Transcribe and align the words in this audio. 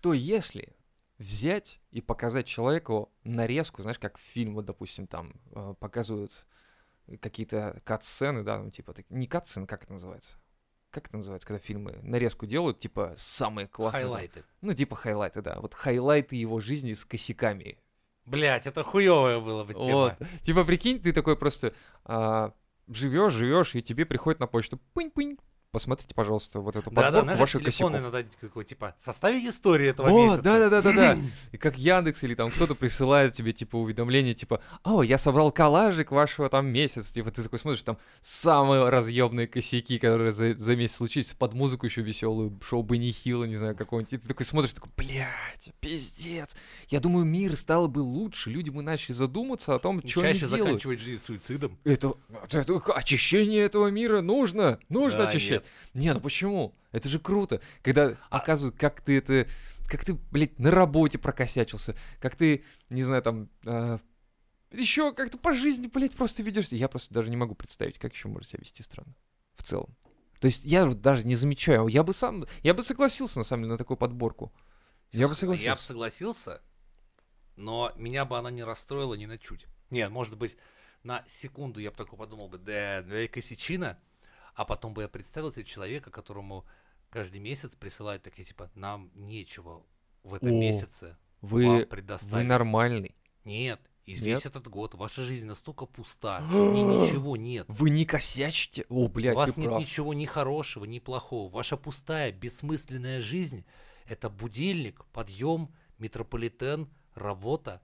что 0.00 0.14
если 0.14 0.74
взять 1.18 1.78
и 1.90 2.00
показать 2.00 2.46
человеку 2.46 3.12
нарезку, 3.22 3.82
знаешь, 3.82 3.98
как 3.98 4.16
фильмы, 4.16 4.62
допустим, 4.62 5.06
там 5.06 5.34
э, 5.52 5.74
показывают 5.78 6.46
какие-то 7.20 7.82
кат-сцены, 7.84 8.42
да, 8.42 8.62
ну, 8.62 8.70
типа, 8.70 8.94
не 9.10 9.26
кат-сцены, 9.26 9.66
как 9.66 9.82
это 9.82 9.92
называется? 9.92 10.38
Как 10.88 11.08
это 11.08 11.18
называется, 11.18 11.46
когда 11.46 11.58
фильмы 11.58 11.98
нарезку 12.00 12.46
делают, 12.46 12.78
типа, 12.78 13.12
самые 13.18 13.68
классные. 13.68 14.04
Хайлайты. 14.04 14.44
Ну, 14.62 14.72
типа 14.72 14.96
хайлайты, 14.96 15.42
да. 15.42 15.60
Вот 15.60 15.74
хайлайты 15.74 16.34
его 16.34 16.60
жизни 16.60 16.94
с 16.94 17.04
косяками. 17.04 17.78
Блять, 18.24 18.66
это 18.66 18.82
хуевая 18.82 19.38
была 19.38 19.66
бы 19.66 19.74
тема. 19.74 19.84
Вот. 19.92 20.14
Типа, 20.40 20.64
прикинь, 20.64 20.98
ты 21.02 21.12
такой 21.12 21.36
просто 21.36 21.74
живешь, 22.88 23.34
живешь, 23.34 23.74
и 23.74 23.82
тебе 23.82 24.06
приходит 24.06 24.40
на 24.40 24.46
почту 24.46 24.80
пынь-пынь. 24.94 25.38
Посмотрите, 25.72 26.14
пожалуйста, 26.16 26.58
вот 26.58 26.74
эту 26.74 26.90
Да, 26.90 26.96
да, 26.96 27.02
подборку 27.04 27.24
знаешь, 27.26 27.40
ваших 27.40 27.60
телефон 27.62 27.92
косяков. 27.92 28.12
иногда 28.12 28.30
такой, 28.40 28.64
типа, 28.64 28.96
составить 28.98 29.44
историю 29.44 29.90
этого 29.90 30.08
О, 30.08 30.12
месяца. 30.24 30.42
да, 30.42 30.58
да, 30.58 30.68
да, 30.68 30.82
да, 30.82 30.92
да. 31.14 31.18
И 31.52 31.58
как 31.58 31.78
Яндекс 31.78 32.24
или 32.24 32.34
там 32.34 32.50
кто-то 32.50 32.74
присылает 32.74 33.34
тебе 33.34 33.52
типа 33.52 33.76
уведомление, 33.76 34.34
типа, 34.34 34.60
о, 34.82 35.04
я 35.04 35.16
собрал 35.16 35.52
коллажик 35.52 36.10
вашего 36.10 36.48
там 36.48 36.66
месяц. 36.66 37.12
Типа 37.12 37.30
ты 37.30 37.44
такой 37.44 37.60
смотришь, 37.60 37.82
там 37.82 37.98
самые 38.20 38.88
разъемные 38.88 39.46
косяки, 39.46 40.00
которые 40.00 40.32
за, 40.32 40.54
за 40.54 40.74
месяц 40.74 40.96
случились, 40.96 41.34
под 41.34 41.54
музыку 41.54 41.86
еще 41.86 42.02
веселую, 42.02 42.58
шоу 42.64 42.82
бы 42.82 42.98
нехило, 42.98 43.44
не 43.44 43.54
знаю, 43.56 43.76
какого-нибудь. 43.76 44.12
И 44.12 44.18
ты 44.18 44.26
такой 44.26 44.46
смотришь, 44.46 44.72
такой, 44.72 44.90
блядь, 44.96 45.70
пиздец. 45.78 46.56
Я 46.88 46.98
думаю, 46.98 47.24
мир 47.26 47.54
стал 47.54 47.86
бы 47.86 48.00
лучше, 48.00 48.50
люди 48.50 48.70
бы 48.70 48.82
начали 48.82 49.12
задуматься 49.12 49.76
о 49.76 49.78
том, 49.78 50.00
что 50.04 50.20
они 50.22 50.32
Чаще 50.32 50.46
делают. 50.48 50.66
заканчивать 50.66 50.98
жизнь 50.98 51.22
суицидом. 51.24 51.78
Это, 51.84 52.14
это 52.50 52.74
очищение 52.96 53.62
этого 53.62 53.86
мира 53.88 54.20
нужно, 54.20 54.80
нужно 54.88 55.20
Да, 55.20 55.28
очищать. 55.28 55.59
Нет. 55.60 55.94
Не, 55.94 56.14
ну 56.14 56.20
почему? 56.20 56.74
Это 56.92 57.08
же 57.08 57.18
круто, 57.18 57.60
когда 57.82 58.16
А 58.30 58.38
оказывают, 58.38 58.76
как 58.76 59.00
ты 59.00 59.18
это, 59.18 59.46
как 59.88 60.04
ты, 60.04 60.14
блядь, 60.30 60.58
на 60.58 60.70
работе 60.70 61.18
прокосячился, 61.18 61.94
как 62.20 62.34
ты, 62.36 62.64
не 62.88 63.02
знаю, 63.02 63.22
там, 63.22 63.48
еще 64.72 65.12
как-то 65.12 65.38
по 65.38 65.52
жизни, 65.52 65.88
блядь, 65.88 66.14
просто 66.14 66.42
ведешься. 66.42 66.76
Я 66.76 66.88
просто 66.88 67.12
даже 67.12 67.30
не 67.30 67.36
могу 67.36 67.54
представить, 67.54 67.98
как 67.98 68.12
еще 68.12 68.28
можно 68.28 68.46
себя 68.48 68.60
вести 68.60 68.82
странно 68.82 69.14
в 69.54 69.62
целом. 69.62 69.96
То 70.40 70.46
есть 70.46 70.64
я 70.64 70.86
вот 70.86 71.00
даже 71.00 71.24
не 71.26 71.34
замечаю, 71.36 71.86
я 71.88 72.02
бы 72.02 72.14
сам, 72.14 72.46
я 72.62 72.72
бы 72.72 72.82
согласился 72.82 73.38
на 73.38 73.44
самом 73.44 73.64
деле 73.64 73.72
на 73.72 73.78
такую 73.78 73.96
подборку. 73.96 74.52
Я 75.12 75.18
бы 75.18 75.22
Я 75.22 75.28
бы 75.28 75.34
согласился. 75.34 75.82
согласился, 75.84 76.62
но 77.56 77.92
меня 77.96 78.24
бы 78.24 78.38
она 78.38 78.50
не 78.50 78.64
расстроила 78.64 79.14
ни 79.14 79.26
на 79.26 79.38
чуть. 79.38 79.66
Нет, 79.90 80.08
может 80.10 80.38
быть, 80.38 80.56
на 81.02 81.24
секунду 81.26 81.80
я 81.80 81.90
бы 81.90 81.96
такой 81.96 82.18
подумал 82.18 82.48
бы, 82.48 82.58
да, 82.58 83.02
ну 83.04 83.16
и 83.16 83.26
косячина, 83.26 83.98
а 84.54 84.64
потом 84.64 84.94
бы 84.94 85.02
я 85.02 85.08
представил 85.08 85.52
себе 85.52 85.64
человека, 85.64 86.10
которому 86.10 86.64
каждый 87.10 87.38
месяц 87.40 87.74
присылают 87.74 88.22
такие, 88.22 88.44
типа, 88.44 88.70
нам 88.74 89.10
нечего 89.14 89.82
в 90.22 90.34
этом 90.34 90.50
О, 90.50 90.52
месяце 90.52 91.16
Вы, 91.40 91.66
вам 91.66 91.76
вы 91.78 91.86
предоставить. 91.86 92.46
нормальный. 92.46 93.14
Нет, 93.44 93.80
и 94.04 94.12
Нет? 94.12 94.20
весь 94.20 94.46
этот 94.46 94.68
год 94.68 94.94
ваша 94.94 95.22
жизнь 95.24 95.46
настолько 95.46 95.86
пуста, 95.86 96.40
что 96.50 96.72
ничего 96.72 97.36
нет. 97.36 97.66
Вы 97.68 97.90
не 97.90 98.04
косячите? 98.04 98.84
О, 98.88 99.04
У 99.04 99.08
блядь, 99.08 99.34
вас 99.34 99.52
ты 99.54 99.60
нет 99.60 99.70
прав. 99.70 99.80
ничего 99.80 100.14
ни 100.14 100.26
хорошего, 100.26 100.84
ни 100.84 100.98
плохого. 100.98 101.50
Ваша 101.50 101.76
пустая, 101.76 102.32
бессмысленная 102.32 103.22
жизнь— 103.22 103.64
это 104.06 104.28
будильник, 104.28 105.04
подъем, 105.06 105.74
метрополитен, 105.98 106.88
работа, 107.14 107.80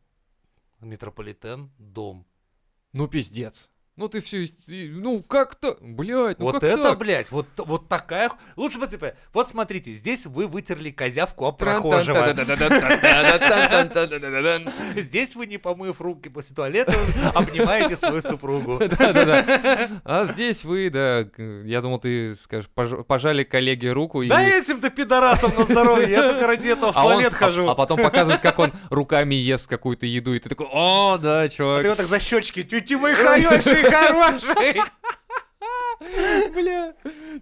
метрополитен, 0.81 1.71
дом. 1.79 2.27
Ну, 2.93 3.09
пиздец. 3.09 3.71
Ну, 3.99 4.09
ты 4.09 4.21
все... 4.21 4.47
Ну, 4.69 5.23
как-то... 5.23 5.79
Блядь, 5.81 6.39
ну 6.39 6.47
вот 6.47 6.61
как 6.61 6.65
это, 6.65 6.83
так? 6.83 6.99
блядь, 6.99 7.31
вот, 7.31 7.47
вот 7.57 7.89
такая... 7.89 8.31
Лучше 8.55 8.79
бы, 8.79 8.87
типа, 8.87 9.15
вот 9.33 9.49
смотрите, 9.49 9.93
здесь 9.93 10.27
вы 10.27 10.49
вытерли 10.49 10.91
козявку 10.91 11.47
об 11.47 11.57
прохожего. 11.57 12.27
Здесь 14.97 15.35
вы, 15.35 15.47
не 15.47 15.57
помыв 15.57 15.99
руки 16.03 16.29
после 16.29 16.55
туалета, 16.55 16.93
обнимаете 17.35 17.97
свою 17.97 18.21
супругу. 18.21 18.79
Да-да-да. 18.99 19.89
А 20.05 20.27
здесь 20.27 20.65
вы, 20.65 20.91
да, 20.91 21.27
я 21.65 21.81
думал, 21.81 21.99
ты 21.99 22.35
скажешь, 22.35 22.69
пож- 22.75 23.03
пожали 23.05 23.45
коллеге 23.45 23.93
руку 23.93 24.21
и... 24.21 24.29
Да 24.29 24.43
этим-то 24.43 24.91
пидорасом 24.91 25.55
на 25.57 25.65
здоровье, 25.65 26.11
я 26.11 26.29
только 26.29 26.47
ради 26.47 26.69
этого 26.69 26.93
в 26.93 26.99
а 26.99 27.03
туалет 27.03 27.33
а- 27.33 27.37
хожу. 27.37 27.67
А 27.67 27.75
потом 27.75 27.99
показывают, 27.99 28.43
как 28.43 28.59
он 28.59 28.73
руками 28.91 29.35
ест 29.35 29.69
какую-то 29.69 30.05
еду, 30.05 30.35
и 30.35 30.39
ты 30.39 30.51
такой, 30.51 30.67
о, 30.71 31.17
да, 31.17 31.41
А 31.41 31.49
чувак. 31.49 31.83
ты 31.83 31.89
вот 31.89 31.97
так 31.97 32.07
за 32.07 32.21
щечки, 32.21 32.61
вы 32.95 33.15
хороший, 33.15 33.86
хороший. 33.91 34.83
Бля. 36.53 36.95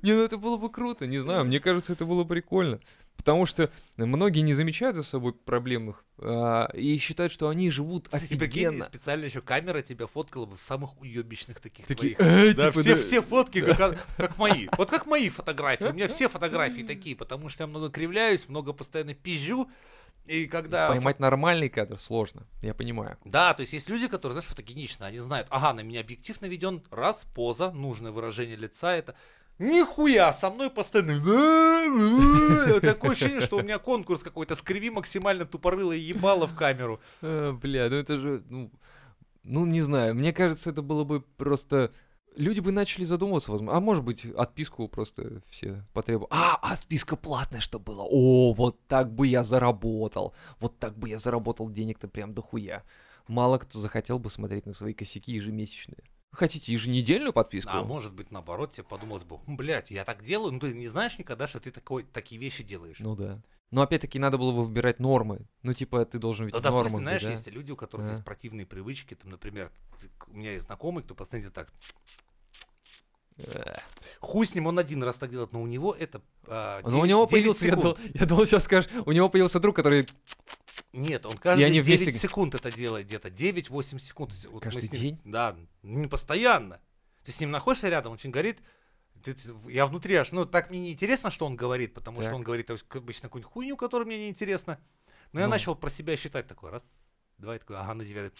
Не, 0.02 0.12
ну 0.12 0.22
это 0.22 0.38
было 0.38 0.56
бы 0.56 0.70
круто, 0.70 1.06
не 1.06 1.18
знаю, 1.18 1.44
мне 1.44 1.60
кажется, 1.60 1.92
это 1.92 2.04
было 2.04 2.22
бы 2.22 2.28
прикольно. 2.28 2.80
Потому 3.16 3.46
что 3.46 3.70
многие 3.96 4.40
не 4.40 4.52
замечают 4.52 4.96
за 4.96 5.02
собой 5.02 5.32
проблем 5.32 5.88
их 5.90 6.04
а, 6.18 6.68
и 6.74 6.98
считают, 6.98 7.32
что 7.32 7.48
они 7.48 7.70
живут 7.70 8.08
И 8.08 8.10
прикинь, 8.10 8.36
офигенно. 8.36 8.84
специально 8.84 9.24
еще 9.24 9.40
камера 9.40 9.80
тебя 9.82 10.06
фоткала 10.06 10.44
бы 10.46 10.56
в 10.56 10.60
самых 10.60 11.00
уебищных 11.00 11.60
таких 11.60 11.86
Такие, 11.86 12.16
твоих. 12.16 12.32
«Э, 12.50 12.52
Да, 12.54 12.68
типа, 12.70 12.80
все, 12.82 12.96
да». 12.96 13.00
все 13.00 13.22
фотки 13.22 13.60
как, 13.62 14.06
как 14.18 14.36
мои. 14.36 14.66
Вот 14.76 14.90
как 14.90 15.06
мои 15.06 15.30
фотографии. 15.30 15.84
У 15.84 15.92
меня 15.94 16.08
все 16.08 16.28
фотографии 16.28 16.82
такие, 16.86 17.16
потому 17.16 17.48
что 17.48 17.62
я 17.62 17.66
много 17.66 17.88
кривляюсь, 17.88 18.48
много 18.48 18.72
постоянно 18.74 19.14
пизжу. 19.14 19.70
И 20.26 20.46
когда... 20.46 20.88
Поймать 20.88 21.20
нормальный 21.20 21.68
кадр 21.68 21.98
сложно, 21.98 22.46
я 22.62 22.74
понимаю. 22.74 23.18
Да, 23.24 23.52
то 23.54 23.60
есть 23.60 23.72
есть 23.72 23.88
люди, 23.88 24.08
которые, 24.08 24.34
знаешь, 24.34 24.48
фотогенично, 24.48 25.06
они 25.06 25.18
знают, 25.18 25.48
ага, 25.50 25.74
на 25.74 25.80
меня 25.80 26.00
объектив 26.00 26.40
наведен, 26.40 26.82
раз, 26.90 27.26
поза, 27.34 27.70
нужное 27.70 28.12
выражение 28.12 28.56
лица, 28.56 28.94
это... 28.94 29.14
Нихуя, 29.58 30.32
со 30.32 30.50
мной 30.50 30.68
постоянно... 30.68 31.14
Такое 32.80 33.12
ощущение, 33.12 33.40
что 33.40 33.58
у 33.58 33.62
меня 33.62 33.78
конкурс 33.78 34.22
какой-то, 34.22 34.56
скриви 34.56 34.90
максимально 34.90 35.44
тупорылое 35.44 35.96
ебало 35.96 36.46
в 36.48 36.56
камеру. 36.56 37.00
А, 37.22 37.52
бля, 37.52 37.88
ну 37.88 37.94
это 37.94 38.18
же, 38.18 38.42
ну, 38.48 38.72
ну 39.44 39.64
не 39.64 39.80
знаю, 39.80 40.14
мне 40.16 40.32
кажется, 40.32 40.70
это 40.70 40.82
было 40.82 41.04
бы 41.04 41.20
просто... 41.20 41.92
Люди 42.36 42.60
бы 42.60 42.72
начали 42.72 43.04
задумываться, 43.04 43.52
возможно. 43.52 43.76
А 43.76 43.80
может 43.80 44.04
быть, 44.04 44.24
отписку 44.24 44.88
просто 44.88 45.40
все 45.48 45.84
потребовали. 45.92 46.28
А, 46.32 46.56
отписка 46.56 47.16
платная, 47.16 47.60
что 47.60 47.78
было. 47.78 48.02
О, 48.02 48.52
вот 48.54 48.80
так 48.88 49.12
бы 49.12 49.26
я 49.26 49.44
заработал. 49.44 50.34
Вот 50.58 50.78
так 50.78 50.98
бы 50.98 51.08
я 51.08 51.18
заработал 51.18 51.70
денег-то 51.70 52.08
прям 52.08 52.34
дохуя. 52.34 52.82
Мало 53.28 53.58
кто 53.58 53.78
захотел 53.78 54.18
бы 54.18 54.30
смотреть 54.30 54.66
на 54.66 54.74
свои 54.74 54.94
косяки 54.94 55.32
ежемесячные. 55.32 56.02
Хотите 56.32 56.72
еженедельную 56.72 57.32
подписку? 57.32 57.70
А 57.72 57.84
может 57.84 58.12
быть, 58.12 58.32
наоборот, 58.32 58.72
тебе 58.72 58.82
подумалось 58.82 59.22
бы, 59.22 59.38
«Хм, 59.38 59.56
блядь, 59.56 59.92
я 59.92 60.04
так 60.04 60.24
делаю, 60.24 60.52
ну 60.52 60.58
ты 60.58 60.74
не 60.74 60.88
знаешь 60.88 61.16
никогда, 61.16 61.46
что 61.46 61.60
ты 61.60 61.70
такой, 61.70 62.02
такие 62.02 62.40
вещи 62.40 62.64
делаешь. 62.64 62.98
Ну 62.98 63.14
да. 63.14 63.40
Но 63.70 63.82
опять-таки 63.82 64.18
надо 64.18 64.38
было 64.38 64.52
бы 64.52 64.64
выбирать 64.64 65.00
нормы. 65.00 65.46
Ну 65.62 65.74
типа 65.74 66.04
ты 66.04 66.18
должен 66.18 66.44
ведь 66.46 66.54
Ну, 66.54 66.60
в 66.60 66.62
допустим, 66.62 66.84
нормах 66.92 67.00
знаешь, 67.02 67.22
быть, 67.22 67.30
да? 67.30 67.34
есть 67.36 67.46
люди, 67.50 67.72
у 67.72 67.76
которых 67.76 68.06
Да. 68.06 68.12
есть 68.12 68.24
противные 68.24 68.66
привычки, 68.66 69.14
там, 69.14 69.30
например, 69.30 69.70
ты- 70.00 70.10
у 70.28 70.36
меня 70.36 70.52
есть 70.52 70.66
знакомый, 70.66 71.02
кто 71.02 71.14
постоянно 71.14 71.50
так, 71.50 71.72
хуй 74.20 74.46
с 74.46 74.54
ним, 74.54 74.66
он 74.68 74.78
один 74.78 75.02
раз 75.02 75.16
так 75.16 75.30
делает, 75.30 75.52
но 75.52 75.60
у 75.60 75.66
него 75.66 75.92
это 75.92 76.22
а, 76.46 76.80
Но 76.88 77.00
у 77.00 77.04
него 77.04 77.22
9 77.26 77.30
появился, 77.30 77.66
я 77.66 77.74
секунд. 77.74 77.96
думал, 77.96 78.10
я 78.14 78.26
думал, 78.26 78.46
сейчас 78.46 78.64
скажешь, 78.64 78.90
у 79.06 79.12
него 79.12 79.28
появился 79.28 79.58
друг, 79.60 79.74
который 79.74 80.06
Нет, 80.92 81.26
он 81.26 81.36
каждые 81.38 81.66
они 81.66 81.80
9 81.82 81.86
вместе- 81.86 82.12
секунд 82.12 82.54
это 82.54 82.70
делает, 82.70 83.06
где-то 83.06 83.30
9-8 83.30 83.98
секунд. 83.98 84.32
Вот 84.50 84.62
Каждый 84.62 84.82
ним- 84.90 85.00
день? 85.00 85.20
Да, 85.24 85.56
не 85.82 86.06
постоянно. 86.06 86.80
Ты 87.24 87.32
с 87.32 87.40
ним 87.40 87.50
находишься 87.50 87.88
рядом, 87.88 88.12
он 88.12 88.14
очень 88.18 88.30
горит, 88.30 88.60
ты- 89.32 89.36
я 89.68 89.86
внутри 89.86 90.14
аж, 90.16 90.32
ну 90.32 90.44
так 90.44 90.70
мне 90.70 90.80
не 90.80 90.92
интересно, 90.92 91.30
что 91.30 91.46
он 91.46 91.56
говорит, 91.56 91.94
потому 91.94 92.18
Так. 92.18 92.26
что 92.26 92.36
он 92.36 92.42
говорит 92.42 92.70
обычно 92.70 93.28
какую-нибудь 93.28 93.52
хуйню, 93.52 93.76
которая 93.76 94.06
мне 94.06 94.18
не 94.18 94.28
интересна. 94.28 94.78
Но 95.32 95.40
я 95.40 95.46
Ну. 95.46 95.50
начал 95.52 95.74
про 95.74 95.90
себя 95.90 96.16
считать 96.16 96.46
такой, 96.46 96.70
раз, 96.70 96.82
два, 97.38 97.56
и 97.56 97.58
такой, 97.58 97.76
ага, 97.76 97.94
на 97.94 98.04
девятый. 98.04 98.38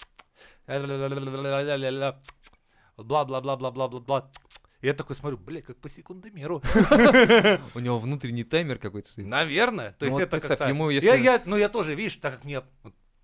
Бла-бла-бла-бла-бла-бла-бла. 2.96 4.30
Я 4.82 4.92
такой 4.92 5.16
смотрю, 5.16 5.38
бля, 5.38 5.62
как 5.62 5.78
по 5.78 5.88
секундомеру. 5.88 6.62
у 7.74 7.78
него 7.78 7.98
внутренний 7.98 8.44
таймер 8.44 8.78
какой-то 8.78 9.08
стоит. 9.08 9.26
Наверное. 9.26 9.92
То 9.92 10.04
Ну 10.04 10.06
есть 10.06 10.20
это 10.20 10.38
как-то... 10.40 10.64
я, 11.06 11.14
я, 11.14 11.42
ну 11.46 11.56
я 11.56 11.68
тоже, 11.70 11.94
видишь, 11.94 12.16
так 12.18 12.34
как 12.34 12.44
мне... 12.44 12.62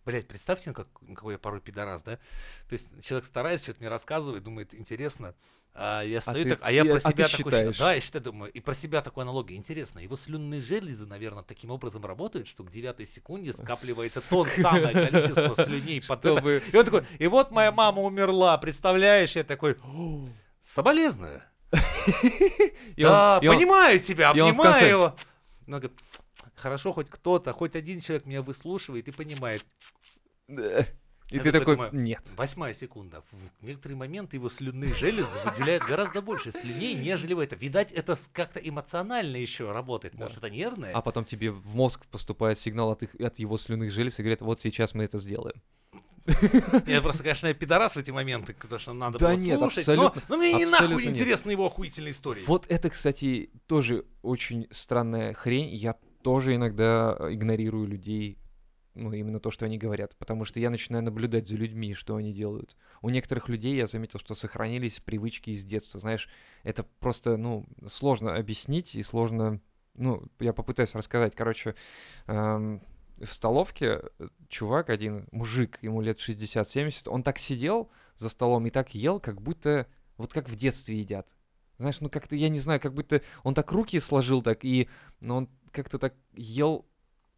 Блять, 0.06 0.27
представьте, 0.27 0.73
как, 0.73 0.89
какой 1.15 1.35
я 1.35 1.39
порой 1.39 1.61
пидорас, 1.61 2.03
да? 2.03 2.17
То 2.17 2.73
есть 2.73 3.03
человек 3.05 3.27
старается, 3.27 3.65
что-то 3.67 3.81
мне 3.81 3.91
рассказывает, 3.91 4.43
думает, 4.43 4.75
интересно. 4.75 5.35
А 5.72 6.02
я 6.02 6.20
стою 6.20 6.44
ты- 6.44 6.50
так, 6.50 6.61
а 6.62 6.72
я 6.72 6.84
про 6.84 6.96
а 6.96 7.00
ты 7.00 7.00
себя 7.00 7.28
такой 7.28 7.52
считаешь. 7.52 7.78
Да, 7.78 7.94
я 7.94 8.00
считаю, 8.00 8.25
думаю, 8.25 8.52
и 8.52 8.61
про 8.61 8.75
себя 8.75 9.00
такой 9.02 9.22
аналогия. 9.22 9.55
Интересно, 9.56 10.00
его 10.00 10.17
слюнные 10.17 10.61
железы, 10.61 11.06
наверное, 11.06 11.43
таким 11.43 11.70
образом 11.70 12.05
работают, 12.05 12.49
что 12.49 12.64
к 12.64 12.70
девятой 12.70 13.06
секунде 13.06 13.52
скапливается 13.52 14.20
то 14.20 14.26
Сука. 14.26 14.61
самое 14.61 15.08
количество 15.08 15.55
слюней 15.64 16.02
под 16.02 16.25
это. 16.25 16.34
Чтобы... 16.34 16.62
И 16.72 16.76
он 16.76 16.84
такой, 16.84 17.05
и 17.19 17.26
вот 17.28 17.50
моя 17.52 17.70
мама 17.72 18.02
умерла, 18.02 18.58
представляешь? 18.58 19.37
Я 19.37 19.44
такой, 19.44 19.76
соболезную. 20.62 21.43
Да, 22.96 23.40
понимаю 23.40 24.00
тебя, 24.00 24.31
обнимаю 24.31 24.88
его. 24.88 25.17
Хорошо, 26.56 26.93
хоть 26.93 27.08
кто-то, 27.08 27.52
хоть 27.52 27.76
один 27.76 28.00
человек 28.00 28.26
меня 28.26 28.43
выслушивает 28.43 29.08
и 29.08 29.12
понимает. 29.12 29.64
И 31.31 31.37
Я 31.37 31.43
ты 31.43 31.53
такой 31.53 31.77
думаю, 31.77 31.94
нет. 31.94 32.23
Восьмая 32.37 32.75
секунда. 32.75 33.23
В 33.61 33.65
некоторые 33.67 33.97
моменты 33.97 34.37
его 34.37 34.49
слюнные 34.50 34.93
железы 34.94 35.38
выделяют 35.44 35.85
гораздо 35.85 36.23
больше 36.23 36.50
слюней, 36.50 36.94
нежели 36.94 37.35
вы 37.35 37.44
это. 37.44 37.55
Видать, 37.56 37.93
это 37.93 38.19
как-то 38.32 38.59
эмоционально 38.59 39.37
еще 39.37 39.71
работает. 39.71 40.15
Может, 40.15 40.38
это 40.38 40.50
нервное? 40.50 40.93
А 40.93 41.00
потом 41.03 41.25
тебе 41.25 41.50
в 41.53 41.75
мозг 41.77 42.05
поступает 42.06 42.59
сигнал 42.59 42.91
от, 42.91 43.03
их, 43.05 43.15
от 43.21 43.38
его 43.38 43.59
слюных 43.59 43.93
желез 43.93 44.19
и 44.19 44.23
говорят, 44.23 44.41
вот 44.41 44.61
сейчас 44.61 44.94
мы 44.94 45.05
это 45.05 45.19
сделаем. 45.19 45.61
Я 46.87 47.00
просто, 47.00 47.23
конечно, 47.23 47.47
я 47.47 47.55
пидорас 47.55 47.94
в 47.94 47.99
эти 47.99 48.11
моменты, 48.11 48.55
потому 48.55 48.79
что 48.79 48.93
надо 48.93 49.19
Да 49.19 49.29
было 49.31 49.37
нет, 49.37 49.59
слушать. 49.59 49.79
абсолютно- 49.79 50.23
но, 50.29 50.35
но 50.37 50.37
мне 50.37 50.53
не 50.53 50.67
нахуй 50.67 51.05
нет. 51.05 51.12
интересны 51.15 51.50
его 51.53 51.67
охуительные 51.67 52.12
истории. 52.12 52.43
Вот 52.47 52.67
это, 52.69 52.91
кстати, 52.91 53.50
тоже 53.67 54.05
очень 54.23 54.67
странная 54.71 55.32
хрень. 55.32 55.75
Я 55.75 55.97
тоже 56.23 56.55
иногда 56.55 57.17
игнорирую 57.31 57.87
людей, 57.87 58.37
ну, 58.95 59.13
именно 59.13 59.41
то, 59.41 59.51
что 59.51 59.65
они 59.65 59.79
говорят, 59.79 60.17
потому 60.17 60.45
что 60.45 60.61
я 60.61 60.71
начинаю 60.71 61.05
наблюдать 61.05 61.49
за 61.49 61.57
людьми, 61.57 61.95
что 61.95 62.17
они 62.17 62.33
делают. 62.33 62.77
У 63.03 63.11
некоторых 63.11 63.49
людей 63.49 63.77
я 63.77 63.87
заметил, 63.87 64.19
что 64.19 64.35
сохранились 64.35 65.01
привычки 65.01 65.51
из 65.51 65.65
детства, 65.65 66.01
знаешь, 66.01 66.29
это 66.63 66.85
просто, 66.99 67.37
ну, 67.37 67.67
сложно 67.89 68.35
объяснить 68.35 68.95
и 68.95 69.03
сложно, 69.03 69.61
ну, 69.97 70.25
я 70.41 70.53
попытаюсь 70.53 70.95
рассказать, 70.95 71.35
короче, 71.35 71.75
эм, 72.27 72.83
в 73.19 73.33
столовке 73.33 74.03
э, 74.19 74.29
чувак 74.49 74.91
один, 74.91 75.29
мужик, 75.31 75.79
ему 75.83 76.01
лет 76.01 76.19
60-70, 76.19 77.09
он 77.09 77.23
так 77.23 77.39
сидел 77.39 77.91
за 78.17 78.29
столом 78.29 78.67
и 78.67 78.71
так 78.71 78.95
ел, 78.95 79.21
как 79.21 79.41
будто, 79.41 79.87
вот 80.17 80.33
как 80.33 80.49
в 80.49 80.57
детстве 80.57 80.99
едят. 80.99 81.29
Знаешь, 81.79 82.01
ну 82.01 82.11
как-то, 82.11 82.37
я 82.37 82.49
не 82.49 82.59
знаю, 82.59 82.81
как 82.81 82.95
будто 82.95 83.23
он 83.43 83.55
так 83.55 83.71
руки 83.73 83.99
сложил 84.01 84.43
так, 84.43 84.65
и 84.65 84.89
ну, 85.21 85.37
он 85.37 85.49
как-то 85.71 85.99
так 85.99 86.15
ел, 86.35 86.87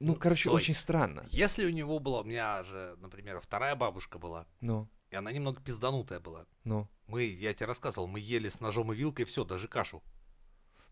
ну, 0.03 0.13
Ну, 0.13 0.19
короче, 0.19 0.49
стой. 0.49 0.57
очень 0.57 0.75
странно. 0.75 1.25
Если 1.31 1.65
у 1.67 1.71
него 1.71 1.99
была, 1.99 2.21
у 2.21 2.25
меня 2.25 2.63
же, 2.65 2.97
например, 3.01 3.41
вторая 3.41 3.75
бабушка 3.77 4.19
была, 4.19 4.47
Ну, 4.61 4.89
и 5.11 5.17
она 5.17 5.31
немного 5.33 5.61
пизданутая 5.61 6.21
была. 6.21 6.47
ну. 6.65 6.89
Мы, 7.07 7.25
я 7.25 7.53
тебе 7.53 7.67
рассказывал, 7.67 8.07
мы 8.07 8.21
ели 8.21 8.49
с 8.49 8.61
ножом 8.61 8.93
и 8.93 8.97
вилкой 8.97 9.27
все, 9.27 9.45
даже 9.45 9.69
кашу. 9.69 10.03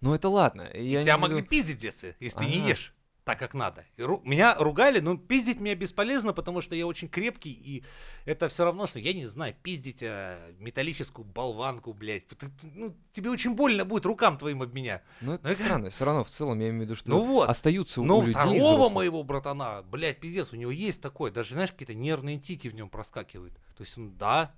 Ну, 0.02 0.12
это 0.14 0.28
ладно. 0.28 0.62
И 0.62 0.86
я 0.86 1.00
тебя 1.02 1.14
не 1.14 1.20
могли 1.20 1.42
пиздить 1.42 1.76
в 1.76 1.80
детстве, 1.80 2.14
если 2.20 2.38
ты 2.40 2.44
не 2.46 2.64
А. 2.64 2.68
ешь 2.68 2.94
так, 3.30 3.38
как 3.38 3.54
надо. 3.54 3.84
И 3.96 4.02
ру- 4.02 4.20
Меня 4.24 4.54
ругали, 4.58 4.98
но 5.00 5.16
пиздить 5.16 5.60
меня 5.60 5.74
бесполезно, 5.74 6.32
потому 6.32 6.60
что 6.60 6.74
я 6.74 6.86
очень 6.86 7.08
крепкий, 7.08 7.50
и 7.52 7.84
это 8.24 8.48
все 8.48 8.64
равно, 8.64 8.86
что, 8.86 8.98
я 8.98 9.12
не 9.12 9.26
знаю, 9.26 9.54
пиздить 9.62 10.02
э, 10.02 10.52
металлическую 10.58 11.24
болванку, 11.24 11.92
блядь. 11.92 12.26
Ты- 12.28 12.50
ну, 12.74 12.96
тебе 13.12 13.30
очень 13.30 13.54
больно 13.54 13.84
будет 13.84 14.06
рукам 14.06 14.36
твоим 14.38 14.62
об 14.62 14.74
меня. 14.74 15.02
Ну, 15.20 15.34
это 15.34 15.44
Ну, 15.46 15.50
это- 15.50 15.62
странно. 15.62 15.90
Все 15.90 16.04
равно, 16.04 16.24
в 16.24 16.30
целом, 16.30 16.58
я 16.60 16.68
имею 16.70 16.80
в 16.82 16.84
виду, 16.86 16.96
что 16.96 17.08
Ну 17.10 17.22
вот. 17.24 17.48
остаются 17.48 18.00
у- 18.00 18.04
Но 18.04 18.18
у 18.18 18.20
людей 18.22 18.34
второго 18.34 18.56
взрослых. 18.58 18.92
моего 18.92 19.22
братана, 19.22 19.82
блядь, 19.90 20.18
пиздец, 20.20 20.52
у 20.52 20.56
него 20.56 20.70
есть 20.72 21.00
такое, 21.00 21.30
даже, 21.30 21.52
знаешь, 21.54 21.70
какие-то 21.70 21.94
нервные 21.94 22.38
тики 22.38 22.68
в 22.68 22.74
нем 22.74 22.88
проскакивают. 22.88 23.54
То 23.76 23.84
есть 23.84 23.96
он, 23.96 24.16
да, 24.16 24.52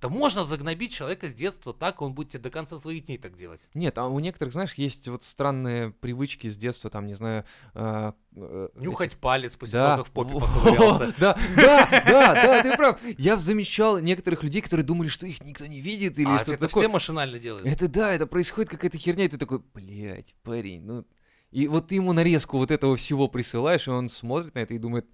да 0.00 0.08
можно 0.08 0.44
загнобить 0.44 0.92
человека 0.92 1.26
с 1.26 1.34
детства 1.34 1.72
так, 1.72 2.02
он 2.02 2.12
будет 2.14 2.30
тебе 2.30 2.42
до 2.42 2.50
конца 2.50 2.78
своих 2.78 3.04
дней 3.06 3.18
так 3.18 3.36
делать. 3.36 3.68
Нет, 3.74 3.96
а 3.98 4.06
у 4.08 4.18
некоторых, 4.20 4.52
знаешь, 4.52 4.74
есть 4.74 5.08
вот 5.08 5.24
странные 5.24 5.90
привычки 5.90 6.48
с 6.48 6.56
детства, 6.56 6.90
там, 6.90 7.06
не 7.06 7.14
знаю... 7.14 7.44
э, 7.74 8.12
э, 8.36 8.68
Нюхать 8.76 9.16
палец 9.16 9.56
после 9.56 9.72
Да, 9.78 9.96
того, 9.96 10.04
как 10.04 10.10
в 10.10 10.14
попе 10.14 10.32
поковырялся. 10.34 11.14
да, 11.18 11.38
да, 11.56 11.88
да, 12.06 12.34
да, 12.34 12.62
ты 12.62 12.76
прав. 12.76 13.00
Я 13.18 13.36
замечал 13.36 13.98
некоторых 13.98 14.42
людей, 14.42 14.60
которые 14.62 14.84
думали, 14.84 15.08
что 15.08 15.26
их 15.26 15.42
никто 15.42 15.66
не 15.66 15.80
видит 15.80 16.18
или 16.18 16.28
А 16.28 16.36
что-то 16.36 16.52
это 16.52 16.66
такое. 16.68 16.84
все 16.84 16.92
машинально 16.92 17.38
делают. 17.38 17.66
Это 17.66 17.88
да, 17.88 18.12
это 18.12 18.26
происходит 18.26 18.70
какая-то 18.70 18.98
херня, 18.98 19.24
и 19.24 19.28
ты 19.28 19.38
такой, 19.38 19.62
блядь, 19.74 20.34
парень, 20.42 20.82
ну... 20.82 21.04
И 21.52 21.68
вот 21.68 21.86
ты 21.88 21.94
ему 21.94 22.12
нарезку 22.12 22.58
вот 22.58 22.70
этого 22.70 22.96
всего 22.96 23.28
присылаешь, 23.28 23.86
и 23.86 23.90
он 23.90 24.08
смотрит 24.08 24.54
на 24.56 24.58
это 24.58 24.74
и 24.74 24.78
думает, 24.78 25.06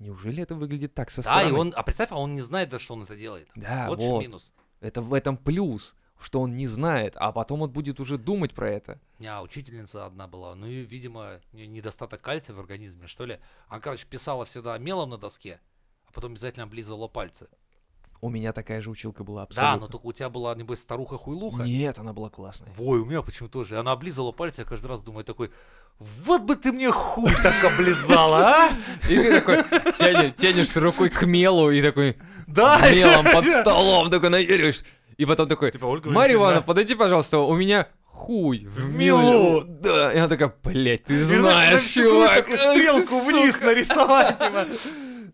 неужели 0.00 0.42
это 0.42 0.54
выглядит 0.56 0.94
так 0.94 1.10
со 1.10 1.22
Да, 1.22 1.22
стороны? 1.22 1.48
и 1.48 1.52
он, 1.52 1.72
а 1.76 1.82
представь, 1.84 2.10
а 2.10 2.16
он 2.16 2.34
не 2.34 2.42
знает, 2.42 2.70
да, 2.70 2.78
что 2.78 2.94
он 2.94 3.04
это 3.04 3.16
делает. 3.16 3.48
Да, 3.54 3.86
вот, 3.88 3.98
вот, 4.00 4.20
минус. 4.20 4.52
это 4.80 5.00
в 5.02 5.14
этом 5.14 5.36
плюс, 5.36 5.94
что 6.20 6.40
он 6.40 6.56
не 6.56 6.66
знает, 6.66 7.14
а 7.16 7.32
потом 7.32 7.62
он 7.62 7.70
будет 7.70 8.00
уже 8.00 8.18
думать 8.18 8.52
про 8.54 8.68
это. 8.70 8.98
У 9.18 9.22
меня 9.22 9.40
учительница 9.42 10.06
одна 10.06 10.26
была, 10.26 10.54
ну 10.54 10.66
и, 10.66 10.82
видимо, 10.82 11.40
недостаток 11.52 12.20
кальция 12.20 12.54
в 12.56 12.60
организме, 12.60 13.06
что 13.06 13.24
ли. 13.26 13.38
Она, 13.68 13.80
короче, 13.80 14.06
писала 14.06 14.44
всегда 14.44 14.76
мелом 14.78 15.10
на 15.10 15.18
доске, 15.18 15.60
а 16.06 16.12
потом 16.12 16.32
обязательно 16.32 16.64
облизывала 16.64 17.08
пальцы. 17.08 17.48
У 18.22 18.28
меня 18.28 18.52
такая 18.52 18.82
же 18.82 18.90
училка 18.90 19.24
была 19.24 19.40
Да, 19.40 19.44
абсолютно. 19.44 19.80
но 19.80 19.86
только 19.88 20.06
у 20.06 20.12
тебя 20.12 20.28
была, 20.28 20.54
небось, 20.54 20.80
старуха-хуйлуха. 20.80 21.62
Нет, 21.62 21.98
она 21.98 22.12
была 22.12 22.28
классная. 22.28 22.70
Ой, 22.78 23.00
у 23.00 23.04
меня 23.06 23.22
почему 23.22 23.48
тоже. 23.48 23.78
Она 23.78 23.92
облизывала 23.92 24.32
пальцы, 24.32 24.60
я 24.60 24.64
каждый 24.66 24.88
раз 24.88 25.00
думаю 25.02 25.24
такой, 25.24 25.50
вот 25.98 26.42
бы 26.42 26.56
ты 26.56 26.70
мне 26.72 26.90
хуй 26.90 27.32
так 27.42 27.54
облизала, 27.64 28.38
а? 28.46 28.70
И 29.08 29.16
ты 29.16 29.40
такой 29.40 29.56
тянешь, 29.98 30.34
тянешься 30.36 30.80
рукой 30.80 31.08
к 31.08 31.22
мелу 31.24 31.70
и 31.70 31.80
такой 31.80 32.16
Да? 32.46 32.78
мелом 32.92 33.24
под 33.32 33.44
столом 33.46 34.10
такой 34.10 34.28
наверишь. 34.28 34.80
И 35.16 35.24
потом 35.26 35.48
такой, 35.48 35.70
Типа, 35.70 35.86
Ольга 35.86 36.10
Марья 36.10 36.34
Ивановна, 36.34 36.62
подойди, 36.62 36.94
пожалуйста, 36.94 37.38
у 37.38 37.54
меня 37.54 37.88
хуй 38.06 38.66
в 38.66 38.94
мелу. 38.94 39.64
Да, 39.66 40.12
и 40.12 40.18
она 40.18 40.28
такая, 40.28 40.54
блядь, 40.62 41.04
ты 41.04 41.14
И 41.14 41.22
знаешь, 41.22 41.84
чувак. 41.90 42.36
такую 42.46 42.58
стрелку 42.58 43.20
вниз 43.30 43.60
нарисовать, 43.60 44.38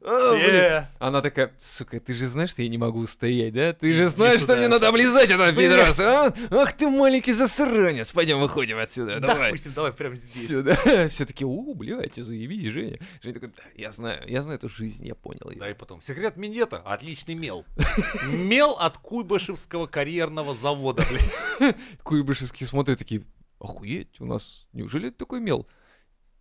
А. 0.04 0.34
Е. 0.34 0.88
Она 0.98 1.22
такая, 1.22 1.52
сука, 1.58 2.00
ты 2.00 2.12
же 2.12 2.28
знаешь, 2.28 2.50
что 2.50 2.62
я 2.62 2.68
не 2.68 2.78
могу 2.78 3.00
устоять, 3.00 3.52
да? 3.52 3.72
Ты 3.72 3.92
же 3.92 4.08
знаешь, 4.08 4.40
что 4.40 4.56
мне 4.56 4.68
надо 4.68 4.88
облизать 4.88 5.30
этого 5.30 5.52
пидораса, 5.52 6.26
а? 6.26 6.34
Ах 6.50 6.72
ты 6.72 6.88
маленький 6.88 7.32
засранец, 7.32 8.12
пойдем 8.12 8.40
выходим 8.40 8.78
отсюда, 8.78 9.20
Да, 9.20 9.28
давай. 9.28 9.50
допустим, 9.50 9.72
давай 9.74 9.92
прямо 9.92 10.14
здесь. 10.16 10.48
Сюда. 10.48 10.76
Все 11.08 11.24
таки, 11.24 11.44
у, 11.44 11.74
блядь, 11.74 12.14
заебись, 12.16 12.64
Женя. 12.66 12.98
Женя 13.22 13.34
такой, 13.34 13.48
да, 13.56 13.62
я 13.74 13.90
знаю, 13.92 14.22
я 14.28 14.42
знаю 14.42 14.58
эту 14.58 14.68
жизнь, 14.68 15.06
я 15.06 15.14
понял 15.14 15.50
ее. 15.50 15.58
Да, 15.58 15.70
и 15.70 15.74
потом. 15.74 16.02
Секрет 16.02 16.36
минета. 16.36 16.78
Отличный 16.84 17.34
мел. 17.34 17.64
Мел 18.30 18.72
от 18.72 18.98
Куйбышевского 18.98 19.86
карьерного 19.86 20.54
завода, 20.54 21.04
блядь. 21.08 21.76
Куйбышевские 22.02 22.66
смотрят 22.66 22.98
такие, 22.98 23.24
охуеть, 23.58 24.20
у 24.20 24.26
нас, 24.26 24.66
неужели 24.72 25.08
это 25.08 25.18
такой 25.18 25.40
мел? 25.40 25.66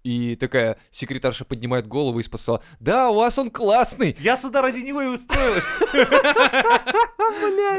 И 0.05 0.35
такая 0.35 0.77
секретарша 0.91 1.45
поднимает 1.45 1.87
голову 1.87 2.19
из-под 2.19 2.39
стола. 2.39 2.61
Да, 2.79 3.09
у 3.09 3.15
вас 3.15 3.39
он 3.39 3.49
классный. 3.49 4.15
Я 4.19 4.37
сюда 4.37 4.61
ради 4.61 4.81
него 4.81 5.01
и 5.01 5.07
устроилась. 5.07 5.65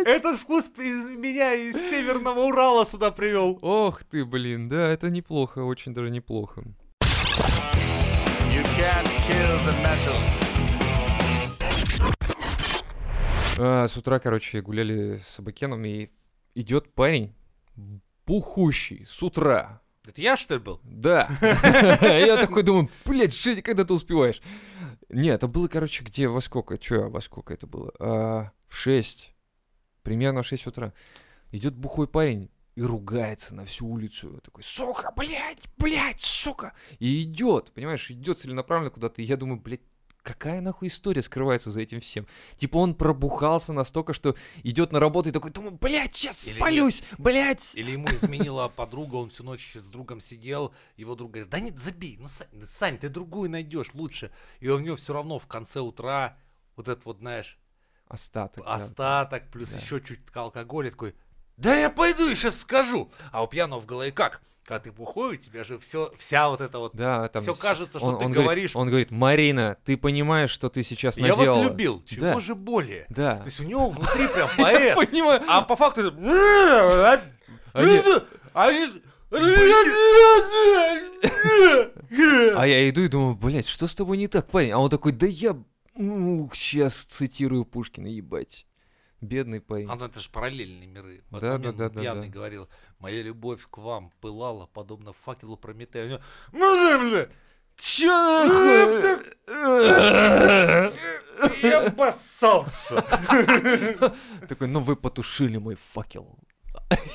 Этот 0.04 0.40
вкус 0.40 0.68
из 0.76 1.06
меня 1.06 1.54
из 1.54 1.76
Северного 1.76 2.40
Урала 2.40 2.84
сюда 2.84 3.12
привел. 3.12 3.60
Ох 3.62 4.02
ты, 4.02 4.24
блин, 4.24 4.68
да, 4.68 4.88
это 4.88 5.08
неплохо, 5.08 5.60
очень 5.60 5.94
даже 5.94 6.10
неплохо. 6.10 6.64
You 8.50 8.64
can't 8.76 9.06
kill 9.28 9.60
the 9.64 9.72
metal. 9.84 10.16
А, 13.58 13.86
с 13.86 13.96
утра, 13.96 14.18
короче, 14.18 14.62
гуляли 14.62 15.20
с 15.22 15.38
Абакеном, 15.38 15.84
и 15.84 16.10
идет 16.56 16.92
парень, 16.92 17.36
пухущий, 18.24 19.06
с 19.06 19.22
утра. 19.22 19.80
Это 20.06 20.20
я, 20.20 20.36
что 20.36 20.54
ли, 20.54 20.60
был? 20.60 20.80
Да. 20.84 21.28
Я 22.02 22.36
такой 22.36 22.62
думаю, 22.62 22.88
блядь, 23.04 23.34
Женя, 23.34 23.60
когда 23.60 23.84
ты 23.84 23.92
успеваешь? 23.92 24.40
Нет, 25.08 25.34
это 25.36 25.48
было, 25.48 25.68
короче, 25.68 26.04
где, 26.04 26.28
во 26.28 26.40
сколько? 26.40 26.78
Че, 26.78 27.08
во 27.08 27.20
сколько 27.20 27.52
это 27.52 27.66
было? 27.66 27.92
А, 27.98 28.50
в 28.68 28.76
6. 28.76 29.34
Примерно 30.02 30.42
в 30.42 30.46
6 30.46 30.66
утра. 30.68 30.92
Идет 31.50 31.74
бухой 31.74 32.06
парень 32.06 32.50
и 32.76 32.82
ругается 32.82 33.54
на 33.54 33.64
всю 33.64 33.86
улицу. 33.86 34.40
Такой, 34.44 34.62
сука, 34.62 35.12
блядь, 35.16 35.62
блядь, 35.76 36.20
сука. 36.20 36.74
И 36.98 37.22
идет, 37.22 37.72
понимаешь, 37.72 38.10
идет 38.10 38.38
целенаправленно 38.38 38.90
куда-то. 38.90 39.22
И 39.22 39.24
я 39.24 39.36
думаю, 39.36 39.60
блядь, 39.60 39.80
какая 40.26 40.60
нахуй 40.60 40.88
история 40.88 41.22
скрывается 41.22 41.70
за 41.70 41.80
этим 41.80 42.00
всем? 42.00 42.26
Типа 42.56 42.78
он 42.78 42.94
пробухался 42.94 43.72
настолько, 43.72 44.12
что 44.12 44.34
идет 44.64 44.90
на 44.90 44.98
работу 44.98 45.28
и 45.28 45.32
такой, 45.32 45.52
думаю, 45.52 45.78
блядь, 45.80 46.16
сейчас 46.16 46.48
Или 46.48 46.56
спалюсь, 46.56 47.04
блядь. 47.16 47.74
Или 47.76 47.92
ему 47.92 48.08
изменила 48.08 48.68
подруга, 48.68 49.14
он 49.16 49.30
всю 49.30 49.44
ночь 49.44 49.76
с 49.76 49.88
другом 49.88 50.20
сидел, 50.20 50.74
его 50.96 51.14
друг 51.14 51.30
говорит, 51.30 51.48
да 51.48 51.60
нет, 51.60 51.78
забей, 51.78 52.16
ну, 52.18 52.26
Сань, 52.26 52.48
да, 52.52 52.66
Сань, 52.66 52.98
ты 52.98 53.08
другую 53.08 53.48
найдешь 53.50 53.94
лучше. 53.94 54.32
И 54.58 54.68
у 54.68 54.78
него 54.80 54.96
все 54.96 55.12
равно 55.12 55.38
в 55.38 55.46
конце 55.46 55.78
утра 55.80 56.36
вот 56.74 56.88
этот 56.88 57.04
вот, 57.04 57.18
знаешь, 57.18 57.58
Остаток. 58.08 58.64
да. 58.64 58.74
остаток, 58.74 59.50
плюс 59.50 59.70
Да. 59.70 59.78
еще 59.78 60.00
чуть 60.00 60.20
алкоголя, 60.34 60.90
такой, 60.90 61.14
да 61.56 61.74
я 61.78 61.88
пойду 61.88 62.28
и 62.28 62.34
сейчас 62.34 62.58
скажу. 62.58 63.10
А 63.30 63.44
у 63.44 63.46
пьяного 63.46 63.80
в 63.80 63.86
голове 63.86 64.10
как? 64.10 64.42
Когда 64.66 64.80
ты 64.80 64.90
бухой, 64.90 65.34
у 65.34 65.36
тебя 65.36 65.62
же 65.62 65.78
все, 65.78 66.12
вся 66.18 66.48
вот 66.48 66.60
эта 66.60 66.80
вот... 66.80 66.90
Да, 66.94 67.28
там 67.28 67.40
Всё 67.42 67.54
с- 67.54 67.60
кажется, 67.60 68.00
что 68.00 68.16
ты 68.16 68.24
говорит- 68.24 68.34
говоришь. 68.42 68.70
он 68.74 68.88
говорит, 68.88 69.12
Марина, 69.12 69.76
ты 69.84 69.96
понимаешь, 69.96 70.50
что 70.50 70.68
ты 70.68 70.82
сейчас 70.82 71.16
Я 71.18 71.28
наделала? 71.36 71.58
вас 71.58 71.70
любил, 71.70 72.02
чего 72.04 72.20
Да. 72.26 72.40
же 72.40 72.56
более? 72.56 73.06
Да. 73.08 73.36
То 73.36 73.44
есть 73.44 73.60
у 73.60 73.64
него 73.64 73.90
внутри 73.90 74.26
прям 74.26 74.48
поэт. 74.58 74.96
Понимаю. 74.96 75.40
А 75.48 75.62
по 75.62 75.76
факту... 75.76 76.12
А 82.56 82.66
я 82.66 82.88
иду 82.88 83.02
и 83.02 83.08
думаю, 83.08 83.34
блядь, 83.34 83.66
что 83.68 83.86
с 83.86 83.94
тобой 83.94 84.16
не 84.16 84.28
так, 84.28 84.48
парень? 84.48 84.70
А 84.72 84.78
он 84.78 84.90
такой, 84.90 85.12
да 85.12 85.26
я, 85.26 85.56
сейчас 85.96 87.04
цитирую 87.04 87.64
Пушкина, 87.64 88.06
ебать. 88.08 88.66
Бедный 89.20 89.60
парень. 89.60 89.88
А 89.90 89.96
ну 89.96 90.04
это 90.06 90.20
же 90.20 90.28
параллельные 90.30 90.86
миры. 90.86 91.24
В 91.30 91.40
Да, 91.40 91.58
да, 91.58 91.72
да, 91.72 91.88
да, 91.88 92.00
пьяный 92.00 92.28
да. 92.28 92.32
говорил, 92.32 92.68
моя 92.98 93.22
любовь 93.22 93.66
к 93.70 93.78
вам 93.78 94.10
пылала, 94.20 94.66
подобно 94.66 95.12
факелу 95.12 95.56
Прометея. 95.56 96.04
У 96.04 96.08
него, 96.08 96.20
«Ну 96.52 97.10
бля, 97.10 97.28
Чё 97.76 98.44
нахуй? 98.46 99.26
я 101.62 101.86
обоссался. 101.86 103.02
Такой, 104.48 104.68
ну 104.68 104.80
вы 104.80 104.96
потушили 104.96 105.58
мой 105.58 105.74
факел. 105.76 106.38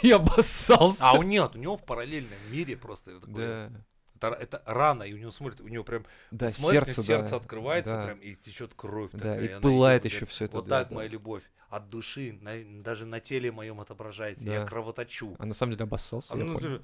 Я 0.02 0.18
обоссался. 0.18 1.02
А 1.04 1.14
у 1.14 1.24
нет, 1.24 1.56
у 1.56 1.58
него 1.60 1.78
в 1.78 1.86
параллельном 1.86 2.38
мире 2.52 2.76
просто 2.76 3.20
такое, 3.20 3.70
Да, 3.70 3.86
это, 4.22 4.38
это 4.42 4.62
рана, 4.66 5.04
и 5.04 5.14
у 5.14 5.18
него 5.18 5.32
смотрит, 5.32 5.62
у 5.62 5.68
него 5.68 5.84
прям 5.84 6.06
да, 6.32 6.50
смотрит, 6.52 6.86
сердце, 6.86 7.02
и 7.02 7.04
сердце 7.04 7.30
да, 7.32 7.36
открывается 7.38 7.94
да. 7.94 8.04
прям 8.04 8.20
и 8.20 8.36
течет 8.36 8.74
кровь. 8.76 9.12
Да, 9.14 9.20
такая, 9.20 9.42
и 9.42 9.52
она 9.52 9.62
пылает 9.62 10.06
идет, 10.06 10.14
еще 10.14 10.26
все 10.26 10.46
это. 10.46 10.58
Вот 10.58 10.68
да, 10.68 10.80
так 10.80 10.90
да. 10.90 10.96
моя 10.96 11.10
любовь 11.10 11.44
от 11.70 11.90
души, 11.90 12.38
на- 12.42 12.84
даже 12.84 13.06
на 13.06 13.20
теле 13.20 13.52
моем 13.52 13.80
отображается, 13.80 14.46
Да. 14.46 14.54
я 14.54 14.66
кровоточу. 14.66 15.36
А 15.40 15.46
на 15.46 15.54
самом 15.54 15.74
деле 15.74 15.86
обоссался, 15.86 16.34
А 16.34 16.38
я 16.38 16.44
ну, 16.44 16.60
понял. 16.60 16.82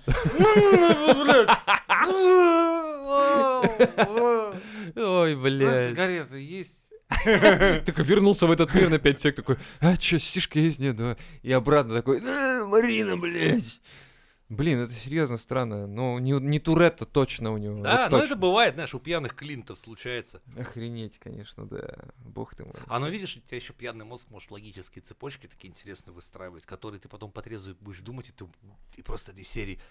Ой, 4.95 5.35
блядь. 5.35 5.89
Сигареты 5.89 6.39
есть? 6.39 6.77
Такой 7.85 8.03
вернулся 8.03 8.47
в 8.47 8.51
этот 8.51 8.73
мир 8.73 8.89
на 8.89 8.99
5 8.99 9.21
сек, 9.21 9.35
такой, 9.35 9.57
а 9.79 9.95
чё, 9.97 10.17
стишка 10.17 10.59
есть? 10.59 10.79
Нет, 10.79 10.95
да. 10.97 11.17
И 11.41 11.51
обратно 11.51 11.95
такой, 11.95 12.19
«Да, 12.19 12.65
Марина, 12.67 13.17
блядь. 13.17 13.79
Блин, 14.49 14.79
это 14.79 14.93
серьезно 14.93 15.35
странно. 15.35 15.87
Ну, 15.87 16.19
не, 16.19 16.31
не 16.31 16.59
Туретто 16.59 17.05
точно 17.05 17.51
у 17.51 17.57
него. 17.57 17.81
Да, 17.81 18.03
вот 18.03 18.11
но 18.11 18.17
точно. 18.19 18.25
это 18.25 18.35
бывает, 18.37 18.73
знаешь, 18.75 18.93
у 18.93 18.99
пьяных 18.99 19.35
клинтов 19.35 19.77
случается. 19.77 20.41
Охренеть, 20.57 21.19
конечно, 21.19 21.67
да. 21.67 22.05
Бог 22.19 22.55
ты 22.55 22.63
мой. 22.63 22.75
А 22.87 22.99
ну 22.99 23.09
видишь, 23.09 23.35
у 23.35 23.41
тебя 23.41 23.57
еще 23.57 23.73
пьяный 23.73 24.05
мозг 24.05 24.29
может 24.29 24.51
логические 24.51 25.01
цепочки 25.01 25.47
такие 25.47 25.69
интересные 25.69 26.13
выстраивать, 26.13 26.65
которые 26.65 27.01
ты 27.01 27.09
потом 27.09 27.31
по 27.31 27.41
будешь 27.41 27.99
думать, 28.01 28.29
и 28.29 28.31
ты 28.31 28.47
и 28.95 29.01
просто 29.01 29.31
этой 29.31 29.43
серии. 29.43 29.81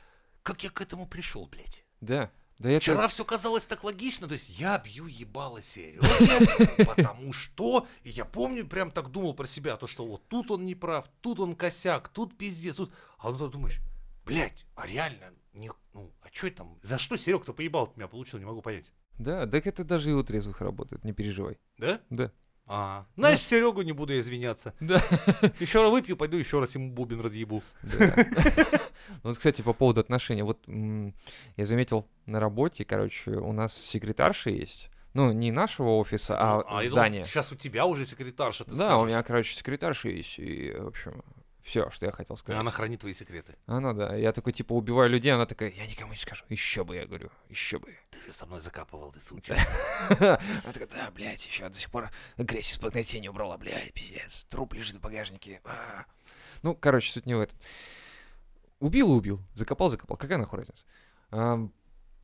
Как 0.42 0.62
я 0.62 0.70
к 0.70 0.80
этому 0.80 1.06
пришел, 1.06 1.46
блядь? 1.46 1.84
Да. 2.00 2.30
Да 2.58 2.70
это... 2.70 2.80
Вчера 2.80 3.08
все 3.08 3.24
казалось 3.24 3.66
так 3.66 3.84
логично, 3.84 4.26
то 4.28 4.32
есть 4.32 4.58
я 4.58 4.78
бью 4.78 5.06
ебало 5.06 5.60
Сереге, 5.60 6.84
потому 6.86 7.34
что, 7.34 7.86
и 8.02 8.08
я 8.08 8.24
помню, 8.24 8.66
прям 8.66 8.90
так 8.90 9.10
думал 9.10 9.34
про 9.34 9.46
себя, 9.46 9.76
то 9.76 9.86
что 9.86 10.06
вот 10.06 10.26
тут 10.28 10.50
он 10.50 10.64
не 10.64 10.74
прав, 10.74 11.06
тут 11.20 11.38
он 11.40 11.54
косяк, 11.54 12.08
тут 12.08 12.38
пиздец, 12.38 12.76
тут, 12.76 12.94
а 13.18 13.30
ты 13.30 13.48
думаешь, 13.48 13.80
блядь, 14.26 14.66
а 14.74 14.86
реально, 14.86 15.32
не, 15.54 15.70
ну, 15.94 16.12
а 16.20 16.26
что 16.32 16.50
там, 16.50 16.78
за 16.82 16.98
что 16.98 17.16
Серег-то 17.16 17.52
поебал 17.54 17.92
меня 17.96 18.08
получил, 18.08 18.38
не 18.38 18.44
могу 18.44 18.60
понять. 18.60 18.92
Да, 19.18 19.46
так 19.46 19.66
это 19.66 19.84
даже 19.84 20.10
и 20.10 20.12
у 20.12 20.22
трезвых 20.22 20.60
работает, 20.60 21.04
не 21.04 21.12
переживай. 21.12 21.58
Да? 21.78 22.00
Да. 22.10 22.30
А, 22.68 23.06
знаешь, 23.16 23.40
Серегу 23.40 23.82
не 23.82 23.92
буду 23.92 24.18
извиняться. 24.18 24.74
Да. 24.80 24.96
Еще 25.60 25.80
раз 25.80 25.90
выпью, 25.92 26.16
пойду 26.16 26.36
еще 26.36 26.58
раз 26.58 26.74
ему 26.74 26.90
бубен 26.90 27.20
разъебу. 27.20 27.62
Да. 27.82 28.14
Ну, 29.22 29.30
вот, 29.30 29.36
кстати, 29.36 29.62
по 29.62 29.72
поводу 29.72 30.00
отношений. 30.00 30.42
Вот 30.42 30.66
я 30.66 31.64
заметил 31.64 32.08
на 32.26 32.40
работе, 32.40 32.84
короче, 32.84 33.30
у 33.30 33.52
нас 33.52 33.72
секретарша 33.72 34.50
есть. 34.50 34.90
Ну, 35.14 35.30
не 35.32 35.52
нашего 35.52 35.90
офиса, 35.90 36.36
а, 36.36 36.62
думал, 36.64 36.82
здания. 36.82 37.22
сейчас 37.22 37.52
у 37.52 37.54
тебя 37.54 37.86
уже 37.86 38.04
секретарша, 38.04 38.64
ты 38.64 38.70
Да, 38.72 38.76
скажешь. 38.76 38.98
у 39.02 39.06
меня, 39.06 39.22
короче, 39.22 39.56
секретарша 39.56 40.08
есть. 40.08 40.40
И, 40.40 40.72
в 40.76 40.88
общем, 40.88 41.22
все, 41.66 41.90
что 41.90 42.06
я 42.06 42.12
хотел 42.12 42.36
сказать. 42.36 42.60
Она 42.60 42.70
хранит 42.70 43.00
твои 43.00 43.12
секреты. 43.12 43.56
Она, 43.66 43.92
да. 43.92 44.14
Я 44.14 44.32
такой, 44.32 44.52
типа, 44.52 44.72
убиваю 44.72 45.10
людей, 45.10 45.32
она 45.32 45.46
такая, 45.46 45.70
я 45.72 45.84
никому 45.88 46.12
не 46.12 46.16
скажу. 46.16 46.44
Еще 46.48 46.84
бы, 46.84 46.94
я 46.94 47.06
говорю, 47.06 47.28
еще 47.48 47.80
бы. 47.80 47.92
Ты 48.10 48.20
же 48.24 48.32
со 48.32 48.46
мной 48.46 48.60
закапывал, 48.60 49.10
ты 49.10 49.20
суча. 49.20 49.56
Она 50.20 50.72
такая, 50.72 50.86
да, 50.86 51.10
блядь, 51.10 51.44
еще 51.44 51.68
до 51.68 51.76
сих 51.76 51.90
пор 51.90 52.10
из-под 52.38 52.94
ногтей 52.94 53.18
не 53.20 53.28
убрала, 53.28 53.58
блядь, 53.58 53.92
пиздец. 53.92 54.46
Труп 54.48 54.74
лежит 54.74 54.94
в 54.94 55.00
багажнике. 55.00 55.60
А. 55.64 56.04
Ну, 56.62 56.76
короче, 56.76 57.10
суть 57.10 57.26
не 57.26 57.34
в 57.34 57.40
этом. 57.40 57.58
Убил 58.78 59.12
и 59.12 59.16
убил, 59.16 59.40
закопал, 59.54 59.88
закопал. 59.88 60.16
Какая 60.16 60.38
нахуй 60.38 60.60
разница? 60.60 60.84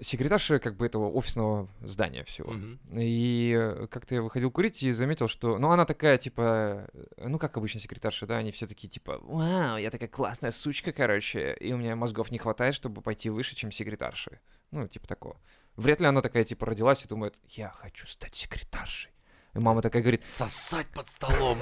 Секретарша 0.02 0.59
как 0.59 0.76
бы 0.76 0.87
этого 0.87 1.09
офисного 1.11 1.68
здания 1.80 2.25
всего. 2.25 2.52
Мгм. 2.52 2.80
И 2.92 3.56
э, 3.56 3.87
как-то 3.88 4.16
я 4.16 4.23
выходил 4.23 4.50
курить 4.50 4.82
и 4.82 4.90
заметил, 4.90 5.28
что... 5.28 5.59
Ну, 5.59 5.71
она 5.71 5.85
такая, 5.85 6.18
типа... 6.18 6.88
э, 6.92 7.28
Ну, 7.28 7.38
как 7.38 7.56
обычно 7.56 7.78
секретарша, 7.80 8.26
да? 8.26 8.38
Они 8.38 8.50
все 8.50 8.66
такие, 8.66 8.88
типа... 8.88 9.18
Вау, 9.23 9.78
я 9.78 9.90
такая 9.90 10.09
классная 10.09 10.50
сучка, 10.50 10.92
короче. 10.92 11.54
И 11.61 11.73
у 11.73 11.76
меня 11.76 11.94
мозгов 11.94 12.32
не 12.32 12.38
хватает, 12.38 12.75
чтобы 12.75 13.00
пойти 13.00 13.30
выше, 13.30 13.54
чем 13.54 13.71
секретарши. 13.71 14.40
Ну, 14.73 14.88
типа 14.88 15.06
такого. 15.06 15.40
Вряд 15.76 16.00
ли 16.00 16.06
она 16.06 16.21
такая, 16.21 16.44
типа, 16.44 16.66
родилась 16.66 17.04
и 17.04 17.09
думает, 17.09 17.37
я 17.49 17.71
хочу 17.71 18.06
стать 18.09 18.35
секретаршей. 18.35 19.12
И 19.54 19.59
мама 19.59 19.82
такая 19.82 20.00
говорит, 20.02 20.25
Сосать 20.25 20.87
под 20.88 21.09
столом. 21.09 21.59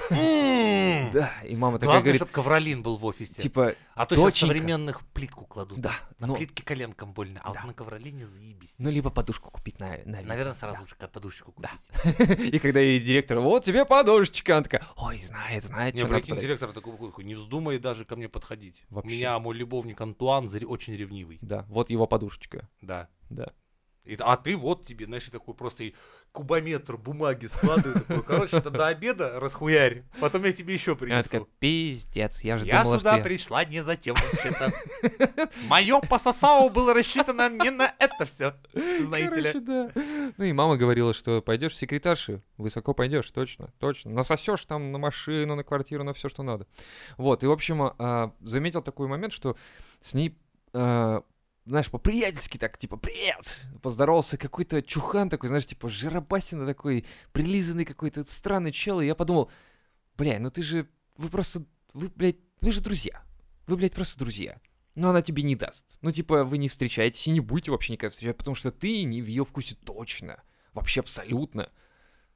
Да. 1.12 1.32
И 1.44 1.56
мама 1.56 1.78
такая 1.80 1.98
говорит, 2.00 2.16
чтобы 2.16 2.30
ковролин 2.30 2.82
был 2.84 2.96
в 2.96 3.04
офисе. 3.04 3.42
типа, 3.42 3.74
А 3.94 4.06
то 4.06 4.14
сейчас 4.14 4.36
современных 4.38 5.04
плитку 5.08 5.44
кладут. 5.44 5.80
да. 5.80 5.92
На 6.18 6.28
Ну, 6.28 6.36
плитке 6.36 6.62
коленкам 6.62 7.12
больно, 7.12 7.40
а 7.42 7.48
вот 7.52 7.64
на 7.64 7.74
ковролине 7.74 8.26
заебись. 8.26 8.74
ну, 8.78 8.90
либо 8.90 9.10
подушку 9.10 9.50
купить 9.50 9.80
на. 9.80 9.98
Наверное, 10.04 10.54
сразу 10.54 10.78
лучше 10.80 10.94
подушечку 10.96 11.52
купить. 11.52 11.70
И 12.54 12.58
когда 12.60 12.78
ей 12.78 13.00
директор, 13.00 13.40
вот 13.40 13.64
тебе 13.64 13.84
подушечка, 13.84 14.54
она 14.54 14.62
такая, 14.62 14.82
ой, 14.96 15.20
знает, 15.24 15.64
знает, 15.64 15.96
что 15.96 16.04
надо 16.06 16.14
прикинь, 16.16 16.30
подарить». 16.36 16.46
директор 16.48 16.72
такой, 16.72 17.24
не 17.24 17.34
вздумай 17.34 17.78
даже 17.78 18.04
ко 18.04 18.14
мне 18.14 18.28
подходить. 18.28 18.84
У 18.90 19.02
меня 19.02 19.38
мой 19.40 19.56
любовник 19.56 20.00
Антуан 20.00 20.48
очень 20.64 20.94
ревнивый. 20.94 21.38
Да, 21.42 21.64
вот 21.68 21.90
его 21.90 22.06
подушечка. 22.06 22.68
Да. 22.80 23.08
Да. 23.30 23.48
И- 24.04 24.16
а 24.18 24.36
ты 24.36 24.56
вот 24.56 24.84
тебе, 24.84 25.04
знаешь, 25.06 25.28
такой 25.28 25.54
просто 25.54 25.84
и 25.84 25.94
кубометр 26.32 26.96
бумаги 26.96 27.46
складываю. 27.46 28.00
Такой, 28.00 28.22
короче, 28.22 28.56
это 28.58 28.70
до 28.70 28.86
обеда 28.86 29.40
расхуярь. 29.40 30.04
Потом 30.20 30.44
я 30.44 30.52
тебе 30.52 30.74
еще 30.74 30.96
И 31.00 31.10
она 31.10 31.22
такая, 31.22 31.42
принесу. 31.42 31.48
пиздец, 31.58 32.42
я 32.42 32.58
же 32.58 32.66
Я 32.66 32.82
думала, 32.82 32.98
сюда 32.98 33.14
что 33.14 33.24
пришла 33.24 33.64
не 33.64 33.82
за 33.82 33.96
тем 33.96 34.14
вообще-то. 34.14 34.72
Мое 35.66 36.00
пососау 36.00 36.70
было 36.70 36.94
рассчитано 36.94 37.50
не 37.50 37.70
на 37.70 37.94
это 37.98 38.26
все, 38.26 38.54
знаете 39.00 39.40
ли. 39.40 39.52
Короче, 39.52 39.60
да. 39.60 39.90
Ну 40.36 40.44
и 40.44 40.52
мама 40.52 40.76
говорила, 40.76 41.12
что 41.12 41.42
пойдешь 41.42 41.72
в 41.72 41.76
секретарши, 41.76 42.42
высоко 42.56 42.94
пойдешь, 42.94 43.30
точно, 43.30 43.72
точно. 43.78 44.12
Насосешь 44.12 44.64
там 44.66 44.92
на 44.92 44.98
машину, 44.98 45.56
на 45.56 45.64
квартиру, 45.64 46.04
на 46.04 46.12
все, 46.12 46.28
что 46.28 46.42
надо. 46.42 46.66
Вот, 47.16 47.42
и, 47.42 47.46
в 47.46 47.52
общем, 47.52 47.92
а, 47.98 48.32
заметил 48.40 48.82
такой 48.82 49.08
момент, 49.08 49.32
что 49.32 49.56
с 50.00 50.14
ней, 50.14 50.38
а, 50.72 51.22
знаешь, 51.66 51.90
по-приятельски 51.90 52.58
так, 52.58 52.78
типа, 52.78 52.96
привет! 52.96 53.66
Поздоровался 53.82 54.36
какой-то 54.36 54.82
чухан 54.82 55.28
такой, 55.28 55.48
знаешь, 55.48 55.66
типа, 55.66 55.88
жиробасина 55.88 56.66
такой, 56.66 57.04
прилизанный 57.32 57.84
какой-то 57.84 58.24
странный 58.26 58.72
чел, 58.72 59.00
и 59.00 59.06
я 59.06 59.14
подумал, 59.14 59.50
бля, 60.16 60.38
ну 60.38 60.50
ты 60.50 60.62
же, 60.62 60.88
вы 61.16 61.28
просто, 61.28 61.64
вы, 61.92 62.08
блядь, 62.08 62.38
вы 62.60 62.72
же 62.72 62.80
друзья. 62.80 63.22
Вы, 63.66 63.76
блядь, 63.76 63.94
просто 63.94 64.18
друзья. 64.18 64.60
Но 64.94 65.10
она 65.10 65.22
тебе 65.22 65.42
не 65.42 65.54
даст. 65.54 65.98
Ну, 66.02 66.10
типа, 66.10 66.44
вы 66.44 66.58
не 66.58 66.68
встречаетесь 66.68 67.26
и 67.26 67.30
не 67.30 67.40
будете 67.40 67.70
вообще 67.70 67.92
никогда 67.92 68.10
встречать, 68.10 68.36
потому 68.36 68.54
что 68.54 68.70
ты 68.70 69.04
не 69.04 69.22
в 69.22 69.26
ее 69.26 69.44
вкусе 69.44 69.76
точно. 69.76 70.42
Вообще 70.74 71.00
абсолютно. 71.00 71.70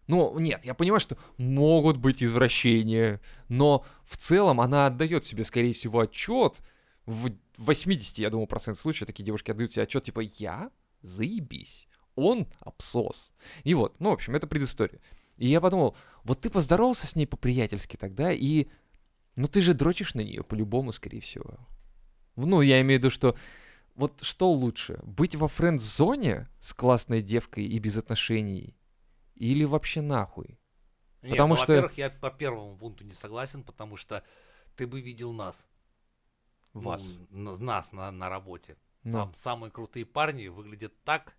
Ну, 0.06 0.38
нет, 0.38 0.64
я 0.64 0.74
понимаю, 0.74 1.00
что 1.00 1.16
могут 1.38 1.96
быть 1.96 2.22
извращения, 2.22 3.20
но 3.48 3.84
в 4.02 4.16
целом 4.16 4.60
она 4.60 4.86
отдает 4.86 5.24
себе, 5.24 5.44
скорее 5.44 5.72
всего, 5.72 6.00
отчет. 6.00 6.60
В 7.06 7.30
80, 7.56 8.18
я 8.18 8.30
думаю, 8.30 8.46
процентов 8.46 8.82
случаев 8.82 9.06
такие 9.06 9.24
девушки 9.24 9.50
отдают 9.50 9.72
себе 9.72 9.82
отчет, 9.82 10.04
типа, 10.04 10.20
я 10.20 10.70
заебись, 11.02 11.88
он 12.14 12.46
абсос. 12.60 13.32
И 13.64 13.74
вот, 13.74 13.98
ну, 14.00 14.10
в 14.10 14.14
общем, 14.14 14.34
это 14.34 14.46
предыстория. 14.46 15.00
И 15.36 15.48
я 15.48 15.60
подумал, 15.60 15.96
вот 16.22 16.40
ты 16.40 16.50
поздоровался 16.50 17.06
с 17.06 17.16
ней 17.16 17.26
по-приятельски 17.26 17.96
тогда, 17.96 18.32
и, 18.32 18.68
ну, 19.36 19.48
ты 19.48 19.60
же 19.60 19.74
дрочишь 19.74 20.14
на 20.14 20.20
нее 20.20 20.42
по-любому, 20.42 20.92
скорее 20.92 21.20
всего. 21.20 21.58
Ну, 22.36 22.60
я 22.60 22.80
имею 22.80 23.00
в 23.00 23.02
виду, 23.04 23.10
что 23.10 23.36
вот 23.94 24.22
что 24.22 24.50
лучше, 24.50 24.98
быть 25.04 25.36
во 25.36 25.48
френд-зоне 25.48 26.48
с 26.60 26.74
классной 26.74 27.22
девкой 27.22 27.64
и 27.64 27.78
без 27.78 27.96
отношений, 27.96 28.76
или 29.34 29.64
вообще 29.64 30.00
нахуй? 30.00 30.58
Нет, 31.22 31.30
Потому 31.32 31.54
ну, 31.54 31.62
что- 31.62 31.72
Во-первых, 31.72 31.98
я 31.98 32.10
по 32.10 32.30
первому 32.30 32.76
пункту 32.76 33.04
не 33.04 33.12
согласен, 33.12 33.62
потому 33.62 33.96
что 33.96 34.22
ты 34.76 34.86
бы 34.86 35.00
видел 35.00 35.32
нас. 35.32 35.66
Ну, 36.74 36.80
Вас. 36.80 37.18
н- 37.32 37.64
нас 37.64 37.92
на, 37.92 38.10
на 38.10 38.28
работе. 38.28 38.76
Ну. 39.04 39.12
Там 39.12 39.34
самые 39.34 39.70
крутые 39.70 40.04
парни 40.04 40.48
выглядят 40.48 40.92
так, 41.04 41.34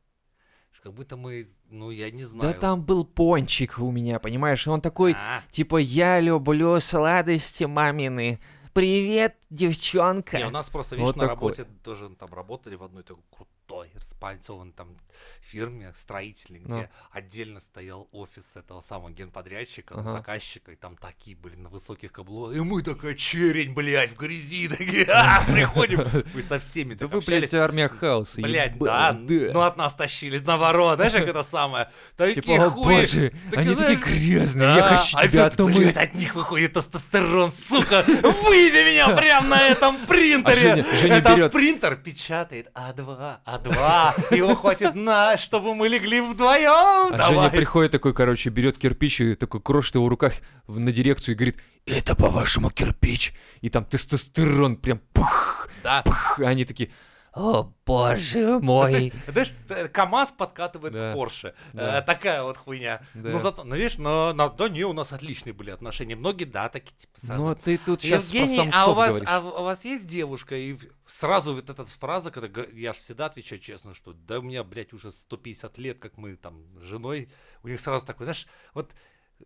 как 0.82 0.94
будто 0.94 1.18
мы, 1.18 1.48
ну, 1.70 1.89
я 1.89 2.12
не 2.12 2.24
знаю. 2.25 2.54
Да 2.54 2.60
там 2.60 2.84
был 2.84 3.06
пончик 3.06 3.80
у 3.80 3.92
меня, 3.92 4.20
понимаешь, 4.20 4.68
он 4.68 4.82
такой, 4.82 5.13
А, 5.13 5.42
типа, 5.51 5.77
я 5.77 6.20
люблю 6.20 6.80
сладости 6.80 7.63
мамины. 7.63 8.39
Привет, 8.74 9.38
девчонка. 9.55 10.38
Не, 10.38 10.45
у 10.45 10.50
нас 10.51 10.69
просто, 10.69 10.95
видишь, 10.95 11.07
Вот 11.07 11.15
на 11.15 11.27
работе 11.27 11.65
тоже 11.83 12.09
там 12.19 12.33
работали 12.33 12.75
в 12.75 12.83
одной 12.83 13.03
такой 13.03 13.24
крутой, 13.35 13.89
распальцованной 13.95 14.74
там 14.74 14.95
фирме 15.41 15.93
строительной, 16.00 16.59
где 16.59 16.74
Ну. 16.74 16.88
отдельно 17.12 17.59
стоял 17.59 18.07
офис 18.12 18.55
этого 18.55 18.81
самого 18.81 19.09
генподрядчика, 19.12 19.95
Ага. 19.97 20.12
заказчика, 20.12 20.71
и 20.71 20.75
там 20.75 20.95
такие, 20.97 21.35
блин, 21.35 21.63
на 21.63 21.69
высоких 21.69 22.12
каблуках. 22.12 22.55
И 22.55 22.59
мы 22.59 22.83
такая 22.83 23.15
черень, 23.15 23.74
блядь, 23.74 24.12
в 24.12 24.17
грязи, 24.17 24.67
такие, 24.77 25.05
«А, 25.12 25.43
приходим. 25.51 26.05
Мы 26.33 26.41
со 26.43 26.59
всеми 26.59 26.93
Да 26.93 27.00
так 27.05 27.12
вы, 27.13 27.17
общались. 27.19 27.50
блядь, 27.50 27.53
армия 27.55 27.88
хаоса. 27.88 28.41
Блядь, 28.41 28.77
да, 28.77 29.13
ну 29.13 29.62
от 29.62 29.77
нас 29.77 29.95
тащили 29.95 30.39
наоборот, 30.39 30.97
знаешь, 30.97 31.13
как 31.13 31.27
это 31.27 31.43
самое. 31.43 31.89
Такие 32.17 32.41
Типа, 32.43 32.69
хуи, 32.69 32.83
боже, 33.01 33.33
они 33.55 33.75
такие 33.75 33.95
грязные, 34.00 34.67
я 34.67 34.75
да, 34.75 34.97
хочу 34.97 35.17
а 35.17 35.27
тебя 35.27 35.43
блядь, 35.50 35.53
отмыть. 35.59 35.97
от 35.97 36.13
них 36.13 36.35
выходит 36.35 36.74
тестостерон, 36.74 37.51
сука, 37.51 38.03
выеби 38.07 38.91
меня 38.91 39.15
прям 39.15 39.44
на 39.49 39.61
этом 39.67 39.97
принтере. 40.05 40.73
А 40.73 40.75
Женя- 40.75 40.85
Женя 41.01 41.15
Это 41.17 41.35
берет- 41.35 41.51
принтер 41.51 41.95
печатает 41.95 42.71
А2, 42.75 43.37
А2. 43.45 44.35
Его 44.35 44.55
хватит 44.55 44.95
на, 44.95 45.37
чтобы 45.37 45.75
мы 45.75 45.87
легли 45.87 46.21
вдвоем. 46.21 47.13
А 47.13 47.17
Давай. 47.17 47.35
Женя 47.35 47.49
приходит 47.49 47.91
такой, 47.91 48.13
короче, 48.13 48.49
берет 48.49 48.77
кирпич 48.77 49.21
и 49.21 49.35
такой 49.35 49.61
крошит 49.61 49.95
его 49.95 50.05
в 50.05 50.09
руках 50.09 50.33
на 50.67 50.91
дирекцию 50.91 51.33
и 51.33 51.37
говорит, 51.37 51.57
это 51.85 52.15
по-вашему 52.15 52.69
кирпич. 52.69 53.33
И 53.61 53.69
там 53.69 53.85
тестостерон 53.85 54.75
прям 54.77 54.99
пух, 55.13 55.69
Да. 55.83 56.01
пух. 56.03 56.39
И 56.39 56.43
они 56.43 56.65
такие, 56.65 56.89
о 57.36 57.72
боже 57.86 58.60
мой. 58.60 59.12
Знаешь, 59.27 59.54
т- 59.68 59.89
КамАЗ 59.89 60.32
подкатывает 60.32 60.94
Да. 60.94 61.12
к 61.12 61.13
Порше. 61.15 61.54
Да. 61.74 62.00
Э, 62.00 62.01
Такая 62.01 62.44
вот 62.44 62.58
хуйня. 62.58 63.01
Да. 63.13 63.30
Но 63.30 63.39
зато, 63.39 63.63
ну 63.63 63.75
видишь, 63.75 63.98
но, 63.98 64.32
но 64.34 64.50
да 64.50 64.70
не, 64.70 64.84
у 64.86 64.94
нас 64.94 65.12
отличные 65.12 65.54
были 65.54 65.70
отношения. 65.70 66.15
Многие, 66.15 66.46
да, 66.46 66.70
такие 66.70 66.96
типа 66.96 67.20
сразу. 67.25 67.44
Ну, 67.44 67.56
ты 67.56 67.77
тут 67.77 68.01
сейчас 68.01 68.32
про 68.32 68.39
Евгений, 68.39 68.72
а 68.74 68.89
у, 68.89 68.94
вас, 68.94 69.10
говоришь. 69.10 69.30
а 69.30 69.39
у 69.42 69.63
вас 69.63 69.84
есть 69.84 70.08
девушка? 70.08 70.56
И 70.56 70.77
сразу 71.06 71.54
вот 71.54 71.70
эта 71.70 71.86
фраза, 71.86 72.32
когда 72.32 72.63
я 72.74 72.94
ж 72.94 72.98
всегда 72.98 73.25
отвечаю 73.25 73.60
честно, 73.60 73.94
что 73.94 74.13
да 74.13 74.39
у 74.39 74.42
меня, 74.42 74.63
блядь, 74.63 74.94
уже 74.94 75.12
150 75.12 75.77
лет, 75.77 76.00
как 76.00 76.18
мы 76.18 76.38
там 76.38 76.63
с 76.80 76.84
женой, 76.84 77.30
у 77.63 77.68
них 77.68 77.80
сразу 77.82 78.06
такой, 78.06 78.25
знаешь, 78.25 78.48
вот 78.74 78.94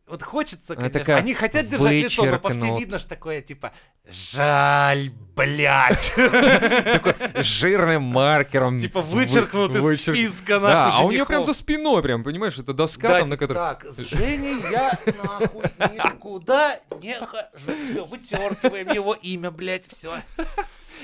вот 0.10 0.24
хочется, 0.24 0.74
Она 0.74 0.90
такая, 0.90 1.18
они 1.18 1.36
хотят 1.36 1.68
держать 1.68 1.94
лицо, 1.94 2.26
но 2.26 2.40
по 2.40 2.50
всей 2.50 2.76
видно, 2.80 2.98
что 2.98 3.10
такое, 3.10 3.42
типа, 3.42 3.72
жаль, 4.10 5.12
блядь. 5.36 6.14
Такой 6.16 7.14
жирным 7.44 8.04
маркером. 8.04 8.80
Типа 8.80 9.02
вы- 9.02 9.20
вычеркнут 9.20 9.76
из 9.76 10.02
списка 10.02 10.60
Да, 10.60 10.92
а 10.94 11.06
у 11.06 11.12
нее 11.12 11.26
прям 11.28 11.44
за 11.44 11.54
спиной, 11.54 12.02
прям, 12.02 12.24
понимаешь, 12.24 12.58
это 12.58 12.74
доска 12.74 13.20
там, 13.20 13.30
на 13.30 13.38
которой... 13.38 13.58
Так, 13.58 13.86
с 13.86 13.98
Женей 13.98 14.60
я 14.72 14.98
нахуй 15.24 15.66
никуда 15.94 16.80
не 17.02 17.14
хожу. 17.14 17.76
Все, 17.92 18.06
вычеркиваем 18.06 18.92
его 18.92 19.14
имя, 19.14 19.52
блядь, 19.52 19.88
все. 19.88 20.12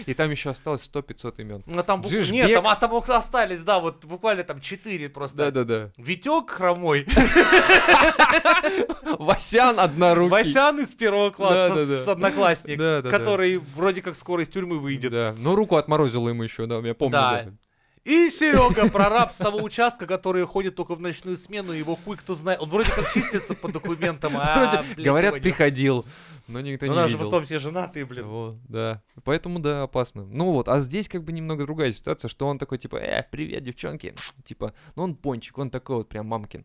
И 0.05 0.13
там 0.13 0.31
еще 0.31 0.49
осталось 0.49 0.89
100-500 0.93 1.41
имен. 1.41 1.63
Ну 1.65 1.83
там 1.83 2.01
бу- 2.01 2.09
Жижбек. 2.09 2.33
Нет, 2.33 2.53
там, 2.53 2.67
а 2.67 2.75
там 2.75 2.95
остались, 2.95 3.63
да, 3.63 3.79
вот 3.79 4.03
буквально 4.05 4.43
там 4.43 4.59
четыре 4.59 5.09
просто. 5.09 5.37
Да-да-да. 5.37 5.91
Витек 5.97 6.51
хромой, 6.51 7.05
Васян 9.19 9.79
однорукий. 9.79 10.31
Васян 10.31 10.79
из 10.79 10.93
первого 10.93 11.31
класса 11.31 12.03
с 12.03 12.07
одноклассник, 12.07 12.79
который 13.09 13.57
вроде 13.57 14.01
как 14.01 14.15
скоро 14.15 14.43
из 14.43 14.49
тюрьмы 14.49 14.79
выйдет. 14.79 15.11
Да, 15.11 15.35
ну 15.37 15.55
руку 15.55 15.75
отморозила 15.75 16.29
ему 16.29 16.43
еще, 16.43 16.65
да, 16.65 16.79
я 16.79 16.93
помню. 16.93 17.57
И 18.05 18.29
Серега, 18.29 18.89
прораб 18.91 19.33
с 19.33 19.37
того 19.39 19.57
участка, 19.63 20.05
который 20.05 20.45
ходит 20.45 20.75
только 20.75 20.93
в 20.93 21.01
ночную 21.01 21.37
смену, 21.37 21.71
его 21.71 21.95
хуй 21.95 22.17
кто 22.17 22.35
знает. 22.35 22.61
Он 22.61 22.69
вроде 22.69 22.91
как 22.91 23.11
числится 23.11 23.55
по 23.55 23.67
документам, 23.71 24.33
а, 24.37 24.83
блядь, 24.93 25.05
говорят, 25.05 25.33
нет. 25.33 25.43
приходил, 25.43 26.05
но 26.47 26.61
никто 26.61 26.85
Ну, 26.85 26.91
не 26.91 26.95
нас 26.95 27.09
же 27.09 27.17
в 27.17 27.19
видел. 27.19 27.25
основном 27.29 27.45
все 27.45 27.59
женатые, 27.59 28.05
блин. 28.05 28.27
Вот, 28.27 28.55
да. 28.69 29.01
Поэтому, 29.23 29.59
да, 29.59 29.81
опасно. 29.83 30.23
Ну 30.23 30.51
вот, 30.51 30.69
а 30.69 30.79
здесь 30.79 31.09
как 31.09 31.23
бы 31.23 31.31
немного 31.31 31.65
другая 31.65 31.91
ситуация, 31.91 32.29
что 32.29 32.45
он 32.47 32.59
такой, 32.59 32.77
типа, 32.77 32.97
э, 32.97 33.25
привет, 33.31 33.63
девчонки. 33.63 34.13
Типа, 34.45 34.73
ну 34.95 35.03
он 35.03 35.15
пончик, 35.15 35.57
он 35.57 35.71
такой 35.71 35.95
вот 35.97 36.07
прям 36.07 36.27
мамкин. 36.27 36.63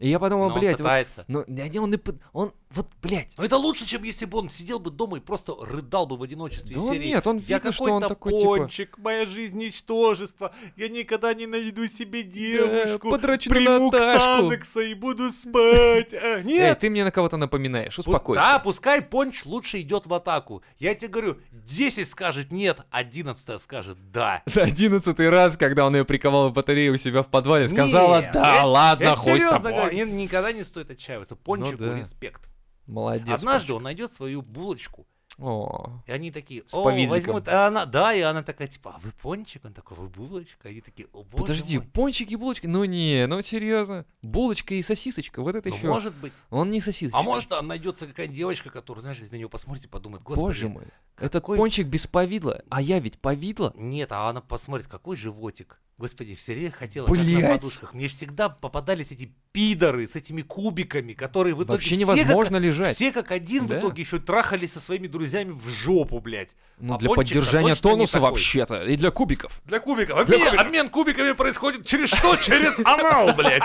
И 0.00 0.08
я 0.08 0.18
подумал, 0.18 0.48
Но 0.48 0.54
он 0.54 0.60
блядь, 0.60 0.72
вот, 0.72 0.78
пытается. 0.78 1.24
ну, 1.28 1.44
не, 1.46 1.78
он, 1.78 1.94
он, 2.32 2.52
вот, 2.70 2.86
блядь. 3.02 3.34
Но 3.36 3.44
это 3.44 3.58
лучше, 3.58 3.84
чем 3.84 4.02
если 4.02 4.24
бы 4.24 4.38
он 4.38 4.48
сидел 4.48 4.78
бы 4.78 4.90
дома 4.90 5.18
и 5.18 5.20
просто 5.20 5.54
рыдал 5.60 6.06
бы 6.06 6.16
в 6.16 6.22
одиночестве 6.22 6.74
Да 6.74 6.80
из 6.80 6.86
он 6.86 6.94
серии. 6.94 7.08
нет, 7.08 7.26
он 7.26 7.36
я 7.36 7.56
видно, 7.56 7.70
что 7.70 7.84
он 7.84 8.02
такой, 8.02 8.32
типа- 8.32 8.44
пончик, 8.44 8.96
моя 8.96 9.26
жизнь 9.26 9.58
ничтожество, 9.58 10.54
я 10.76 10.88
никогда 10.88 11.34
не 11.34 11.46
найду 11.46 11.86
себе 11.86 12.22
девушку, 12.22 13.10
подрочу 13.10 13.50
на 13.50 13.56
приму 13.56 13.90
Наташку. 13.90 14.46
Ксанакса 14.48 14.80
и 14.80 14.94
буду 14.94 15.30
спать. 15.32 16.14
А, 16.14 16.38
Эй, 16.38 16.44
Нет, 16.44 16.78
ты 16.78 16.88
мне 16.88 17.04
на 17.04 17.10
кого-то 17.10 17.36
напоминаешь, 17.36 17.98
успокойся. 17.98 18.40
Да, 18.40 18.58
пускай 18.58 19.02
понч 19.02 19.44
лучше 19.44 19.82
идет 19.82 20.06
в 20.06 20.14
атаку. 20.14 20.62
Я 20.78 20.94
тебе 20.94 21.08
говорю, 21.08 21.36
10 21.52 22.08
скажет 22.08 22.52
нет, 22.52 22.80
11 22.90 23.60
скажет 23.60 23.98
да. 24.12 24.42
Одиннадцатый 24.54 25.28
раз, 25.28 25.58
когда 25.58 25.84
он 25.84 25.94
ее 25.94 26.06
приковал 26.06 26.48
в 26.48 26.54
батарею 26.54 26.94
у 26.94 26.96
себя 26.96 27.22
в 27.22 27.28
подвале, 27.28 27.68
сказала, 27.68 28.22
Не, 28.22 28.30
да, 28.32 28.56
это- 28.58 28.66
ладно, 28.66 29.04
это 29.04 29.16
хуй 29.16 29.40
с 29.40 29.44
тобой. 29.44 29.89
Ни- 29.92 30.10
никогда 30.10 30.52
не 30.52 30.62
стоит 30.64 30.90
отчаиваться. 30.90 31.36
Пончику 31.36 31.84
да. 31.84 31.98
респект. 31.98 32.48
Молодец. 32.86 33.28
Однажды 33.28 33.68
Паша. 33.68 33.74
он 33.76 33.82
найдет 33.84 34.12
свою 34.12 34.42
булочку, 34.42 35.06
О, 35.40 36.02
И 36.06 36.12
они 36.12 36.30
такие, 36.30 36.62
С 36.66 36.74
о, 36.74 36.84
повидликом. 36.84 37.10
возьмут, 37.34 37.48
а 37.48 37.66
она, 37.68 37.86
да, 37.86 38.14
и 38.14 38.20
она 38.20 38.42
такая, 38.42 38.68
типа, 38.68 38.94
а 38.96 39.00
вы 39.00 39.10
пончик? 39.12 39.64
Он 39.64 39.72
такой, 39.72 39.96
вы 39.96 40.08
булочка? 40.08 40.68
И 40.68 40.72
они 40.72 40.80
такие, 40.82 41.08
о, 41.12 41.22
боже 41.24 41.42
подожди, 41.44 41.78
мой». 41.78 41.86
пончики, 41.86 42.34
булочки? 42.34 42.66
Ну 42.66 42.84
не, 42.84 43.26
ну 43.26 43.40
серьезно. 43.40 44.04
Булочка 44.22 44.74
и 44.74 44.82
сосисочка, 44.82 45.40
вот 45.42 45.54
это 45.54 45.70
Ну, 45.70 45.76
еще. 45.76 45.86
может 45.86 46.14
быть. 46.16 46.32
Он 46.50 46.70
не 46.70 46.80
сосисочка. 46.80 47.18
А 47.18 47.22
может, 47.22 47.48
там 47.48 47.66
найдется 47.66 48.06
какая-нибудь 48.06 48.36
девочка, 48.36 48.70
которая, 48.70 49.02
знаешь, 49.02 49.18
на 49.30 49.36
нее 49.36 49.48
посмотрите, 49.48 49.88
подумает, 49.88 50.22
господи. 50.22 50.44
Боже 50.46 50.68
мой, 50.68 50.84
этот 51.16 51.32
какой- 51.32 51.56
пончик 51.56 51.86
без 51.86 52.06
повидла, 52.06 52.62
а 52.68 52.82
я 52.82 52.98
ведь 53.00 53.18
повидла. 53.18 53.72
Нет, 53.76 54.12
а 54.12 54.28
она 54.28 54.40
посмотрит, 54.42 54.86
какой 54.88 55.16
животик. 55.16 55.80
Господи, 55.98 56.34
все 56.34 56.54
время 56.54 56.70
хотела 56.70 57.06
как 57.06 57.16
на 57.18 57.48
подушках. 57.58 57.92
Мне 57.92 58.08
всегда 58.08 58.48
попадались 58.48 59.12
эти 59.12 59.34
пидоры 59.52 60.08
с 60.08 60.16
этими 60.16 60.40
кубиками, 60.40 61.12
которые 61.12 61.54
в 61.54 61.58
итоге 61.58 61.72
Вообще 61.72 61.94
все 61.94 62.04
невозможно 62.04 62.56
как, 62.56 62.64
лежать. 62.64 62.96
все 62.96 63.12
как 63.12 63.30
один 63.32 63.66
Да. 63.66 63.74
в 63.76 63.78
итоге 63.80 64.02
еще 64.02 64.18
трахались 64.18 64.72
со 64.72 64.80
своими 64.80 65.08
друзьями 65.08 65.29
в 65.30 65.68
жопу, 65.68 66.20
блядь. 66.20 66.56
Ну, 66.78 66.94
а 66.94 66.98
для 66.98 67.10
поддержания 67.10 67.74
тонуса 67.74 68.20
вообще-то, 68.20 68.84
и 68.84 68.96
для 68.96 69.10
кубиков. 69.10 69.60
Для 69.64 69.80
кубиков. 69.80 70.18
Обмен, 70.18 70.58
обмен 70.58 70.88
кубиками 70.88 71.32
происходит 71.32 71.86
через 71.86 72.08
что? 72.08 72.36
Через 72.36 72.78
анал, 72.84 73.34
блядь. 73.34 73.62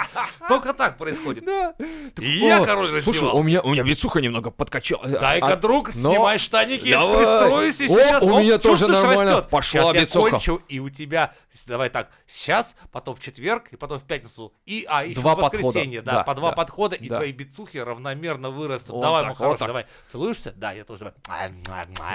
Только 0.49 0.73
так 0.73 0.97
происходит. 0.97 1.45
Да. 1.45 1.73
И 2.19 2.39
я, 2.39 2.65
король, 2.65 3.01
Слушай, 3.01 3.19
раздевал. 3.19 3.37
у 3.37 3.43
меня, 3.43 3.61
у 3.61 3.71
меня 3.71 3.83
лицуха 3.83 4.19
немного 4.19 4.51
подкачала. 4.51 5.07
Дай-ка, 5.07 5.47
А- 5.47 5.55
друг, 5.55 5.91
снимай 5.91 6.37
штаники, 6.39 6.83
пристроюсь, 6.83 7.79
и 7.79 7.85
О, 7.85 7.87
сейчас... 7.87 8.23
у 8.23 8.39
меня 8.39 8.57
тоже 8.57 8.87
нормально. 8.87 9.41
Пошла 9.43 9.93
бицуха. 9.93 10.31
кончу, 10.31 10.61
и 10.67 10.79
у 10.79 10.89
тебя... 10.89 11.33
Давай 11.67 11.89
так, 11.89 12.09
сейчас, 12.27 12.75
потом 12.91 13.15
в 13.15 13.21
четверг, 13.21 13.69
и 13.71 13.77
потом 13.77 13.99
в 13.99 14.03
пятницу. 14.03 14.53
И, 14.65 14.85
а, 14.89 15.05
еще 15.05 15.21
Два 15.21 15.35
в 15.35 15.39
воскресенье, 15.39 16.01
да, 16.01 16.23
по 16.23 16.35
два 16.35 16.49
да, 16.49 16.55
подхода, 16.55 16.95
и 16.95 17.07
твои 17.07 17.31
бицухи 17.31 17.77
равномерно 17.77 18.49
вырастут. 18.51 18.99
Давай, 19.01 19.25
мой 19.25 19.35
хороший, 19.35 19.67
давай. 19.67 19.85
Целуешься? 20.07 20.53
Да, 20.57 20.73
я 20.73 20.83
тоже. 20.83 20.99
давай. 20.99 21.13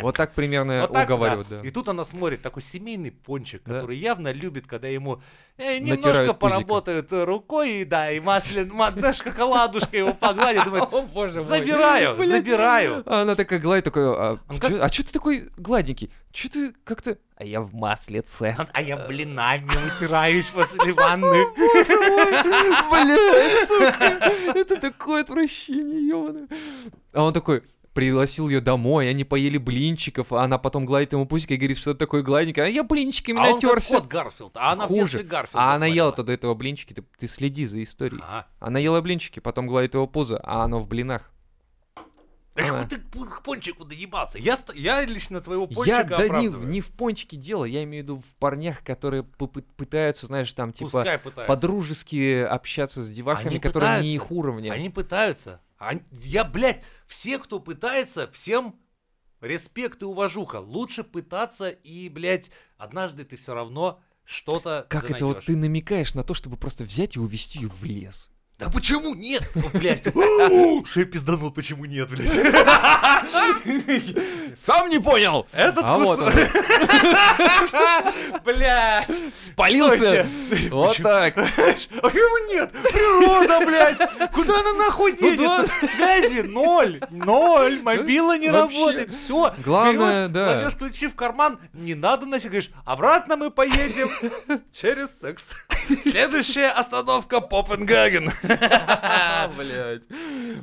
Вот 0.03 0.17
так 0.17 0.35
примерно 0.35 0.83
Вот 0.83 0.93
так, 0.93 1.07
уговаривают, 1.07 1.49
да. 1.49 1.61
И 1.63 1.71
тут 1.71 1.89
она 1.89 2.05
смотрит, 2.05 2.41
такой 2.43 2.63
семейный 2.63 3.11
пончик, 3.11 3.63
Да. 3.65 3.75
который 3.75 3.97
явно 3.97 4.33
любит, 4.33 4.67
когда 4.67 4.89
ему 4.89 5.21
э, 5.59 5.79
немножко 5.79 6.33
поработают 6.35 7.09
рукой, 7.13 7.81
и 7.81 7.85
да, 7.85 8.11
и 8.11 8.21
маслин, 8.21 8.73
ма- 8.73 8.93
знаешь, 8.97 9.17
шоколадушка 9.17 9.97
его 9.97 10.15
погладит, 10.15 10.65
думает, 10.65 10.85
О, 10.93 11.03
боже 11.03 11.39
мой. 11.39 11.45
забираю, 11.47 12.17
Блин. 12.17 12.31
забираю. 12.31 13.03
А 13.07 13.23
она 13.23 13.35
такая 13.35 13.59
гладит, 13.59 13.85
такой, 13.85 14.05
а, 14.07 14.39
чё- 14.51 14.59
как- 14.61 14.73
а 14.81 14.89
что 14.89 15.05
ты 15.05 15.13
такой 15.13 15.51
гладенький? 15.57 16.11
Че 16.33 16.49
ты 16.49 16.73
как-то... 16.85 17.19
А 17.37 17.45
я 17.45 17.61
в 17.61 17.75
маслице. 17.75 18.57
А 18.73 18.83
я 18.83 18.97
блинами 18.99 19.65
утираюсь 19.97 20.49
после 20.49 20.93
ванны. 20.93 21.45
Блядь, 22.91 23.69
сука, 23.69 24.33
это 24.59 24.81
такое 24.81 25.23
отвращение, 25.23 26.09
ёбаное. 26.09 26.49
А 27.13 27.25
он 27.25 27.33
такой, 27.33 27.63
пригласил 27.95 28.49
ее 28.49 28.61
домой, 28.61 29.11
они 29.11 29.25
поели 29.25 29.59
блинчиков, 29.59 30.33
а 30.33 30.43
она 30.45 30.59
потом 30.59 30.87
гладит 30.87 31.13
ему 31.13 31.27
пусик 31.27 31.51
и 31.51 31.57
говорит, 31.57 31.77
что 31.79 31.91
это 31.91 31.99
такое 32.01 32.23
гладенькое, 32.23 32.67
а 32.67 32.71
я 32.71 32.83
блинчиками 32.85 33.39
А 33.39 33.49
он 33.49 33.61
как 33.61 33.63
натерся. 33.65 33.97
кот 33.97 34.07
Гарфилд, 34.07 34.57
а 34.57 34.73
она 34.73 34.85
в 34.85 34.89
Хуже. 34.89 35.01
детстве 35.03 35.23
Гарфилда 35.25 35.59
А 35.65 35.75
она 35.75 35.87
ела 35.87 36.09
смотрела. 36.11 36.27
до 36.27 36.33
этого 36.33 36.55
блинчики, 36.55 36.93
ты, 36.93 37.03
ты 37.19 37.27
следи 37.29 37.67
за 37.67 37.83
историей. 37.83 38.21
Ага. 38.23 38.47
Она 38.61 38.79
ела 38.79 39.01
блинчики, 39.01 39.41
потом 39.41 39.67
гладит 39.67 39.95
его 39.95 40.07
пузо, 40.07 40.41
а 40.45 40.63
оно 40.65 40.79
в 40.79 40.87
блинах. 40.89 41.31
Эх, 42.57 42.73
А. 42.73 42.85
ты 42.85 42.97
к 42.99 43.43
пончику 43.43 43.85
доебался. 43.85 44.37
Я, 44.39 44.59
я 44.75 45.05
лично 45.05 45.41
твоего 45.41 45.67
Я 45.71 45.75
пончика 46.05 46.05
да 46.19 46.29
не, 46.41 46.49
в- 46.49 46.67
не 46.67 46.81
в 46.81 46.91
пончике 46.91 47.37
дело, 47.37 47.65
я 47.65 47.85
имею 47.85 48.03
в 48.03 48.05
виду 48.05 48.17
в 48.19 48.37
парнях, 48.37 48.83
которые 48.85 49.23
пытаются, 49.23 50.27
знаешь, 50.27 50.53
там 50.53 50.73
типа 50.73 51.05
по-дружески 51.47 52.43
общаться 52.43 53.03
с 53.05 53.11
девахами, 53.11 53.51
Они 53.51 53.61
которые 53.61 54.03
не 54.03 54.15
их 54.15 54.31
уровня. 54.31 54.73
Они 54.73 54.91
пытаются. 54.91 55.61
Я, 56.11 56.45
блядь, 56.45 56.83
все, 57.07 57.39
кто 57.39 57.59
пытается, 57.59 58.31
всем 58.33 58.79
респект 59.41 60.03
и 60.03 60.05
уважуха. 60.05 60.57
Лучше 60.57 61.05
пытаться 61.05 61.71
и, 61.71 62.09
блядь, 62.09 62.51
однажды 62.77 63.25
ты 63.25 63.37
все 63.37 63.55
равно 63.55 64.01
что-то 64.25 64.87
Как 64.89 65.11
это 65.11 65.27
вот 65.27 65.45
ты 65.45 65.57
намекаешь 65.57 66.15
на 66.15 66.23
то, 66.23 66.35
чтобы 66.35 66.57
просто 66.57 66.85
взять 66.85 67.17
и 67.17 67.21
увести 67.21 67.61
ее 67.61 67.69
в 67.69 67.83
лес? 67.85 68.31
Да 68.59 68.69
почему 68.69 69.15
нет? 69.15 69.43
Ну, 69.55 69.71
блядь. 69.73 70.05
Я 70.95 71.05
пизданул, 71.07 71.51
почему 71.51 71.87
нет, 71.87 72.11
блядь? 72.11 72.31
Сам 74.57 74.89
не 74.89 74.99
понял! 74.99 75.47
Этот 75.53 75.85
А 75.85 75.99
вот 75.99 76.19
кусок... 76.19 76.35
Блядь. 78.45 79.07
Спалился! 79.35 80.27
Вот 80.71 80.97
так! 80.99 81.37
А 81.39 81.47
почему 82.03 82.53
нет? 82.53 82.71
Природа, 82.73 83.61
блядь! 83.67 84.31
Куда 84.33 84.61
она 84.61 84.73
нахуй 84.75 85.17
денется? 85.17 85.87
Связи 85.87 86.43
ноль! 86.43 87.01
Ноль! 87.11 87.81
Мобила 87.83 88.37
не 88.39 88.49
работает! 88.49 89.13
Все! 89.15 89.53
Главное, 89.65 90.29
да. 90.29 90.53
Кладешь 90.55 90.77
ключи 90.77 91.07
в 91.09 91.15
карман, 91.15 91.59
не 91.73 91.95
надо 91.95 92.27
носить. 92.27 92.49
Говоришь, 92.51 92.71
обратно 92.85 93.37
мы 93.37 93.51
поедем 93.51 94.11
через 94.73 95.09
секс. 95.21 95.49
Следующая 96.03 96.69
остановка 96.69 97.41
Попенгаген. 97.41 98.31
Блять. 99.57 100.03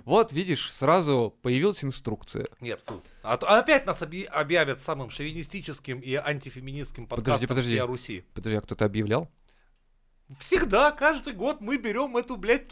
Вот, 0.06 0.32
видишь, 0.32 0.71
сразу 0.73 1.36
появилась 1.41 1.84
инструкция. 1.84 2.45
Нет, 2.62 2.82
фу. 2.86 3.01
А 3.23 3.38
то 3.38 3.47
опять 3.47 3.86
нас 3.86 4.01
оби- 4.01 4.23
объявят 4.23 4.82
самым 4.82 5.10
шовинистическим 5.10 5.99
и 5.99 6.15
антифеминистским 6.15 7.08
Подожди, 7.08 7.25
подкастом 7.25 7.47
подожди. 7.49 7.69
всей 7.75 7.82
Руси. 7.86 8.25
Подожди, 8.34 8.58
а 8.58 8.62
кто-то 8.62 8.86
объявлял? 8.86 9.30
Всегда, 10.39 10.91
каждый 10.91 11.34
год 11.34 11.62
мы 11.62 11.77
берем 11.77 12.17
эту, 12.17 12.36
блядь, 12.38 12.67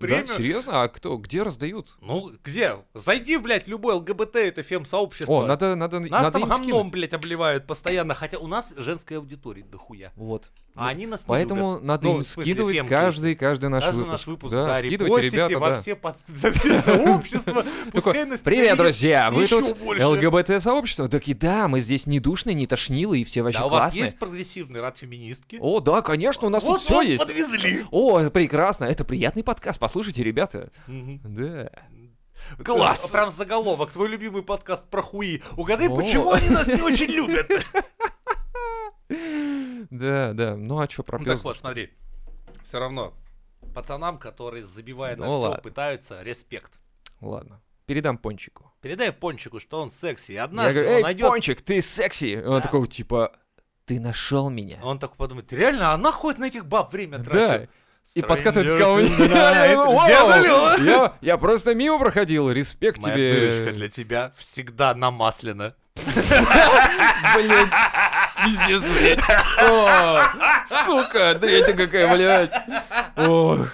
Да, 0.00 0.06
премию. 0.06 0.26
серьезно? 0.36 0.82
А 0.82 0.88
кто? 0.88 1.16
Где 1.16 1.42
раздают? 1.42 1.88
Ну, 2.00 2.32
где? 2.44 2.72
Зайди, 2.94 3.36
блядь, 3.36 3.68
любой 3.68 3.94
ЛГБТ, 3.94 4.36
это 4.36 4.62
фем-сообщество. 4.62 5.32
О, 5.44 5.46
надо, 5.46 5.74
надо, 5.76 6.00
Нас 6.00 6.10
надо 6.10 6.30
там 6.32 6.42
им 6.42 6.48
гамном, 6.48 6.64
скинуть. 6.64 6.92
блядь, 6.92 7.12
обливают 7.12 7.66
постоянно, 7.66 8.14
хотя 8.14 8.38
у 8.38 8.46
нас 8.46 8.72
женская 8.76 9.18
аудитория 9.18 9.62
дохуя. 9.64 10.12
Вот. 10.16 10.50
А 10.76 10.88
они 10.88 11.06
нас 11.06 11.22
не 11.22 11.26
Поэтому 11.26 11.70
любят. 11.72 11.84
надо 11.84 12.06
Ну, 12.06 12.16
им 12.18 12.22
смысле, 12.22 12.42
скидывать 12.42 12.76
фемки. 12.76 12.90
каждый, 12.90 13.34
каждый 13.34 13.68
наш 13.70 13.84
Каждый 13.84 13.98
выпуск. 13.98 14.12
наш 14.12 14.26
выпуск, 14.28 14.52
да, 14.52 14.66
да, 14.66 14.78
скидывайте, 14.78 15.28
ребята, 15.30 15.58
во 15.58 15.68
да. 15.70 15.76
все, 15.80 15.96
под- 15.96 16.16
за 16.28 16.52
все 16.52 16.78
сообщества. 16.78 17.64
Привет, 18.44 18.76
друзья! 18.78 19.30
Вы 19.30 19.48
тут 19.48 19.76
больше». 19.78 20.06
ЛГБТ-сообщество? 20.06 21.08
Таки 21.08 21.34
да, 21.34 21.66
мы 21.68 21.80
здесь 21.80 22.06
не 22.06 22.20
душные, 22.20 22.54
не 22.54 22.66
тошнилые, 22.68 23.22
и 23.22 23.24
все 23.24 23.42
вообще 23.42 23.58
Да, 23.58 23.66
у 23.66 23.68
вас 23.68 23.80
классные. 23.82 24.04
есть 24.04 24.18
прогрессивный 24.18 24.80
рад 24.80 24.96
феминистки? 24.96 25.58
О, 25.60 25.80
да, 25.80 26.02
конечно, 26.02 26.46
у 26.46 26.50
нас 26.50 26.62
тут 26.62 26.80
все 26.80 27.00
есть. 27.02 27.26
подвезли. 27.26 27.84
О, 27.90 28.30
прекрасно, 28.30 28.84
это 28.84 29.04
приятный 29.04 29.42
подкаст, 29.42 29.80
послушайте, 29.90 30.22
ребята. 30.22 30.70
Да. 30.86 31.68
Класс! 32.64 33.10
Прям 33.10 33.28
заголовок. 33.30 33.90
Твой 33.90 34.08
любимый 34.08 34.44
подкаст 34.44 34.88
про 34.88 35.02
хуи. 35.02 35.42
Угадай, 35.56 35.88
О. 35.88 35.96
почему 35.96 36.30
они 36.30 36.48
нас 36.48 36.68
не 36.68 36.80
очень 36.80 37.10
любят? 37.10 37.50
Да, 39.90 40.32
да. 40.34 40.54
Ну 40.56 40.78
а 40.78 40.88
что, 40.88 41.04
Ну, 41.18 41.24
Так 41.24 41.42
вот, 41.42 41.58
смотри. 41.58 41.90
Все 42.62 42.78
равно. 42.78 43.12
Пацанам, 43.74 44.18
которые, 44.18 44.64
забивая 44.64 45.16
на 45.16 45.26
Ну, 45.26 45.32
все, 45.32 45.60
пытаются, 45.60 46.22
респект. 46.22 46.78
Ладно, 47.20 47.60
передам 47.86 48.16
Пончику. 48.16 48.72
Передай 48.80 49.10
Пончику, 49.10 49.58
что 49.58 49.80
он 49.82 49.90
секси. 49.90 50.30
И 50.30 50.34
Я 50.34 50.44
однажды 50.44 50.74
говорю, 50.74 50.90
он 50.90 50.96
эй, 50.98 51.02
найдет... 51.02 51.26
Пончик, 51.28 51.60
ты 51.62 51.80
секси. 51.80 52.26
И 52.26 52.36
Он 52.36 52.56
Да. 52.56 52.60
такой, 52.60 52.86
типа, 52.86 53.32
ты 53.84 53.98
нашел 53.98 54.48
меня. 54.48 54.78
Он 54.84 55.00
такой 55.00 55.16
подумает, 55.16 55.48
«Ты 55.48 55.56
реально, 55.56 55.92
она 55.92 56.12
ходит 56.12 56.38
на 56.38 56.44
этих 56.44 56.64
баб 56.66 56.92
время 56.92 57.18
Да. 57.18 57.66
И 58.14 58.22
подкатывает 58.22 58.78
ко 58.78 58.94
мне. 58.94 59.08
Я! 59.28 60.76
Я 60.78 61.14
я 61.20 61.36
просто 61.38 61.74
мимо 61.74 61.98
проходил, 61.98 62.50
респект 62.50 63.00
Моя 63.02 63.14
тебе. 63.14 63.30
дырочка 63.32 63.74
для 63.74 63.88
тебя 63.88 64.32
всегда 64.38 64.94
намаслена. 64.94 65.74
Блин, 67.34 67.70
пиздец, 68.44 68.82
блядь. 68.98 69.20
О, 69.58 70.24
сука, 70.66 71.34
дрянь 71.34 71.64
ты 71.64 71.74
какая, 71.74 72.12
блядь. 72.14 72.52
Ох. 73.16 73.68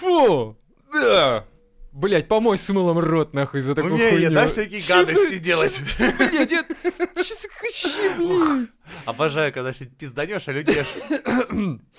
Фу. 0.00 0.56
Да. 0.92 1.44
Блять, 1.92 2.28
помой 2.28 2.58
с 2.58 2.68
мылом 2.70 2.98
рот, 2.98 3.32
нахуй, 3.34 3.60
за 3.60 3.74
такую 3.74 3.94
Умею 3.94 4.20
я, 4.20 4.26
хуйню. 4.28 4.34
да, 4.34 4.48
всякие 4.48 4.80
Чё 4.80 5.04
за- 5.04 5.12
гадости 5.12 5.38
делать. 5.38 5.82
Блядь, 6.18 6.52
я... 6.52 6.64
Обожаю, 9.04 9.52
когда 9.52 9.72
ты 9.72 9.86
пизданешь, 9.86 10.46
а 10.48 10.52
люди 10.52 10.78
аж 10.78 10.86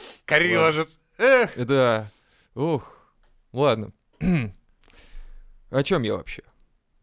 корежат. 0.26 0.90
Эх. 1.20 1.52
Да. 1.68 2.10
Ух. 2.56 2.98
Ладно. 3.54 3.92
О 5.70 5.84
чем 5.84 6.02
я 6.04 6.16
вообще? 6.16 6.42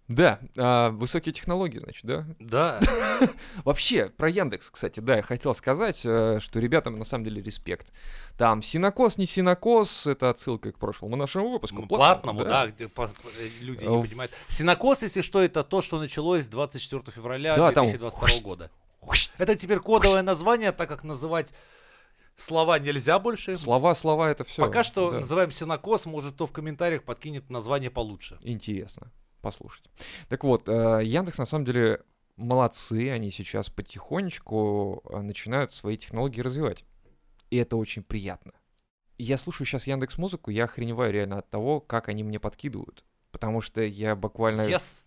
Да, 0.08 0.38
а, 0.56 0.90
высокие 0.90 1.32
технологии, 1.32 1.80
значит, 1.80 2.04
да? 2.04 2.24
Да. 2.38 2.80
Вообще, 3.64 4.08
про 4.08 4.28
Яндекс, 4.30 4.70
кстати, 4.70 5.00
да, 5.00 5.16
я 5.16 5.22
хотел 5.22 5.52
сказать, 5.52 6.02
э, 6.04 6.38
что 6.40 6.60
ребятам 6.60 6.96
на 6.96 7.04
самом 7.04 7.24
деле 7.24 7.42
респект. 7.42 7.92
Там 8.38 8.62
синокос, 8.62 9.18
не 9.18 9.26
синокос, 9.26 10.06
это 10.06 10.30
отсылка 10.30 10.70
к 10.70 10.78
прошлому 10.78 11.16
нашему 11.16 11.50
выпуску. 11.50 11.82
Ну, 11.82 11.88
Платному, 11.88 12.44
да, 12.44 12.68
где 12.68 12.86
по- 12.86 13.10
э, 13.40 13.48
люди 13.62 13.84
Э, 13.84 13.88
не 13.90 13.96
в- 14.02 14.06
понимают. 14.06 14.30
Синокос, 14.48 15.02
если 15.02 15.22
что, 15.22 15.42
это 15.42 15.64
то, 15.64 15.82
что 15.82 15.98
началось 15.98 16.46
24 16.46 17.02
февраля 17.10 17.56
Да, 17.56 17.72
там 17.72 17.86
2022 17.86 18.42
года. 18.42 18.70
Это 19.38 19.56
теперь 19.56 19.80
кодовое 19.80 20.22
название, 20.22 20.70
так 20.70 20.88
как 20.88 21.02
называть 21.02 21.52
слова 22.36 22.78
нельзя 22.78 23.18
больше. 23.18 23.56
Слова, 23.56 23.94
слова, 23.94 24.30
это 24.30 24.44
все. 24.44 24.62
Пока 24.62 24.84
что 24.84 25.10
называем 25.10 25.50
синокос, 25.50 26.06
может, 26.06 26.34
кто 26.34 26.46
в 26.46 26.52
комментариях 26.52 27.04
подкинет 27.04 27.50
название 27.50 27.90
получше. 27.90 28.38
Интересно 28.42 29.10
послушать. 29.46 29.84
Так 30.28 30.42
вот, 30.42 30.68
э, 30.68 31.02
Яндекс 31.04 31.38
на 31.38 31.44
самом 31.44 31.64
деле 31.64 32.02
молодцы, 32.36 33.10
они 33.10 33.30
сейчас 33.30 33.70
потихонечку 33.70 35.02
э, 35.08 35.20
начинают 35.20 35.72
свои 35.72 35.96
технологии 35.96 36.40
развивать. 36.40 36.84
И 37.50 37.56
это 37.56 37.76
очень 37.76 38.02
приятно. 38.02 38.52
Я 39.18 39.38
слушаю 39.38 39.66
сейчас 39.66 39.86
Яндекс 39.86 40.18
Музыку, 40.18 40.50
я 40.50 40.64
охреневаю 40.64 41.12
реально 41.12 41.38
от 41.38 41.48
того, 41.48 41.80
как 41.80 42.08
они 42.08 42.24
мне 42.24 42.40
подкидывают. 42.40 43.04
Потому 43.30 43.60
что 43.60 43.82
я 43.82 44.16
буквально... 44.16 44.62
Yes. 44.62 45.04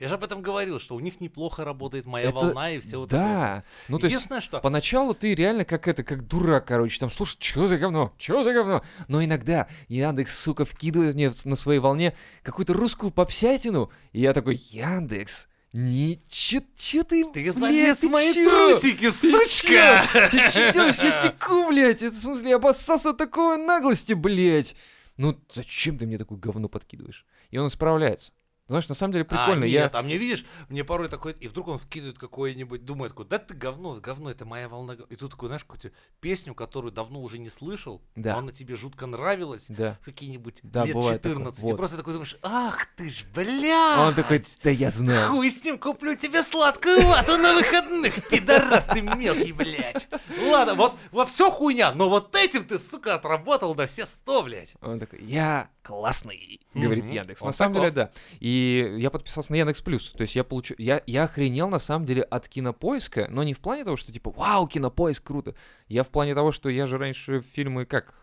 Я 0.00 0.08
же 0.08 0.14
об 0.14 0.24
этом 0.24 0.40
говорил, 0.40 0.80
что 0.80 0.94
у 0.96 1.00
них 1.00 1.20
неплохо 1.20 1.62
работает 1.62 2.06
моя 2.06 2.30
Это- 2.30 2.34
волна 2.36 2.70
и 2.70 2.80
все 2.80 2.98
вот 2.98 3.10
это. 3.12 3.16
да, 3.16 3.64
ну 3.88 3.98
то 3.98 4.06
есть 4.06 4.28
что... 4.42 4.58
Поначалу 4.60 5.12
ты 5.12 5.34
реально 5.34 5.66
как 5.66 5.86
это, 5.86 6.02
как 6.02 6.26
дурак, 6.26 6.66
короче, 6.66 6.98
там, 6.98 7.10
слушай, 7.10 7.36
что 7.38 7.68
за 7.68 7.76
говно, 7.76 8.14
что 8.18 8.42
за 8.42 8.54
говно? 8.54 8.82
Но 9.08 9.22
иногда 9.22 9.68
Яндекс, 9.88 10.38
сука, 10.38 10.64
вкидывает 10.64 11.14
мне 11.16 11.30
на 11.44 11.54
своей 11.54 11.80
волне 11.80 12.16
какую-то 12.42 12.72
русскую 12.72 13.12
попсятину, 13.12 13.92
и 14.12 14.22
я 14.22 14.32
такой, 14.32 14.56
Яндекс, 14.56 15.48
не, 15.74 16.18
чё, 16.30 16.60
чё 16.78 17.04
ты, 17.04 17.24
Ты 17.30 17.52
блядь, 17.52 18.00
залез 18.00 18.02
мои 18.04 18.32
чё? 18.32 18.44
трусики, 18.48 19.10
Ты 19.10 19.12
сучка! 19.12 20.06
чё? 20.12 20.28
Ты 20.30 20.38
чё 20.50 20.72
делаешь? 20.72 21.02
Я 21.02 21.20
теку, 21.20 21.68
блядь, 21.68 22.02
это 22.02 22.16
в 22.16 22.18
смысле 22.18 22.56
обоссался 22.56 23.12
такой 23.12 23.58
наглости, 23.58 24.14
блядь. 24.14 24.74
Ну, 25.18 25.38
зачем 25.52 25.98
ты 25.98 26.06
мне 26.06 26.16
такое 26.16 26.38
говно 26.38 26.68
подкидываешь? 26.70 27.26
И 27.50 27.58
он 27.58 27.68
исправляется. 27.68 28.32
Знаешь, 28.70 28.88
на 28.88 28.94
самом 28.94 29.12
деле 29.14 29.24
прикольно, 29.24 29.64
А, 29.64 29.68
я... 29.68 29.82
нет, 29.82 29.94
а 29.96 30.02
мне 30.02 30.16
видишь, 30.16 30.44
мне 30.68 30.84
порой 30.84 31.08
такой, 31.08 31.32
и 31.32 31.48
вдруг 31.48 31.66
он 31.66 31.78
вкидывает 31.78 32.18
какое-нибудь, 32.20 32.84
думает 32.84 33.10
такой, 33.10 33.26
да 33.26 33.38
ты 33.38 33.52
говно, 33.52 33.96
говно, 34.00 34.30
это 34.30 34.44
моя 34.44 34.68
волна. 34.68 34.94
гов-». 34.94 35.10
И 35.10 35.16
тут 35.16 35.32
такой, 35.32 35.48
знаешь, 35.48 35.64
какую-то 35.64 35.90
песню, 36.20 36.54
которую 36.54 36.92
давно 36.92 37.20
уже 37.20 37.38
не 37.38 37.50
слышал, 37.50 38.00
Да. 38.14 38.34
но 38.34 38.38
она 38.38 38.52
тебе 38.52 38.76
жутко 38.76 39.06
нравилась, 39.06 39.66
Да. 39.68 39.98
какие-нибудь 40.04 40.60
Да, 40.62 40.84
лет 40.84 40.94
бывает 40.94 41.20
такое, 41.20 41.38
14, 41.38 41.62
и 41.62 41.66
вот. 41.66 41.76
просто 41.78 41.96
такой 41.96 42.12
думаешь, 42.12 42.36
ах 42.42 42.86
ты 42.96 43.10
ж, 43.10 43.24
бля! 43.34 43.96
Он 44.06 44.14
такой, 44.14 44.44
да 44.62 44.70
я 44.70 44.90
знаю. 44.92 45.30
Хуй 45.32 45.50
с 45.50 45.64
ним, 45.64 45.76
куплю 45.76 46.14
тебе 46.14 46.44
сладкую 46.44 47.02
вату 47.06 47.38
на 47.38 47.54
выходных, 47.56 48.28
пидорас 48.28 48.84
ты 48.84 49.00
мелкий, 49.02 49.52
блядь. 49.52 50.06
Ладно, 50.48 50.74
вот, 50.74 50.94
во 51.10 51.26
все 51.26 51.50
хуйня, 51.50 51.90
но 51.92 52.08
вот 52.08 52.36
этим 52.36 52.64
ты, 52.64 52.78
сука, 52.78 53.16
отработал 53.16 53.74
на 53.74 53.88
все 53.88 54.06
сто, 54.06 54.44
блядь. 54.44 54.74
Он 54.80 55.00
такой, 55.00 55.20
я 55.24 55.68
классный, 55.82 56.60
говорит. 56.72 57.10
Яндекс. 57.10 57.42
На 57.42 57.50
самом 57.52 57.74
деле, 57.74 57.90
да. 57.90 58.10
И 58.38 58.59
я 58.60 59.10
подписался 59.10 59.52
на 59.52 59.56
Яндекс 59.56 59.82
Плюс. 59.82 60.10
То 60.12 60.22
есть 60.22 60.36
я 60.36 60.44
получу, 60.44 60.74
я, 60.78 61.02
я 61.06 61.24
охренел 61.24 61.68
на 61.68 61.78
самом 61.78 62.06
деле 62.06 62.22
от 62.22 62.48
кинопоиска, 62.48 63.26
но 63.30 63.42
не 63.42 63.54
в 63.54 63.60
плане 63.60 63.84
того, 63.84 63.96
что 63.96 64.12
типа, 64.12 64.30
вау, 64.30 64.66
кинопоиск, 64.66 65.22
круто. 65.22 65.54
Я 65.88 66.02
в 66.02 66.10
плане 66.10 66.34
того, 66.34 66.52
что 66.52 66.68
я 66.68 66.86
же 66.86 66.98
раньше 66.98 67.40
фильмы 67.40 67.86
как 67.86 68.14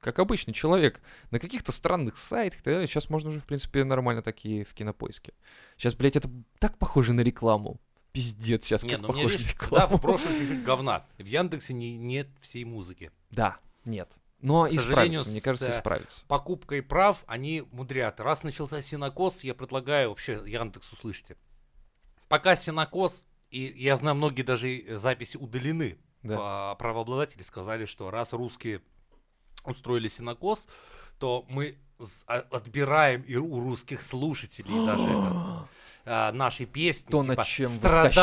как 0.00 0.18
обычный 0.18 0.52
человек, 0.52 1.00
на 1.30 1.38
каких-то 1.38 1.72
странных 1.72 2.18
сайтах 2.18 2.60
и 2.60 2.62
так 2.62 2.74
далее. 2.74 2.88
Сейчас 2.88 3.08
можно 3.08 3.30
уже, 3.30 3.40
в 3.40 3.44
принципе, 3.46 3.84
нормально 3.84 4.22
такие 4.22 4.64
в 4.64 4.74
кинопоиске. 4.74 5.32
Сейчас, 5.76 5.94
блядь, 5.94 6.16
это 6.16 6.28
так 6.58 6.76
похоже 6.78 7.12
на 7.12 7.20
рекламу. 7.20 7.80
Пиздец, 8.12 8.64
сейчас 8.64 8.82
Не, 8.82 8.90
как 8.90 9.02
ну 9.02 9.12
мне 9.12 9.22
похоже 9.24 9.38
видишь, 9.38 9.54
на 9.54 9.60
да, 9.60 9.64
рекламу. 9.66 9.96
в 9.98 10.00
прошлом 10.00 10.32
чуть-чуть 10.32 10.64
говна. 10.64 11.06
В 11.18 11.24
Яндексе 11.24 11.74
не, 11.74 11.96
нет 11.98 12.28
всей 12.40 12.64
музыки. 12.64 13.10
Да, 13.30 13.58
нет. 13.84 14.10
Но 14.40 14.66
К 14.66 14.70
сожалению, 14.72 15.20
исправится, 15.20 15.30
мне 15.30 15.40
кажется, 15.40 15.68
э, 15.68 15.76
исправится. 15.78 16.24
покупкой 16.26 16.82
прав 16.82 17.24
они 17.26 17.64
мудрят. 17.72 18.20
Раз 18.20 18.42
начался 18.42 18.82
синокос, 18.82 19.44
я 19.44 19.54
предлагаю 19.54 20.10
вообще 20.10 20.40
Яндекс 20.46 20.92
услышите. 20.92 21.36
Пока 22.28 22.54
синокос, 22.56 23.24
и 23.50 23.60
я 23.76 23.96
знаю, 23.96 24.16
многие 24.16 24.42
даже 24.42 24.68
и 24.70 24.94
записи 24.96 25.36
удалены, 25.36 25.98
Да. 26.22 26.36
а 26.38 26.74
правообладатели 26.74 27.42
сказали, 27.42 27.86
что 27.86 28.10
раз 28.10 28.32
русские 28.32 28.82
устроили 29.64 30.08
синокос, 30.08 30.68
то 31.18 31.46
мы 31.48 31.76
а- 32.26 32.44
отбираем 32.50 33.22
и 33.22 33.36
у 33.36 33.58
русских 33.60 34.02
слушателей 34.02 34.84
даже 34.84 35.04
это, 35.04 35.68
а, 36.04 36.32
наши 36.32 36.66
песни. 36.66 37.10
То, 37.10 37.22
над 37.22 37.36
типа, 37.36 37.44
чем 37.46 37.70
вы 37.70 37.76
страдайте, 37.76 38.14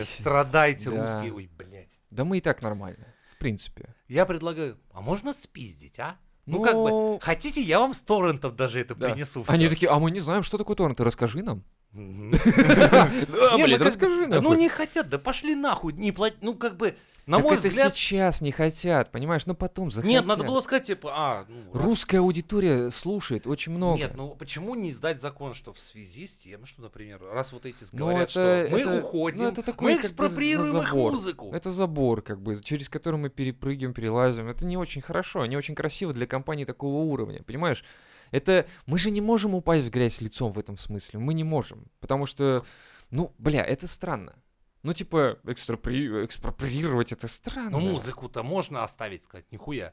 тащились». 0.00 0.08
страдайте, 0.20 0.90
Да. 0.90 1.02
русские. 1.02 1.34
Ой, 1.34 1.50
блядь. 1.58 1.98
Да 2.10 2.24
мы 2.24 2.38
и 2.38 2.40
так 2.40 2.62
нормально, 2.62 3.06
принципе. 3.38 3.94
Я 4.08 4.26
предлагаю, 4.26 4.78
а 4.92 5.00
можно 5.00 5.34
спиздить, 5.34 5.98
а? 5.98 6.16
Ну, 6.46 6.58
Ну, 6.58 6.62
как 6.64 6.74
бы, 6.76 7.20
хотите, 7.20 7.60
я 7.60 7.78
вам 7.78 7.92
с 7.92 8.00
торрентов 8.00 8.56
даже 8.56 8.80
это 8.80 8.94
Да. 8.94 9.10
принесу. 9.10 9.44
Они 9.48 9.66
всё. 9.66 9.74
такие, 9.74 9.90
а 9.90 9.98
мы 9.98 10.10
не 10.10 10.20
знаем, 10.20 10.42
что 10.42 10.56
такое 10.58 10.76
торрент, 10.76 10.96
ты 10.98 11.04
расскажи 11.04 11.42
нам. 11.42 11.62
Ну 13.28 13.58
как 13.58 13.80
расскажи. 13.80 14.26
Ну 14.26 14.54
не 14.54 14.68
хотят, 14.68 15.08
да 15.08 15.18
пошли 15.18 15.54
нахуй, 15.54 15.92
не 15.92 16.12
плать, 16.12 16.34
ну 16.40 16.54
как 16.54 16.76
бы, 16.76 16.96
на 17.26 17.40
мой 17.40 17.56
это 17.56 17.68
взгляд, 17.68 17.94
сейчас 17.94 18.40
не 18.40 18.52
хотят, 18.52 19.10
понимаешь, 19.10 19.44
но 19.44 19.54
потом 19.54 19.90
захотят. 19.90 20.10
нет, 20.10 20.24
надо 20.24 20.44
было 20.44 20.60
сказать, 20.60 20.84
типа, 20.86 21.12
а, 21.14 21.44
ну, 21.46 21.78
Русская 21.78 22.20
аудитория 22.20 22.90
слушает 22.90 23.46
очень 23.46 23.72
много. 23.72 23.98
Нет, 23.98 24.12
ну 24.16 24.34
почему 24.34 24.74
не 24.74 24.90
издать 24.90 25.20
закон, 25.20 25.52
что 25.52 25.74
в 25.74 25.78
связи 25.78 26.26
с 26.26 26.38
тем, 26.38 26.64
что, 26.64 26.80
например, 26.82 27.20
раз 27.30 27.52
вот 27.52 27.66
эти 27.66 27.84
Ну, 27.92 27.98
говорят, 27.98 28.30
что 28.30 28.68
мы 28.70 28.98
уходим, 28.98 29.54
ну, 29.54 29.74
мы 29.80 29.96
экспроприируем 29.96 30.78
их 30.78 30.92
музыку. 30.92 31.50
Это 31.52 31.70
забор, 31.70 32.22
как 32.22 32.40
бы, 32.40 32.58
через 32.62 32.88
который 32.88 33.16
мы 33.16 33.28
перепрыгиваем, 33.28 33.92
перелазим. 33.92 34.48
Это 34.48 34.64
не 34.64 34.76
очень 34.76 35.02
хорошо, 35.02 35.44
не 35.44 35.56
очень 35.56 35.74
красиво 35.74 36.14
для 36.14 36.26
компании 36.26 36.64
такого 36.64 37.02
уровня, 37.02 37.42
понимаешь? 37.42 37.84
Это 38.30 38.66
мы 38.86 38.98
же 38.98 39.10
не 39.10 39.20
можем 39.20 39.54
упасть 39.54 39.86
в 39.86 39.90
грязь 39.90 40.20
лицом 40.20 40.52
в 40.52 40.58
этом 40.58 40.76
смысле. 40.76 41.18
Мы 41.20 41.34
не 41.34 41.44
можем. 41.44 41.86
Потому 42.00 42.26
что, 42.26 42.64
ну, 43.10 43.32
бля, 43.38 43.64
это 43.64 43.86
странно. 43.86 44.34
Ну, 44.82 44.92
типа, 44.94 45.38
экстрапри... 45.44 46.24
экспроприировать 46.24 47.12
это 47.12 47.26
странно. 47.28 47.70
Ну, 47.70 47.80
музыку-то 47.80 48.42
можно 48.42 48.84
оставить, 48.84 49.22
сказать, 49.24 49.46
нихуя. 49.50 49.92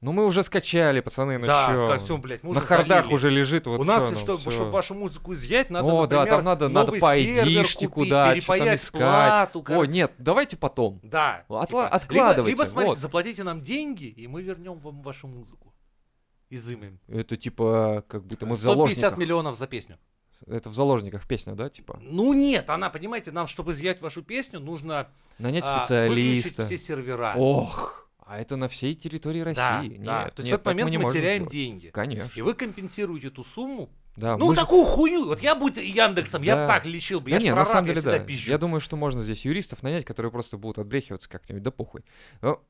Ну, 0.00 0.10
мы 0.10 0.26
уже 0.26 0.42
скачали, 0.42 0.98
пацаны, 0.98 1.38
ну 1.38 1.46
да, 1.46 1.68
чё? 1.70 1.78
сказать, 1.78 2.02
всё, 2.02 2.18
блядь, 2.18 2.42
мы 2.42 2.54
На 2.54 2.58
уже 2.58 2.66
хардах 2.66 2.98
залили. 3.04 3.14
уже 3.14 3.30
лежит 3.30 3.66
вот 3.68 3.78
У 3.80 3.84
нас, 3.84 4.02
всё, 4.02 4.14
ну, 4.14 4.18
чтобы, 4.18 4.38
всё. 4.40 4.50
чтобы 4.50 4.70
вашу 4.72 4.94
музыку 4.94 5.32
изъять, 5.32 5.70
надо, 5.70 5.86
О, 5.86 6.06
да, 6.08 6.16
например, 6.20 6.36
там 6.38 6.44
надо, 6.44 6.68
надо 6.68 6.90
по 6.90 6.98
купить, 6.98 7.88
куда, 7.88 8.34
что 8.40 8.58
там 8.58 8.74
искать. 8.74 9.00
плату, 9.00 9.58
О, 9.60 9.62
короче. 9.62 9.92
нет, 9.92 10.12
давайте 10.18 10.56
потом. 10.56 10.98
Да. 11.04 11.44
Отла- 11.48 11.66
типа, 11.66 11.88
откладывайте, 11.88 12.50
Либо, 12.50 12.62
либо 12.62 12.68
смотрите, 12.68 12.88
вот. 12.88 12.98
заплатите 12.98 13.44
нам 13.44 13.60
деньги, 13.60 14.06
и 14.06 14.26
мы 14.26 14.42
вернем 14.42 14.76
вам 14.80 15.02
вашу 15.02 15.28
музыку. 15.28 15.71
Изымем. 16.54 17.00
Это 17.08 17.36
типа, 17.36 18.04
как 18.08 18.24
будто 18.24 18.44
мы 18.46 18.54
в 18.54 18.58
150 18.58 18.62
заложниках. 18.62 19.16
миллионов 19.18 19.58
за 19.58 19.66
песню. 19.66 19.98
Это 20.46 20.70
в 20.70 20.74
заложниках 20.74 21.26
песня, 21.26 21.54
да, 21.54 21.68
типа? 21.68 21.98
Ну 22.02 22.32
нет, 22.34 22.68
она, 22.70 22.90
понимаете, 22.90 23.30
нам, 23.32 23.46
чтобы 23.46 23.72
изъять 23.72 24.00
вашу 24.00 24.22
песню, 24.22 24.60
нужно 24.60 25.08
Нанять 25.38 25.64
а, 25.66 25.78
специалиста. 25.78 26.64
все 26.64 26.76
сервера. 26.78 27.34
Ох, 27.36 28.10
а 28.18 28.38
это 28.40 28.56
на 28.56 28.68
всей 28.68 28.94
территории 28.94 29.40
России. 29.40 29.60
да, 29.60 29.82
Нет, 29.82 30.02
да. 30.04 30.24
То 30.30 30.40
есть 30.42 30.50
нет, 30.50 30.50
в 30.50 30.54
этот 30.54 30.66
момент 30.66 30.90
мы, 30.90 30.98
можем 30.98 31.18
теряем 31.20 31.42
сделать. 31.42 31.52
деньги. 31.52 31.88
Конечно. 31.88 32.38
И 32.38 32.42
вы 32.42 32.54
компенсируете 32.54 33.28
эту 33.28 33.44
сумму. 33.44 33.88
Да, 34.16 34.36
ну, 34.36 34.48
мы 34.48 34.54
же- 34.54 34.60
такую 34.60 34.84
хуйню. 34.84 35.24
Вот 35.26 35.40
я 35.40 35.54
будь 35.54 35.78
Яндексом, 35.78 36.42
я 36.42 36.54
бы 36.56 36.60
Да. 36.62 36.66
так 36.66 36.84
лечил 36.86 37.20
бы. 37.20 37.30
Да 37.30 37.36
я 37.36 37.42
не, 37.42 37.48
на 37.48 37.54
прораб, 37.56 37.68
самом 37.68 37.84
я 37.86 37.88
деле, 37.94 38.00
всегда 38.02 38.18
да. 38.18 38.24
пизжу. 38.24 38.50
Я 38.50 38.58
думаю, 38.58 38.80
что 38.80 38.96
можно 38.96 39.22
здесь 39.22 39.44
юристов 39.46 39.82
нанять, 39.82 40.04
которые 40.04 40.30
просто 40.30 40.58
будут 40.58 40.78
отбрехиваться 40.78 41.30
как-нибудь, 41.30 41.62
да 41.62 41.70
похуй. 41.70 42.04
Но 42.42 42.62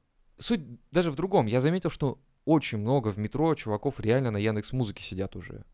суть 0.42 0.60
даже 0.90 1.10
в 1.10 1.14
другом. 1.14 1.46
Я 1.46 1.60
заметил, 1.60 1.90
что 1.90 2.18
очень 2.44 2.78
много 2.78 3.08
в 3.08 3.18
метро 3.18 3.54
чуваков 3.54 4.00
реально 4.00 4.30
на 4.30 4.36
Яндекс 4.38 4.72
Музыке 4.72 5.02
сидят 5.02 5.36
уже. 5.36 5.64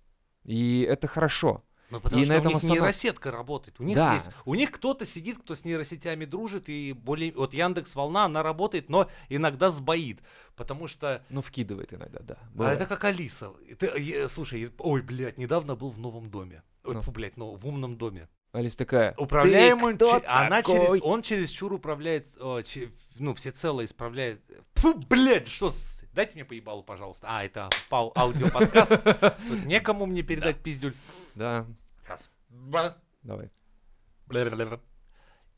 И 0.44 0.82
это 0.88 1.06
хорошо. 1.08 1.64
Ну, 1.90 2.00
потому 2.00 2.20
И 2.20 2.24
что 2.26 2.32
на 2.34 2.36
у 2.36 2.40
этом 2.40 2.52
них 2.52 2.62
останов- 2.62 2.74
нейросетка 2.74 3.30
работает. 3.30 3.80
У 3.80 3.82
них 3.82 3.96
Да. 3.96 4.12
есть, 4.12 4.28
у 4.44 4.54
них 4.54 4.70
кто-то 4.70 5.06
сидит, 5.06 5.38
кто 5.38 5.54
с 5.54 5.64
нейросетями 5.64 6.26
дружит, 6.26 6.68
и 6.68 6.92
более, 6.92 7.32
вот 7.32 7.54
Яндекс 7.54 7.94
Волна, 7.96 8.26
она 8.26 8.42
работает, 8.42 8.90
но 8.90 9.08
иногда 9.30 9.70
сбоит, 9.70 10.20
потому 10.54 10.86
что, 10.86 11.24
Ну, 11.30 11.40
вкидывает 11.40 11.94
иногда, 11.94 12.20
да. 12.20 12.34
а 12.42 12.50
бывает. 12.54 12.78
это 12.78 12.86
как 12.86 13.04
Алиса. 13.04 13.52
Ты, 13.78 13.86
е- 13.98 14.28
слушай, 14.28 14.70
ой, 14.78 15.00
блядь, 15.00 15.38
недавно 15.38 15.76
был 15.76 15.90
в 15.90 15.98
новом 15.98 16.30
доме. 16.30 16.62
Ой, 16.84 16.94
Ну. 16.94 17.02
блядь, 17.10 17.38
ну, 17.38 17.54
в 17.56 17.66
умном 17.66 17.96
доме. 17.96 18.28
Алис 18.52 18.74
такая, 18.76 19.14
Управляемый, 19.18 19.92
«Ты 19.92 20.06
кто 20.06 20.20
че- 20.20 20.26
она 20.26 20.62
через, 20.62 20.80
такой?» 20.80 21.00
он 21.00 21.22
через 21.22 21.50
чур 21.50 21.72
управляет, 21.74 22.26
о, 22.40 22.62
че- 22.62 22.90
ну, 23.18 23.34
всецело 23.34 23.84
исправляет. 23.84 24.40
Фу, 24.74 24.94
блядь, 24.94 25.48
что 25.48 25.68
с... 25.70 26.02
Дайте 26.14 26.34
мне 26.36 26.44
поебалу, 26.46 26.82
пожалуйста. 26.82 27.26
А, 27.30 27.44
это 27.44 27.68
пау, 27.90 28.10
аудиоподкаст. 28.16 29.02
Тут 29.48 29.64
некому 29.66 30.06
мне 30.06 30.22
передать 30.22 30.56
пиздюль. 30.62 30.94
Да, 31.34 31.66
давай. 33.22 33.50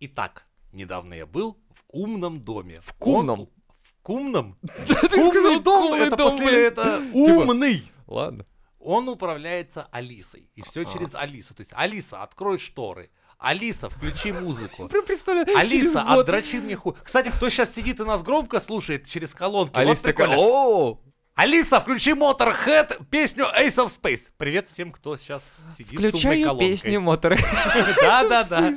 Итак, 0.01 0.47
недавно 0.73 1.15
я 1.15 1.27
был 1.27 1.59
в 1.71 1.83
умном 1.89 2.41
доме. 2.41 2.81
В 2.81 2.93
кумном? 2.95 3.41
Он- 3.41 3.49
В 3.83 3.95
кумном? 4.03 4.59
Ты 4.63 5.21
Умный 5.21 5.31
сказал 5.31 5.61
дом, 5.61 5.85
«умный 5.87 6.07
это 6.07 6.17
дом», 6.17 6.31
после 6.31 6.67
это 6.67 6.99
Типа- 7.13 7.39
умный. 7.39 7.93
Ладно. 8.07 8.47
Он 8.81 9.09
управляется 9.09 9.87
Алисой. 9.93 10.51
И 10.57 10.63
все 10.63 10.85
через 10.85 11.15
Алису. 11.15 11.55
То 11.55 11.61
есть, 11.61 11.73
Алиса, 11.77 12.23
открой 12.23 12.59
шторы. 12.59 13.11
Алиса, 13.39 13.89
включи 13.89 14.33
музыку. 14.33 14.89
Прям 14.91 15.05
представляю, 15.05 15.47
Алиса, 15.57 16.03
отдрочи 16.03 16.57
мне 16.57 16.77
хуй. 16.77 16.95
Кстати, 17.03 17.31
кто 17.31 17.49
сейчас 17.49 17.75
сидит 17.75 18.01
и 18.01 18.05
нас 18.05 18.23
громко 18.23 18.59
слушает 18.61 19.07
через 19.07 19.35
колонки? 19.35 19.73
вот 19.75 19.79
Алиса 19.79 20.03
такая, 20.05 20.29
прикольно. 20.29 20.43
о, 20.43 21.01
Алиса, 21.35 21.81
включи 21.81 22.13
Motorhead, 22.13 23.03
песню 23.11 23.47
Ace 23.59 23.77
of 23.77 23.87
Space. 23.87 24.31
Привет 24.37 24.69
всем, 24.71 24.93
кто 24.93 25.17
сейчас 25.17 25.43
сидит 25.77 25.93
с 25.93 25.95
умной 25.95 26.11
включаю 26.11 26.59
песню 26.59 27.01
Мотор. 27.01 27.35
Да-да-да. 28.03 28.73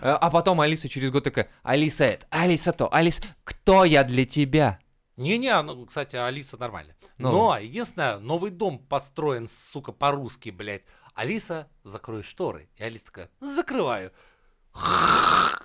А 0.00 0.16
а 0.16 0.30
потом 0.30 0.60
Алиса 0.60 0.88
через 0.88 1.10
год 1.12 1.24
такая, 1.24 1.48
Алиса 1.62 2.04
это, 2.04 2.26
Алиса 2.30 2.72
то, 2.72 2.92
Алиса, 2.92 3.22
кто 3.44 3.84
я 3.84 4.02
для 4.02 4.24
тебя? 4.24 4.80
Не-не, 5.18 5.60
ну, 5.62 5.84
кстати, 5.84 6.14
Алиса 6.14 6.56
нормально. 6.56 6.94
Ну. 7.18 7.32
Но, 7.32 7.58
единственное, 7.58 8.18
новый 8.20 8.52
дом 8.52 8.78
построен, 8.78 9.48
сука, 9.48 9.90
по-русски, 9.90 10.50
блядь. 10.50 10.84
Алиса, 11.14 11.68
закрой 11.82 12.22
шторы. 12.22 12.68
И 12.76 12.84
Алиса 12.84 13.06
такая, 13.06 13.30
закрываю. 13.40 14.12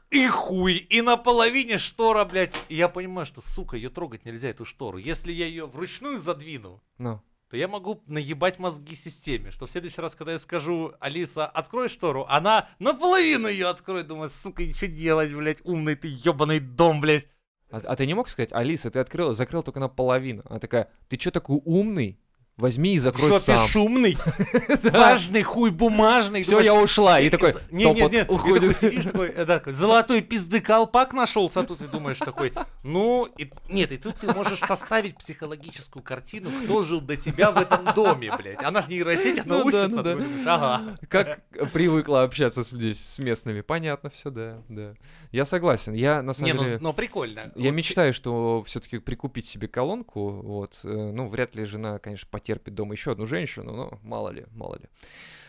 И 0.10 0.28
хуй, 0.28 0.78
и 0.78 1.02
на 1.02 1.18
половине 1.18 1.78
штора, 1.78 2.26
блядь. 2.26 2.60
И 2.70 2.76
я 2.76 2.90
понимаю, 2.90 3.28
что, 3.28 3.42
сука, 3.42 3.78
ее 3.78 3.90
трогать 3.90 4.26
нельзя, 4.26 4.50
эту 4.50 4.66
штору. 4.66 4.98
Если 4.98 5.32
я 5.32 5.46
ее 5.46 5.68
вручную 5.68 6.18
задвину, 6.18 6.82
Ну, 6.98 7.22
то 7.50 7.58
я 7.58 7.68
могу 7.68 8.02
наебать 8.08 8.58
мозги 8.58 8.96
системе, 8.96 9.52
что 9.52 9.68
в 9.68 9.72
следующий 9.72 10.02
раз, 10.02 10.16
когда 10.16 10.32
я 10.32 10.40
скажу, 10.40 10.94
Алиса, 11.00 11.46
открой 11.46 11.90
штору, 11.90 12.26
она 12.28 12.68
наполовину 12.80 13.48
ее 13.48 13.68
откроет, 13.68 14.08
думаю, 14.08 14.32
сука, 14.32 14.64
что 14.74 14.88
делать, 14.88 15.32
блядь, 15.32 15.64
умный 15.64 15.96
ты 15.96 16.08
ебаный 16.08 16.60
дом, 16.60 17.00
блядь. 17.02 17.28
А, 17.74 17.82
а 17.86 17.96
ты 17.96 18.06
не 18.06 18.14
мог 18.14 18.28
сказать, 18.28 18.54
Алиса, 18.54 18.92
ты 18.92 19.00
открыла, 19.00 19.34
закрыл 19.34 19.64
только 19.64 19.80
наполовину. 19.80 20.44
Она 20.46 20.60
такая, 20.60 20.92
ты 21.10 21.18
чё 21.18 21.32
такой 21.32 21.60
умный? 21.66 22.20
Возьми 22.56 22.94
и 22.94 23.00
закрой 23.00 23.30
Жопе 23.30 23.40
сам. 23.40 23.68
шумный, 23.68 24.16
важный 24.84 25.42
хуй 25.42 25.72
бумажный. 25.72 26.44
Все, 26.44 26.60
я 26.60 26.76
ушла. 26.76 27.20
И 27.20 27.32
такой, 27.32 27.56
не, 27.72 27.86
не, 27.86 28.02
не, 28.02 28.26
уходит. 28.26 28.78
сидишь 28.78 29.06
такой, 29.06 29.34
э, 29.36 29.72
золотой 29.72 30.22
пизды 30.22 30.62
колпак 30.62 31.14
нашелся, 31.14 31.62
а 31.62 31.64
тут 31.64 31.80
ты 31.80 31.86
думаешь 31.86 32.20
такой, 32.20 32.54
ну, 32.84 33.28
нет, 33.70 33.92
и 33.92 33.98
тут 33.98 34.18
ты 34.18 34.32
можешь 34.32 34.60
составить 34.60 35.18
психологическую 35.18 36.04
картину, 36.04 36.52
кто 36.64 36.84
жил 36.84 37.02
до 37.02 37.18
тебя 37.18 37.50
в 37.50 37.58
этом 37.58 37.92
доме, 37.96 38.32
блядь. 38.38 38.62
Она 38.64 38.84
же 38.84 38.90
нейросеть, 38.90 39.40
она 39.40 39.58
Ну 39.58 39.66
учится, 39.66 40.04
ну 40.04 40.24
ага. 40.46 40.98
Как 41.10 41.42
привыкла 41.74 42.22
общаться 42.22 42.62
здесь 42.62 43.04
с 43.04 43.18
местными. 43.18 43.62
Понятно 43.62 44.12
все, 44.12 44.30
да, 44.30 44.62
да. 44.70 44.94
Я 45.32 45.46
согласен. 45.46 45.94
Я 45.94 46.22
на 46.22 46.34
самом 46.34 46.58
ну, 46.58 46.64
деле... 46.66 46.78
но 46.80 46.94
прикольно. 46.94 47.52
Я 47.56 47.72
мечтаю, 47.72 48.14
что 48.14 48.64
все-таки 48.68 49.00
прикупить 49.00 49.48
себе 49.48 49.68
колонку. 49.68 50.30
Вот, 50.30 50.80
э, 50.84 50.88
ну, 50.88 51.28
вряд 51.28 51.56
ли 51.56 51.66
жена, 51.66 51.98
конечно, 51.98 52.28
потерпит 52.44 52.76
дома 52.76 52.94
еще 52.94 53.14
одну 53.14 53.26
женщину, 53.26 53.72
но 53.74 54.00
мало 54.04 54.30
ли, 54.30 54.46
мало 54.52 54.76
ли. 54.76 54.90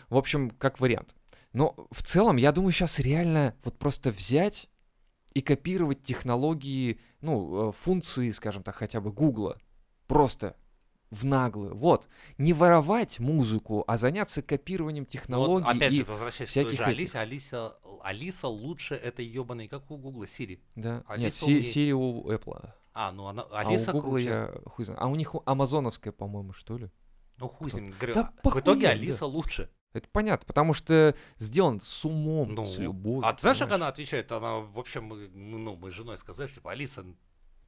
В 0.08 0.16
общем, 0.16 0.50
как 0.50 0.78
вариант. 0.78 1.16
Но 1.52 1.74
в 1.90 2.02
целом, 2.02 2.36
я 2.36 2.52
думаю, 2.52 2.72
сейчас 2.72 3.00
реально 3.00 3.54
вот 3.64 3.78
просто 3.78 4.10
взять 4.10 4.68
и 5.34 5.40
копировать 5.40 6.02
технологии, 6.02 7.00
ну, 7.20 7.70
э, 7.70 7.72
функции, 7.72 8.30
скажем 8.30 8.62
так, 8.62 8.76
хотя 8.76 9.00
бы 9.00 9.10
Гугла. 9.10 9.58
Просто 10.06 10.56
в 11.10 11.24
наглую. 11.24 11.74
Вот. 11.74 12.08
Не 12.38 12.52
воровать 12.52 13.18
музыку, 13.18 13.84
а 13.86 13.96
заняться 13.96 14.42
копированием 14.42 15.04
Вот, 15.04 15.10
технологий 15.10 15.66
опять 15.68 15.92
и... 15.92 15.98
же, 15.98 16.04
возвращаясь 16.04 16.50
к 16.50 16.54
той 16.54 16.64
всяких 16.64 16.84
же 16.84 16.92
этих. 16.92 17.14
Алисе, 17.14 17.18
Алиса, 17.18 17.76
Алиса 18.02 18.48
лучше 18.48 18.94
этой 18.94 19.24
ебаной, 19.24 19.66
как 19.68 19.90
у 19.90 19.96
Гугла, 19.96 20.26
Сири. 20.26 20.60
Да. 20.76 20.96
Нет, 20.96 21.04
Алиса 21.06 21.44
Си- 21.44 21.44
умнее. 21.46 21.62
Siri 21.62 21.92
у 21.92 22.30
Apple. 22.30 22.72
А, 22.94 23.10
ну 23.12 23.26
она, 23.26 23.42
А 23.50 23.60
Алиса 23.60 23.90
у 23.90 23.94
Гугла 23.94 24.10
круче. 24.12 24.26
я 24.28 24.54
хуй 24.66 24.84
знаю. 24.84 25.02
А 25.02 25.08
у 25.08 25.16
них 25.16 25.34
амазоновская, 25.44 26.12
по-моему, 26.12 26.52
что 26.52 26.78
ли? 26.78 26.90
Ну 27.38 27.48
хуй 27.48 27.70
с 27.70 27.74
ним, 27.74 27.90
говорю, 27.90 28.14
Да 28.14 28.32
а 28.42 28.48
в 28.48 28.60
итоге 28.60 28.88
Алиса 28.88 29.20
да. 29.20 29.26
лучше. 29.26 29.70
Это 29.92 30.08
понятно, 30.10 30.46
потому 30.46 30.74
что 30.74 31.14
сделан 31.38 31.80
с 31.80 32.04
умом, 32.04 32.54
Ну, 32.54 32.66
с 32.66 32.78
любовью. 32.78 33.26
А 33.26 33.32
ты 33.32 33.42
знаешь, 33.42 33.58
как 33.58 33.72
она 33.72 33.88
отвечает? 33.88 34.30
Она, 34.32 34.56
в 34.58 34.78
общем, 34.78 35.04
мы, 35.04 35.28
ну, 35.28 35.76
мы 35.76 35.90
с 35.90 35.94
женой 35.94 36.16
сказали, 36.16 36.48
типа, 36.48 36.72
Алиса, 36.72 37.04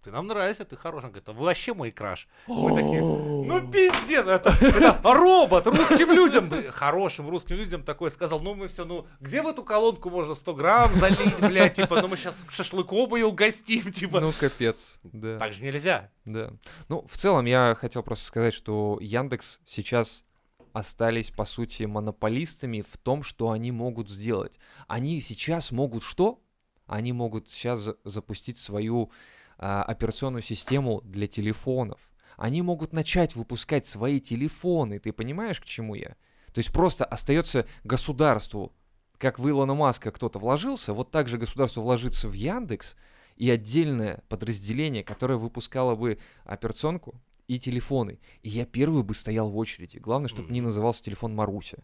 ты 0.07 0.13
нам 0.13 0.29
нравишься, 0.29 0.65
ты 0.65 0.77
хорошая. 0.77 1.07
Она 1.07 1.09
говорит, 1.11 1.29
«А 1.29 1.33
вы 1.33 1.45
вообще 1.47 1.75
мой 1.75 1.91
краш. 1.91 2.29
Мы 2.47 2.71
такие, 2.77 3.01
ну 3.03 3.71
пиздец, 3.73 4.25
это, 4.27 4.51
это 4.61 5.01
робот 5.03 5.67
русским 5.67 6.13
людям, 6.13 6.49
хорошим 6.71 7.29
русским 7.29 7.57
людям 7.57 7.83
такое 7.83 8.11
сказал, 8.11 8.39
ну 8.39 8.55
мы 8.55 8.69
все, 8.69 8.85
ну 8.85 9.07
где 9.19 9.43
в 9.43 9.49
эту 9.49 9.65
колонку 9.65 10.09
можно 10.09 10.35
100 10.35 10.55
грамм 10.55 10.95
залить, 10.95 11.41
блядь, 11.41 11.75
типа, 11.75 12.01
ну 12.01 12.07
мы 12.09 12.17
сейчас 12.17 12.37
шашлыком 12.49 13.13
ее 13.17 13.27
угостим, 13.27 13.91
типа. 13.91 14.21
Ну, 14.21 14.33
капец, 14.39 15.01
да, 15.03 15.39
Так 15.39 15.53
же 15.53 15.65
нельзя. 15.65 16.11
да. 16.25 16.53
Ну, 16.89 17.05
в 17.09 17.17
целом, 17.17 17.45
я 17.47 17.75
хотел 17.77 18.05
просто 18.05 18.25
сказать, 18.27 18.55
что 18.55 18.99
Яндекс 19.01 19.59
сейчас 19.65 20.25
остались, 20.73 21.31
по 21.31 21.45
сути, 21.45 21.83
монополистами 21.83 22.83
в 22.89 22.97
том, 22.99 23.25
что 23.25 23.51
они 23.51 23.73
могут 23.73 24.09
сделать. 24.09 24.59
Они 24.87 25.21
сейчас 25.21 25.73
могут 25.73 26.05
что? 26.05 26.41
Они 26.87 27.13
могут 27.13 27.51
сейчас 27.51 27.81
за- 27.81 27.97
запустить 28.05 28.59
свою 28.59 29.11
а, 29.59 29.83
операционную 29.83 30.43
систему 30.43 31.01
для 31.05 31.27
телефонов. 31.27 32.01
Они 32.37 32.63
могут 32.63 32.93
начать 32.93 33.35
выпускать 33.35 33.87
свои 33.87 34.21
телефоны. 34.21 34.99
Ты 34.99 35.13
понимаешь, 35.13 35.61
к 35.61 35.65
чему 35.65 35.95
я? 35.95 36.17
То 36.53 36.59
есть 36.59 36.73
просто 36.73 37.05
остается 37.05 37.67
государству, 37.85 38.73
как 39.19 39.39
в 39.39 39.49
Илона 39.49 39.75
Маска 39.75 40.11
кто-то 40.11 40.39
вложился, 40.39 40.93
вот 40.93 41.11
так 41.11 41.29
же 41.29 41.39
государство 41.39 41.81
вложится 41.81 42.29
в 42.29 42.33
Яндекс 42.33 42.97
и 43.37 43.51
отдельное 43.51 44.23
подразделение, 44.29 45.03
которое 45.03 45.39
выпускало 45.39 45.95
бы 45.95 46.19
операционку 46.45 47.15
и 47.47 47.59
телефоны. 47.59 48.19
И 48.43 48.49
я 48.49 48.67
первый 48.67 49.03
бы 49.03 49.15
стоял 49.15 49.51
в 49.51 49.57
очереди. 49.57 49.99
Главное, 49.99 50.29
чтобы 50.29 50.53
не 50.53 50.61
назывался 50.61 51.03
телефон 51.03 51.35
Маруся. 51.35 51.79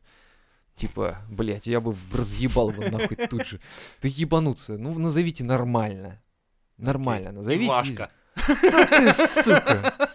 Типа, 0.74 1.18
блядь, 1.30 1.66
я 1.66 1.80
бы 1.80 1.94
разъебал 2.12 2.70
бы 2.70 2.90
нахуй 2.90 3.16
тут 3.28 3.46
же. 3.46 3.60
Ты 4.00 4.08
ебануться. 4.08 4.78
Ну, 4.78 4.98
назовите 4.98 5.44
нормально. 5.44 6.22
Нормально, 6.78 7.32
назовите. 7.32 7.66
Ивашка. 7.66 8.10
Да 8.62 8.86
ты, 8.86 9.12
сука. 9.12 10.10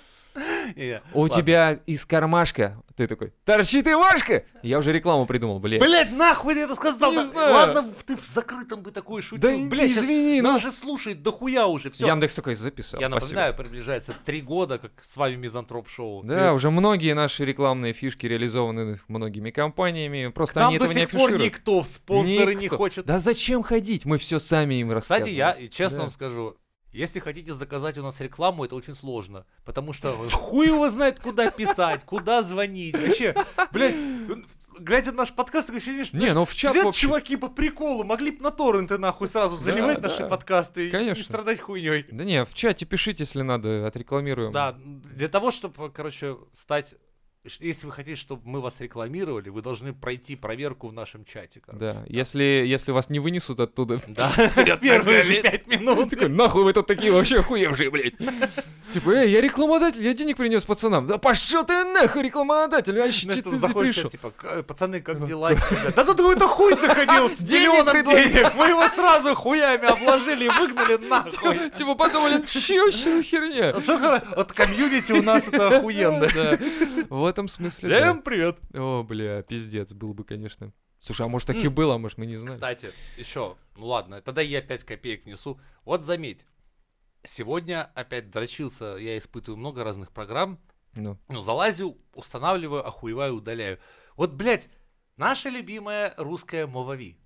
У 1.14 1.22
ладно. 1.22 1.36
тебя 1.36 1.80
из 1.86 2.06
кармашка, 2.06 2.82
ты 2.96 3.08
такой, 3.08 3.34
торчит 3.46 3.88
Ивашка! 3.88 4.44
Я 4.64 4.80
уже 4.80 4.92
рекламу 4.92 5.26
придумал, 5.26 5.60
блядь. 5.60 5.82
Блять, 5.82 6.12
нахуй 6.12 6.54
ты 6.56 6.62
это 6.62 6.76
сказал? 6.76 7.12
Не 7.12 7.18
Да 7.18 7.26
знаю. 7.28 7.54
Ладно, 7.54 7.94
ты 8.06 8.16
в 8.18 8.28
закрытом 8.28 8.82
бы 8.82 8.92
такое 8.92 9.22
шутил. 9.22 9.50
Да 9.50 9.70
Блядь, 9.70 9.92
извини, 9.92 10.42
ну. 10.42 10.54
Нас 10.54 10.62
же 10.62 10.72
слушает 10.72 11.22
дохуя 11.24 11.68
уже, 11.68 11.90
все. 11.92 12.08
Яндекс 12.08 12.36
такой 12.36 12.56
записал. 12.56 13.00
Я 13.00 13.08
спасибо. 13.08 13.22
напоминаю, 13.26 13.54
приближается 13.56 14.14
три 14.26 14.42
года, 14.42 14.78
как 14.78 14.92
с 15.04 15.16
вами 15.18 15.36
Мизантроп 15.36 15.88
Шоу. 15.90 16.24
Да, 16.24 16.54
уже 16.54 16.70
многие 16.72 17.14
наши 17.14 17.46
рекламные 17.46 17.94
фишки 17.94 18.26
реализованы 18.26 19.00
многими 19.08 19.52
компаниями, 19.52 20.28
просто 20.28 20.60
Нам 20.60 20.70
они 20.70 20.80
до 20.80 20.86
этого 20.86 20.96
не 20.98 21.02
сих 21.02 21.12
пор 21.12 21.22
афишируют. 21.30 21.44
никто 21.54 21.82
в 21.84 21.88
спонсоры 21.88 22.56
не 22.56 22.68
хочет. 22.68 23.06
Да 23.06 23.20
зачем 23.20 23.64
ходить? 23.64 24.06
Мы 24.06 24.18
все 24.18 24.40
сами 24.40 24.76
им 24.76 24.92
рассказываем. 24.92 25.26
Кстати, 25.38 25.62
я 25.64 25.68
честно 25.70 25.98
Да. 25.98 26.02
вам 26.04 26.12
скажу, 26.12 26.58
если 26.92 27.20
хотите 27.20 27.54
заказать 27.54 27.98
у 27.98 28.04
нас 28.04 28.20
рекламу, 28.22 28.66
это 28.66 28.76
очень 28.76 28.96
сложно. 28.96 29.46
Потому 29.66 29.94
что 29.94 30.12
хуй 30.32 30.68
его 30.68 30.90
знает, 30.90 31.20
куда 31.20 31.50
писать, 31.52 32.04
куда 32.06 32.44
звонить. 32.44 32.98
Вообще, 32.98 33.36
блядь, 33.72 33.96
глядя 34.80 35.12
на 35.12 35.18
наш 35.18 35.34
подкаст, 35.34 35.68
такое 35.68 35.80
ощущение, 35.80 36.06
что 36.06 36.18
Не, 36.18 36.34
ну 36.34 36.46
в 36.46 36.54
чат 36.56 36.72
сидят 36.72 36.86
вообще- 36.86 37.02
чуваки 37.02 37.36
по 37.36 37.50
приколу, 37.50 38.04
могли 38.04 38.32
бы 38.32 38.44
на 38.44 38.52
торренты 38.52 38.98
нахуй 38.98 39.28
сразу 39.28 39.56
заливать 39.56 40.02
да, 40.02 40.10
наши 40.10 40.28
подкасты 40.28 40.88
и 40.88 40.92
конечно. 40.92 41.20
не 41.20 41.26
страдать 41.26 41.60
хуйней. 41.60 42.06
Да 42.12 42.24
не, 42.24 42.46
в 42.46 42.54
чате 42.54 42.86
пишите, 42.86 43.24
если 43.24 43.42
надо, 43.42 43.86
отрекламируем. 43.88 44.52
Да, 44.52 44.76
для 44.78 45.30
того, 45.30 45.52
чтобы, 45.52 45.92
короче, 45.92 46.38
стать... 46.54 46.96
Если 47.60 47.86
вы 47.86 47.92
хотите, 47.92 48.16
чтобы 48.16 48.42
мы 48.46 48.62
вас 48.62 48.80
рекламировали, 48.82 49.50
вы 49.50 49.62
должны 49.62 49.94
пройти 49.94 50.36
проверку 50.36 50.88
в 50.88 50.94
нашем 50.94 51.26
чате. 51.26 51.62
короче. 51.66 51.80
Да, 51.84 52.04
если, 52.08 52.44
если 52.44 52.92
вас 52.92 53.10
не 53.10 53.20
вынесут 53.20 53.60
оттуда, 53.60 54.02
Да, 54.08 54.30
первые 54.82 55.24
же 55.24 55.42
пять 55.42 55.68
минут. 55.68 56.10
такой, 56.10 56.30
нахуй 56.30 56.64
вы 56.64 56.74
тут 56.74 56.88
такие 56.88 57.12
вообще 57.12 57.40
охуевшие, 57.40 57.90
блядь. 57.92 58.14
Типа, 58.94 59.10
эй, 59.12 59.32
я 59.32 59.42
рекламодатель, 59.42 60.02
я 60.02 60.14
денег 60.14 60.38
принес 60.38 60.64
пацанам. 60.64 61.08
Да 61.08 61.18
пошел 61.18 61.66
ты 61.66 61.84
нахуй, 61.84 62.24
рекламодатель, 62.24 62.98
вообще, 62.98 63.26
Знаешь, 63.26 63.44
че 63.44 63.50
ты 63.50 63.74
пришел? 63.74 64.10
типа, 64.10 64.32
«К- 64.32 64.64
пацаны, 64.64 65.02
как 65.02 65.26
дела? 65.28 65.54
Тебе?» 65.54 65.92
Да 65.96 66.06
тут 66.06 66.18
какой-то 66.18 66.48
хуй 66.48 66.74
заходил 66.76 67.30
с 67.30 67.40
Денег 67.40 67.70
миллионом 67.70 68.06
денег. 68.06 68.54
Мы 68.56 68.68
его 68.70 68.88
сразу 68.90 69.36
хуями 69.36 69.86
обложили 69.86 70.46
и 70.46 70.50
выгнали 70.50 70.98
нахуй. 71.08 71.70
Типа 71.78 71.96
подумали, 71.96 72.42
че 72.46 72.82
вообще 72.82 73.18
за 73.18 73.24
херня? 73.24 73.74
Вот 73.74 73.84
что 73.84 74.24
Вот 74.36 74.54
комьюнити 74.54 75.12
у 75.12 75.22
нас 75.22 75.48
это 75.48 75.68
охуенно. 75.78 76.28
Да, 76.34 76.58
в 77.10 77.26
этом 77.38 77.48
смысле, 77.48 77.90
да. 77.90 78.02
Всем 78.02 78.22
привет. 78.24 78.60
О, 78.74 79.04
бля, 79.04 79.44
пиздец, 79.44 79.94
был 79.94 80.16
бы, 80.16 80.24
конечно. 80.24 80.74
Слушай, 81.00 81.28
а 81.28 81.30
может 81.30 81.48
так 81.48 81.58
и 81.58 81.68
было, 81.68 81.96
а 81.96 81.98
может 82.00 82.18
мы 82.18 82.26
не 82.26 82.36
знаем. 82.36 82.56
Кстати, 82.56 82.90
еще, 83.18 83.56
ну 83.76 83.86
ладно, 83.86 84.22
тогда 84.22 84.42
я 84.42 84.62
5 84.62 84.84
копеек 84.84 85.26
внесу. 85.26 85.60
Вот 85.86 86.02
заметь, 86.02 86.48
сегодня 87.24 87.92
опять 87.94 88.32
дрочился, 88.32 88.98
я 89.00 89.16
испытываю 89.20 89.60
много 89.60 89.84
разных 89.84 90.12
программ, 90.12 90.60
Ну, 90.96 91.20
Ну, 91.28 91.42
залазю, 91.42 92.00
устанавливаю, 92.16 92.86
охуеваю, 92.86 93.36
удаляю. 93.36 93.78
Вот, 94.16 94.32
блядь, 94.34 94.70
наша 95.16 95.50
любимая 95.50 96.16
русская 96.18 96.66
Мовави. 96.66 97.20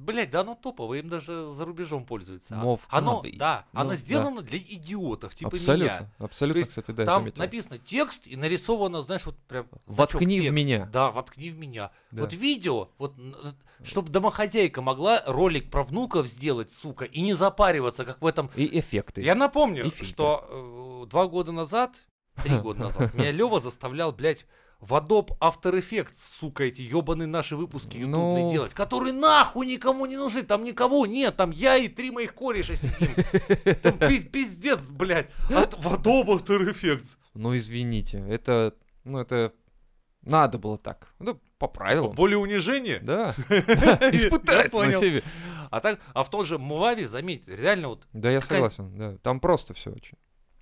Блядь, 0.00 0.30
да 0.30 0.42
оно 0.42 0.54
топовое, 0.54 1.00
им 1.00 1.08
даже 1.08 1.52
за 1.52 1.64
рубежом 1.64 2.06
пользуются. 2.06 2.54
А- 2.54 2.58
Мов- 2.62 2.86
Оно, 2.88 3.20
Ави. 3.20 3.32
да, 3.36 3.64
Ну, 3.72 3.80
оно 3.80 3.90
да. 3.90 3.96
сделано 3.96 4.42
для 4.42 4.58
идиотов, 4.58 5.34
типа 5.34 5.50
абсолютно, 5.50 5.84
меня. 5.84 6.12
абсолютно, 6.18 6.58
есть 6.58 6.70
кстати, 6.70 6.92
да, 6.92 7.04
Там 7.04 7.22
заметил. 7.22 7.42
написано 7.42 7.78
текст 7.78 8.26
и 8.28 8.36
нарисовано, 8.36 9.02
знаешь, 9.02 9.26
вот 9.26 9.36
прям... 9.48 9.66
Воткни 9.86 10.36
значок 10.36 10.50
в 10.52 10.54
меня. 10.54 10.86
Да, 10.92 11.10
воткни 11.10 11.50
в 11.50 11.58
меня. 11.58 11.90
Да. 12.12 12.22
Вот 12.22 12.32
видео, 12.32 12.90
вот, 12.98 13.14
чтобы 13.82 14.10
домохозяйка 14.10 14.82
могла 14.82 15.22
ролик 15.26 15.68
про 15.70 15.82
внуков 15.82 16.28
сделать, 16.28 16.70
сука, 16.70 17.04
и 17.04 17.20
не 17.20 17.32
запариваться, 17.34 18.04
как 18.04 18.22
в 18.22 18.26
этом 18.26 18.50
И 18.54 18.78
эффекты. 18.78 19.20
я 19.22 19.34
напомню, 19.34 19.86
И 19.86 20.04
что 20.04 21.02
э, 21.04 21.10
два 21.10 21.26
года 21.26 21.50
назад, 21.50 21.96
три 22.42 22.56
года 22.60 22.80
назад, 22.84 23.14
меня 23.14 23.32
Лева 23.32 23.60
заставлял, 23.60 24.12
блядь, 24.12 24.46
в 24.80 24.94
Adobe 24.94 25.36
After 25.40 25.72
Effects, 25.78 26.14
сука, 26.38 26.64
эти 26.64 26.82
ебаные 26.82 27.26
наши 27.26 27.56
выпуски 27.56 27.96
ютубные 27.96 28.44
Ну, 28.44 28.50
делать, 28.50 28.74
которые 28.74 29.12
нахуй 29.12 29.66
никому 29.66 30.06
не 30.06 30.16
нужны, 30.16 30.42
там 30.42 30.62
никого 30.62 31.06
нет, 31.06 31.36
там 31.36 31.50
я 31.50 31.76
и 31.76 31.88
три 31.88 32.10
моих 32.10 32.34
кореша 32.34 32.76
сидим. 32.76 33.08
Там 33.82 33.98
пи- 33.98 34.22
пиздец, 34.22 34.88
блядь, 34.88 35.30
от 35.50 35.74
в 35.74 35.94
Adobe 35.94 36.38
After 36.38 36.70
Effects. 36.70 37.16
Ну, 37.34 37.56
извините, 37.56 38.18
это, 38.28 38.74
ну, 39.04 39.18
это 39.18 39.52
надо 40.22 40.58
было 40.58 40.78
так. 40.78 41.12
Ну, 41.18 41.40
по 41.58 41.66
правилам. 41.66 42.14
Более 42.14 42.38
унижение? 42.38 43.00
Да. 43.00 43.30
Испытать 44.12 44.72
на 44.72 44.92
себе. 44.92 45.22
А 45.70 45.80
так, 45.80 46.00
а 46.14 46.22
в 46.22 46.30
том 46.30 46.44
же 46.44 46.58
Муваве, 46.58 47.08
заметь, 47.08 47.48
реально 47.48 47.88
вот 47.88 48.06
Да, 48.12 48.30
я 48.30 48.40
согласен. 48.40 48.96
Да. 48.96 49.16
Там 49.18 49.40
просто 49.40 49.74
все 49.74 49.90
очень. 49.90 50.16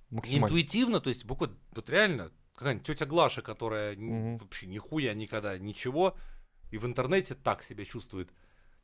Интуитивно, 0.09 1.01
то 1.01 1.09
есть 1.09 1.25
буквально, 1.25 1.55
вот 1.75 1.89
реально, 1.89 2.31
какая-нибудь 2.57 2.87
тетя 2.87 3.05
Глаша, 3.05 3.41
которая 3.41 3.95
Мгм. 3.95 4.39
вообще 4.39 4.65
нихуя 4.65 5.13
никогда 5.13 5.57
ничего, 5.57 6.17
и 6.71 6.77
в 6.77 6.85
интернете 6.85 7.35
так 7.35 7.61
себя 7.63 7.85
чувствует 7.85 8.33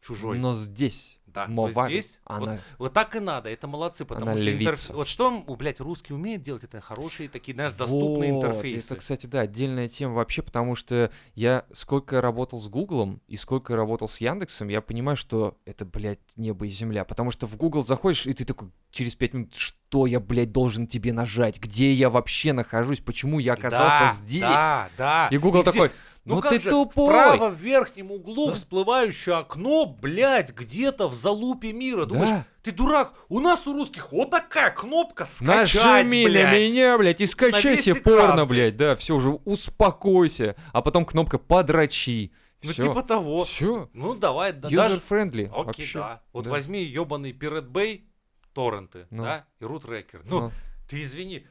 чужой. 0.04 0.38
Но 0.39 0.54
здесь, 0.54 1.20
Да, 1.28 1.46
в 1.46 1.50
Моваве, 1.50 2.02
здесь 2.02 2.20
она... 2.26 2.60
Вот 2.78 2.94
так 2.94 3.16
и 3.16 3.20
надо, 3.20 3.50
это 3.50 3.68
молодцы, 3.68 4.06
потому 4.06 4.28
Она 4.32 4.36
что 4.36 4.46
интерф- 4.46 4.56
львица. 4.58 4.94
Вот 4.94 5.08
что, 5.08 5.32
блядь, 5.58 5.80
русские 5.80 6.16
умеют 6.16 6.44
делать, 6.44 6.63
это 6.63 6.80
хорошие 6.82 7.28
такие, 7.30 7.54
знаешь, 7.56 7.74
доступные 7.74 8.34
Вот, 8.34 8.46
интерфейсы. 8.46 8.88
Это, 8.94 8.96
кстати, 8.98 9.26
да, 9.26 9.39
отдельная 9.42 9.88
тема 9.88 10.13
вообще, 10.16 10.42
потому 10.44 10.76
что 10.76 11.10
я 11.34 11.66
сколько 11.74 12.22
работал 12.22 12.60
с 12.60 12.68
Гуглом 12.68 13.22
и 13.28 13.36
сколько 13.38 13.76
работал 13.76 14.08
с 14.08 14.18
Яндексом, 14.22 14.68
я 14.68 14.82
понимаю, 14.82 15.16
что 15.16 15.58
это, 15.66 15.86
блядь, 15.86 16.20
небо 16.36 16.66
и 16.68 16.70
земля. 16.70 17.04
Потому 17.06 17.32
что 17.32 17.48
в 17.48 17.56
Google 17.58 17.84
заходишь, 17.84 18.28
и 18.28 18.34
ты 18.34 18.46
такой 18.46 18.70
через 18.92 19.16
пять 19.16 19.34
минут, 19.34 19.56
что 19.56 20.06
я, 20.06 20.20
блядь, 20.20 20.52
должен 20.52 20.86
тебе 20.86 21.13
нажать? 21.13 21.60
Где 21.60 21.92
я 21.94 22.10
вообще 22.12 22.54
нахожусь? 22.54 23.00
Почему 23.00 23.39
я 23.39 23.54
оказался 23.54 24.06
Да, 24.06 24.12
здесь? 24.13 24.42
Да, 24.42 24.89
да. 24.98 25.28
И 25.32 25.38
Google 25.38 25.63
где- 25.63 25.72
такой, 25.72 25.92
Ну, 26.25 26.36
ну, 26.36 26.41
как 26.41 26.51
ты 26.51 26.59
же, 26.59 26.69
тупой. 26.69 27.05
Вправо 27.07 27.49
в 27.49 27.59
верхнем 27.59 28.12
углу 28.12 28.53
всплывающее 28.53 29.36
окно, 29.36 29.86
блядь, 29.86 30.53
где-то 30.53 31.09
в 31.09 31.13
залупе 31.15 31.73
мира. 31.73 32.05
Думаешь, 32.05 32.29
Да. 32.29 32.45
ты 32.62 32.71
дурак, 32.71 33.13
у 33.27 33.41
нас 33.41 33.67
у 33.67 33.73
русских 33.73 34.12
вот 34.13 34.29
такая 34.29 34.71
кнопка 34.71 35.25
скачать, 35.25 35.83
Нажми 36.05 36.23
на 36.25 36.29
блядь. 36.31 36.69
меня, 36.71 36.97
блядь, 36.97 37.19
и 37.19 37.25
скачай 37.25 37.75
себе 37.75 37.95
порно, 37.95 38.45
блядь. 38.45 38.75
блядь, 38.75 38.77
да, 38.77 38.95
все 38.95 39.15
уже, 39.15 39.31
успокойся. 39.31 40.55
А 40.71 40.81
потом 40.81 41.03
кнопка 41.05 41.38
подрачи. 41.38 42.31
Ну, 42.63 42.71
Всё. 42.71 42.83
типа 42.88 43.01
того. 43.03 43.43
Все. 43.43 43.89
Ну, 43.91 44.15
давай, 44.15 44.53
да, 44.53 44.69
даже... 44.69 44.95
User-friendly. 44.95 45.47
Окей, 45.49 45.63
вообще. 45.65 45.99
да. 45.99 46.21
Вот 46.31 46.45
да. 46.45 46.51
возьми 46.51 46.81
ебаный 46.81 47.33
Pirate 47.33 47.69
Bay, 47.69 48.03
торренты, 48.53 49.07
Ну. 49.09 49.23
да, 49.23 49.45
и 49.59 49.65
рутрекер. 49.65 50.21
Ну, 50.23 50.39
Ну, 50.39 50.51
ты 50.89 51.01
извини, 51.01 51.45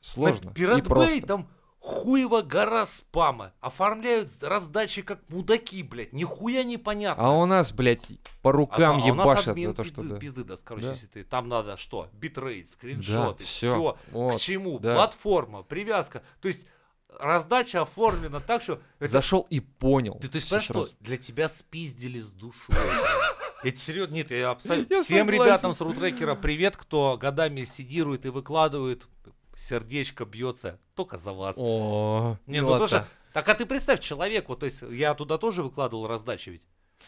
сложно. 0.00 0.50
На 0.50 0.54
Pirate 0.54 0.82
Bay 0.82 1.24
там 1.26 1.48
хуева 1.80 2.42
гора 2.42 2.86
спама. 2.86 3.52
Оформляют 3.60 4.30
раздачи 4.42 5.02
как 5.02 5.20
мудаки, 5.28 5.82
блядь. 5.82 6.12
Нихуя 6.12 6.62
непонятно. 6.62 7.24
А 7.26 7.30
у 7.32 7.46
нас, 7.46 7.72
блядь, 7.72 8.06
по 8.42 8.52
рукам 8.52 8.98
А- 8.98 9.08
а 9.08 9.10
у 9.12 9.14
нас 9.14 9.26
ебашат 9.26 9.48
админ 9.48 9.70
за 9.70 9.74
то, 9.76 9.84
что 9.84 9.96
пизды, 10.02 10.14
да. 10.14 10.20
пизды 10.20 10.44
даст, 10.44 10.64
короче, 10.64 10.86
Да. 10.86 10.92
если 10.92 11.06
ты 11.06 11.24
там 11.24 11.48
надо 11.48 11.76
что? 11.76 12.08
Битрейт, 12.12 12.66
Да, 12.66 12.70
скриншоты, 12.70 13.44
все. 13.44 13.70
все. 13.70 13.96
Вот. 14.12 14.36
К 14.36 14.38
чему? 14.38 14.78
да. 14.78 14.94
Платформа, 14.94 15.62
привязка. 15.62 16.22
То 16.40 16.48
есть 16.48 16.66
раздача 17.18 17.82
оформлена 17.82 18.40
так, 18.40 18.62
что 18.62 18.80
это 18.98 19.10
Зашел 19.10 19.46
и 19.50 19.60
понял. 19.60 20.14
Ты, 20.20 20.28
всё 20.38 20.56
понимаешь, 20.60 20.64
что 20.64 20.88
для 21.00 21.16
тебя 21.16 21.48
спиздили 21.48 22.20
с 22.20 22.30
душой. 22.32 22.76
Это 23.62 23.76
серьезно, 23.76 24.14
нет, 24.14 24.30
я 24.30 24.50
абсолютно... 24.52 25.02
Всем 25.02 25.26
согласен. 25.26 25.44
ребятам 25.44 25.74
с 25.74 25.80
рутрекера 25.82 26.34
привет, 26.34 26.78
кто 26.78 27.18
годами 27.20 27.64
сидирует 27.64 28.24
и 28.24 28.30
выкладывает, 28.30 29.06
сердечко 29.56 30.24
бьется, 30.24 30.78
только 30.94 31.18
за 31.18 31.32
вас. 31.32 31.56
О, 31.58 32.36
Не, 32.46 32.60
ну 32.60 32.78
тоже... 32.78 33.06
Так 33.32 33.48
а 33.48 33.54
ты 33.54 33.64
представь, 33.64 34.00
человек, 34.00 34.48
вот, 34.48 34.60
то 34.60 34.66
есть 34.66 34.82
я 34.90 35.14
туда 35.14 35.38
тоже 35.38 35.62
выкладывал 35.62 36.06
раздачи 36.08 36.50
ведь. 36.50 36.62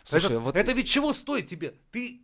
Слушай, 0.04 0.26
это, 0.26 0.40
вот 0.40 0.56
это 0.56 0.72
ведь 0.72 0.88
чего 0.88 1.12
стоит 1.12 1.46
тебе? 1.48 1.74
Ты, 1.90 2.20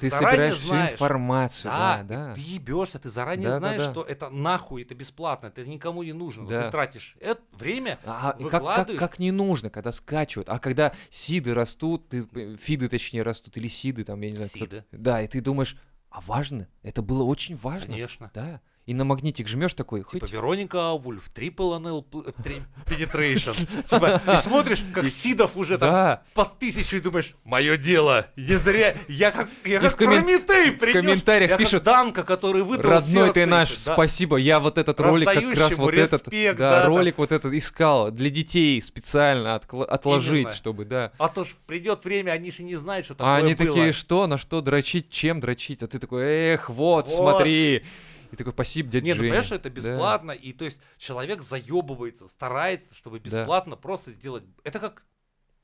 ты 0.00 0.10
собираешь 0.10 0.56
всю 0.56 0.68
знаешь. 0.68 0.92
информацию, 0.92 1.70
да, 1.70 2.02
Да, 2.02 2.28
да. 2.28 2.34
ты 2.34 2.40
ебешься, 2.40 2.98
ты 2.98 3.10
заранее 3.10 3.48
Да, 3.48 3.54
да, 3.54 3.58
знаешь, 3.58 3.82
да. 3.82 3.90
что 3.92 4.02
это 4.04 4.30
нахуй, 4.30 4.82
это 4.82 4.94
бесплатно, 4.94 5.48
это 5.48 5.66
никому 5.66 6.02
не 6.02 6.14
нужно. 6.14 6.44
но 6.44 6.48
Да. 6.48 6.64
Ты 6.64 6.70
тратишь 6.70 7.14
это 7.20 7.42
время, 7.52 7.98
А, 8.06 8.34
и 8.38 8.44
как, 8.44 8.62
как, 8.64 8.96
как 8.96 9.18
не 9.18 9.30
нужно, 9.32 9.68
когда 9.68 9.92
скачивают, 9.92 10.48
а 10.48 10.58
когда 10.58 10.94
сиды 11.10 11.52
растут, 11.52 12.08
ты, 12.08 12.26
э, 12.34 12.56
фиды 12.56 12.88
точнее 12.88 13.22
растут, 13.22 13.56
или 13.58 13.68
сиды 13.68 14.04
там, 14.04 14.18
я 14.22 14.30
не 14.30 14.36
знаю. 14.36 14.48
кто- 14.50 14.58
Сиды. 14.60 14.84
Да, 14.92 15.20
и 15.20 15.26
ты 15.28 15.42
думаешь, 15.42 15.76
а 16.08 16.20
важно? 16.22 16.68
Это 16.82 17.02
было 17.02 17.22
очень 17.24 17.54
важно. 17.56 17.88
конечно. 17.88 18.30
Да. 18.34 18.60
И 18.84 18.94
на 18.94 19.04
магнитик 19.04 19.46
жмешь 19.46 19.74
такой, 19.74 20.00
Типа 20.00 20.26
хоть... 20.26 20.32
Вероника 20.32 20.94
Вульф, 20.94 21.30
Triple 21.32 21.80
NL 21.80 22.04
три- 22.42 22.62
Penetration. 22.86 23.54
Типа, 23.88 24.20
и 24.32 24.36
смотришь, 24.36 24.82
как 24.92 25.08
Сидов 25.08 25.56
уже 25.56 25.78
там 25.78 26.18
под 26.34 26.58
тысячу 26.58 26.96
и 26.96 27.00
думаешь, 27.00 27.36
мое 27.44 27.76
дело, 27.76 28.26
не 28.36 28.56
зря, 28.56 28.94
я 29.06 29.30
как, 29.30 29.48
я 29.64 29.78
в 29.78 29.82
как 29.82 29.96
Прометей 29.98 30.72
принес, 30.72 30.94
комментариях 30.94 31.50
я 31.50 31.56
как 31.56 31.64
пишут, 31.64 31.84
Данка, 31.84 32.24
который 32.24 32.64
выдал 32.64 32.90
родной 32.90 33.32
ты 33.32 33.46
наш, 33.46 33.70
спасибо, 33.70 34.36
я 34.36 34.58
вот 34.58 34.78
этот 34.78 34.98
ролик 34.98 35.28
как 35.32 35.54
раз 35.56 35.78
вот 35.78 35.94
этот, 35.94 36.28
да, 36.56 36.86
ролик 36.86 37.18
вот 37.18 37.30
этот 37.30 37.52
искал 37.52 38.10
для 38.10 38.30
детей 38.30 38.82
специально 38.82 39.54
отложить, 39.54 40.52
чтобы, 40.54 40.86
да. 40.86 41.12
А 41.18 41.28
то 41.28 41.44
ж 41.44 41.54
придет 41.68 42.04
время, 42.04 42.32
они 42.32 42.50
же 42.50 42.64
не 42.64 42.74
знают, 42.74 43.06
что 43.06 43.14
такое 43.14 43.32
А 43.32 43.36
они 43.36 43.54
такие, 43.54 43.92
что, 43.92 44.26
на 44.26 44.38
что 44.38 44.60
дрочить, 44.60 45.08
чем 45.08 45.38
дрочить? 45.38 45.84
А 45.84 45.86
ты 45.86 46.00
такой, 46.00 46.24
эх, 46.24 46.68
Вот. 46.68 47.08
смотри. 47.08 47.84
И 48.32 48.36
такой, 48.36 48.52
спасибо, 48.54 48.88
дядя 48.90 49.04
Нет, 49.04 49.16
ну 49.16 49.20
Женя. 49.20 49.30
понимаешь, 49.30 49.46
что 49.46 49.54
это 49.56 49.68
Да. 49.68 49.74
бесплатно, 49.76 50.30
и 50.32 50.52
то 50.54 50.64
есть 50.64 50.80
человек 50.96 51.42
заебывается, 51.42 52.28
старается, 52.28 52.94
чтобы 52.94 53.18
Да. 53.20 53.24
бесплатно 53.24 53.76
просто 53.76 54.10
сделать. 54.10 54.42
Это 54.64 54.80
как 54.80 55.04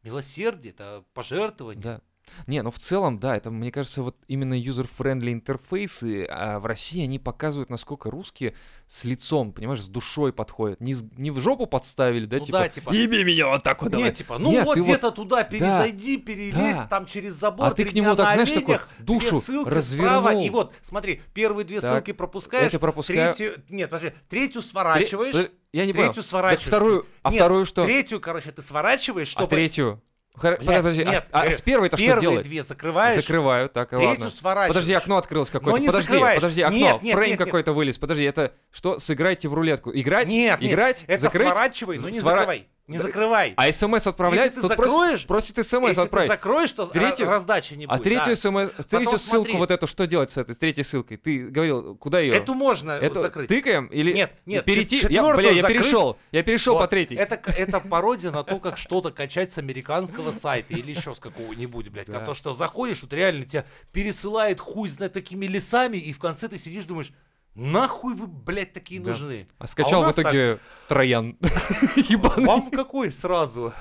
милосердие, 0.02 0.72
это 0.74 1.02
пожертвование. 1.14 1.82
Да. 1.82 2.00
Не, 2.46 2.62
ну 2.62 2.70
в 2.70 2.78
целом, 2.78 3.18
да, 3.18 3.36
это, 3.36 3.50
мне 3.50 3.70
кажется, 3.72 4.02
вот 4.02 4.16
именно 4.28 4.54
user-friendly 4.54 5.32
интерфейсы 5.32 6.26
а 6.30 6.58
в 6.58 6.66
России, 6.66 7.02
они 7.04 7.18
показывают, 7.18 7.70
насколько 7.70 8.10
русские 8.10 8.54
с 8.86 9.04
лицом, 9.04 9.52
понимаешь, 9.52 9.82
с 9.82 9.86
душой 9.86 10.32
подходят. 10.32 10.80
Не, 10.80 10.94
с- 10.94 11.04
не 11.16 11.30
в 11.30 11.40
жопу 11.40 11.66
подставили, 11.66 12.24
да, 12.24 12.38
Ну 12.38 12.46
типа, 12.46 12.58
да, 12.58 12.68
типа, 12.68 12.90
«Еби 12.92 13.22
меня 13.24 13.48
вот 13.48 13.62
так 13.62 13.82
вот, 13.82 13.90
давай». 13.90 14.06
Нет, 14.08 14.16
типа, 14.16 14.38
ну 14.38 14.50
Нет, 14.50 14.64
вот 14.64 14.74
ты 14.74 14.80
вот- 14.82 14.88
где-то 14.88 15.10
туда 15.10 15.44
перезайди, 15.44 16.16
перелезь, 16.16 16.76
Да. 16.76 16.86
там 16.86 17.06
через 17.06 17.34
забор. 17.34 17.66
А 17.66 17.70
ты 17.72 17.84
к 17.84 17.92
нему 17.92 18.14
так, 18.16 18.26
на 18.28 18.32
знаешь, 18.32 18.52
такой 18.52 18.78
душу 19.00 19.40
ссылки 19.40 19.68
развернул. 19.68 20.22
справа, 20.22 20.40
и 20.42 20.48
вот, 20.50 20.74
смотри, 20.80 21.20
первые 21.34 21.64
две 21.66 21.80
Так, 21.80 21.90
ссылки 21.90 22.12
пропускаешь, 22.12 22.68
это 22.68 22.78
пропускаю. 22.78 23.34
третью, 23.34 23.62
нет, 23.68 23.90
подожди, 23.90 24.14
третью 24.28 24.62
Тре- 24.62 24.70
сворачиваешь, 24.70 25.32
подожди, 25.32 25.52
Я 25.72 25.84
не 25.86 25.92
третью 25.92 26.12
понял. 26.14 26.22
сворачиваешь. 26.22 26.64
Так 26.64 26.68
вторую, 26.68 27.06
а 27.22 27.30
Нет, 27.30 27.40
вторую 27.40 27.66
что? 27.66 27.84
Третью, 27.84 28.20
короче, 28.20 28.52
ты 28.52 28.62
сворачиваешь, 28.62 29.28
А 29.28 29.40
чтобы... 29.40 29.48
третью? 29.48 30.02
Блядь, 30.40 30.64
Подожди, 30.64 31.02
а- 31.02 31.10
нет, 31.10 31.26
а, 31.32 31.46
э, 31.46 31.50
с 31.50 31.60
первой-то 31.60 31.96
что 31.96 32.20
делать? 32.20 32.44
две 32.44 32.62
закрываешь, 32.62 33.16
Закрываю, 33.16 33.68
так, 33.68 33.90
третью 33.90 34.08
ладно. 34.08 34.30
сворачиваешь. 34.30 34.68
Подожди, 34.68 34.92
окно 34.94 35.16
открылось 35.16 35.50
какое-то. 35.50 35.80
не 35.80 35.86
Подожди, 35.86 36.06
закрываешь. 36.06 36.36
подожди, 36.36 36.62
окно. 36.62 36.76
Нет, 36.78 37.02
нет, 37.02 37.14
Фрейм 37.14 37.30
нет, 37.30 37.38
нет. 37.40 37.46
какой-то 37.46 37.72
вылез. 37.72 37.98
Подожди, 37.98 38.24
это 38.24 38.52
что? 38.70 38.98
Сыграйте 38.98 39.48
в 39.48 39.54
рулетку. 39.54 39.90
Играть? 39.94 40.28
Нет, 40.28 40.60
нет, 40.60 40.72
Играть? 40.72 41.04
это 41.06 41.22
Закрыть? 41.22 41.42
сворачивай, 41.48 41.98
но 41.98 42.08
не 42.08 42.18
Свора- 42.18 42.22
закрывай. 42.34 42.68
Не 42.88 42.98
закрывай. 42.98 43.52
А 43.56 43.70
смс 43.72 44.06
отправлять? 44.06 44.46
Если 44.46 44.60
ты 44.62 44.68
Тут 44.68 44.76
просит- 44.76 44.90
закроешь, 44.92 45.26
просит 45.26 45.56
смс 45.66 45.88
Если 45.88 46.00
отправить. 46.00 46.28
ты 46.28 46.34
закроешь, 46.34 46.72
то 46.72 46.84
Третью- 46.86 47.26
ра- 47.26 47.30
раздачи 47.30 47.74
не 47.74 47.84
А 47.84 47.88
будет. 47.92 48.02
третью 48.02 48.28
да. 48.28 48.36
смс, 48.36 48.86
третью 48.86 49.18
ссылку 49.18 49.44
смотри. 49.44 49.56
вот 49.58 49.70
эту, 49.70 49.86
что 49.86 50.06
делать 50.06 50.32
с 50.32 50.38
этой, 50.38 50.54
с 50.54 50.58
третьей 50.58 50.82
ссылкой? 50.84 51.18
Ты 51.18 51.48
говорил, 51.48 51.96
куда 51.96 52.20
ее? 52.20 52.32
Эту 52.34 52.54
можно 52.54 52.92
Эту 52.92 53.20
закрыть. 53.20 53.48
тикаем 53.48 53.86
или 53.86 54.12
Нет, 54.14 54.32
нет, 54.46 54.64
перейти? 54.64 55.06
я, 55.10 55.22
бля, 55.34 55.50
я 55.50 55.60
закрыть. 55.62 55.82
перешел, 55.82 56.18
я 56.32 56.42
перешел 56.42 56.74
Вот, 56.74 56.80
по 56.80 56.88
третьей. 56.88 57.18
Это, 57.18 57.34
это 57.52 57.80
пародия 57.80 58.30
на 58.30 58.42
то, 58.42 58.58
как 58.58 58.78
что-то 58.78 59.10
качать 59.10 59.52
с 59.52 59.58
американского 59.58 60.32
сайта 60.32 60.72
или 60.72 60.90
еще 60.92 61.14
с 61.14 61.18
какого-нибудь, 61.18 61.88
блядь. 61.90 62.06
Да. 62.06 62.14
Как 62.14 62.26
то, 62.26 62.34
что 62.34 62.54
заходишь, 62.54 63.02
вот 63.02 63.12
реально 63.12 63.44
тебя 63.44 63.64
пересылает 63.92 64.60
хуй 64.60 64.88
знает 64.88 65.12
такими 65.12 65.44
лесами, 65.46 65.98
и 65.98 66.12
в 66.12 66.18
конце 66.18 66.48
ты 66.48 66.56
сидишь, 66.58 66.84
думаешь, 66.84 67.12
нахуй 67.54 68.14
вы, 68.14 68.26
блядь, 68.26 68.72
такие 68.72 69.00
Да. 69.00 69.10
нужны? 69.10 69.46
А 69.58 69.66
скачал 69.66 70.02
у 70.02 70.04
в 70.04 70.12
итоге 70.12 70.58
Троян. 70.88 71.36
Ебаный. 71.96 72.46
Вам 72.46 72.70
какой 72.70 73.12
сразу? 73.12 73.72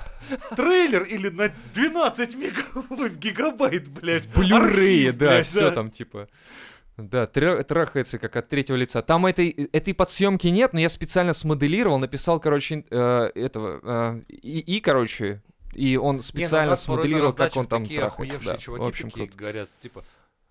Трейлер 0.56 1.02
или 1.04 1.28
на 1.28 1.52
12 1.74 2.34
мега- 2.34 3.08
гигабайт, 3.08 3.88
блядь? 3.88 4.28
Архив, 4.36 5.16
да, 5.16 5.26
блядь, 5.26 5.46
все 5.46 5.70
там 5.70 5.90
типа. 5.90 6.28
Да, 6.96 7.28
трахается 7.28 8.18
как 8.18 8.34
от 8.34 8.48
третьего 8.48 8.74
лица. 8.76 9.02
Там 9.02 9.24
этой, 9.26 9.50
этой 9.50 9.94
подсъемки 9.94 10.48
нет, 10.48 10.72
но 10.72 10.80
я 10.80 10.88
специально 10.88 11.32
смоделировал, 11.32 11.98
написал, 11.98 12.40
короче, 12.40 12.84
э, 12.90 13.30
этого, 13.36 13.80
э, 13.84 14.22
и, 14.28 14.58
и, 14.58 14.80
короче, 14.80 15.40
и 15.74 15.96
он 15.96 16.14
Не, 16.14 16.16
ну, 16.16 16.22
специально 16.22 16.70
на 16.70 16.76
смоделировал, 16.76 17.32
как 17.32 17.56
он 17.56 17.66
там 17.68 17.86
трахается. 17.86 18.40
Да, 18.44 18.56
в 18.72 18.82
общем, 18.82 19.10
такие 19.10 19.26
круто. 19.28 19.38
говорят, 19.38 19.68
типа, 19.80 20.02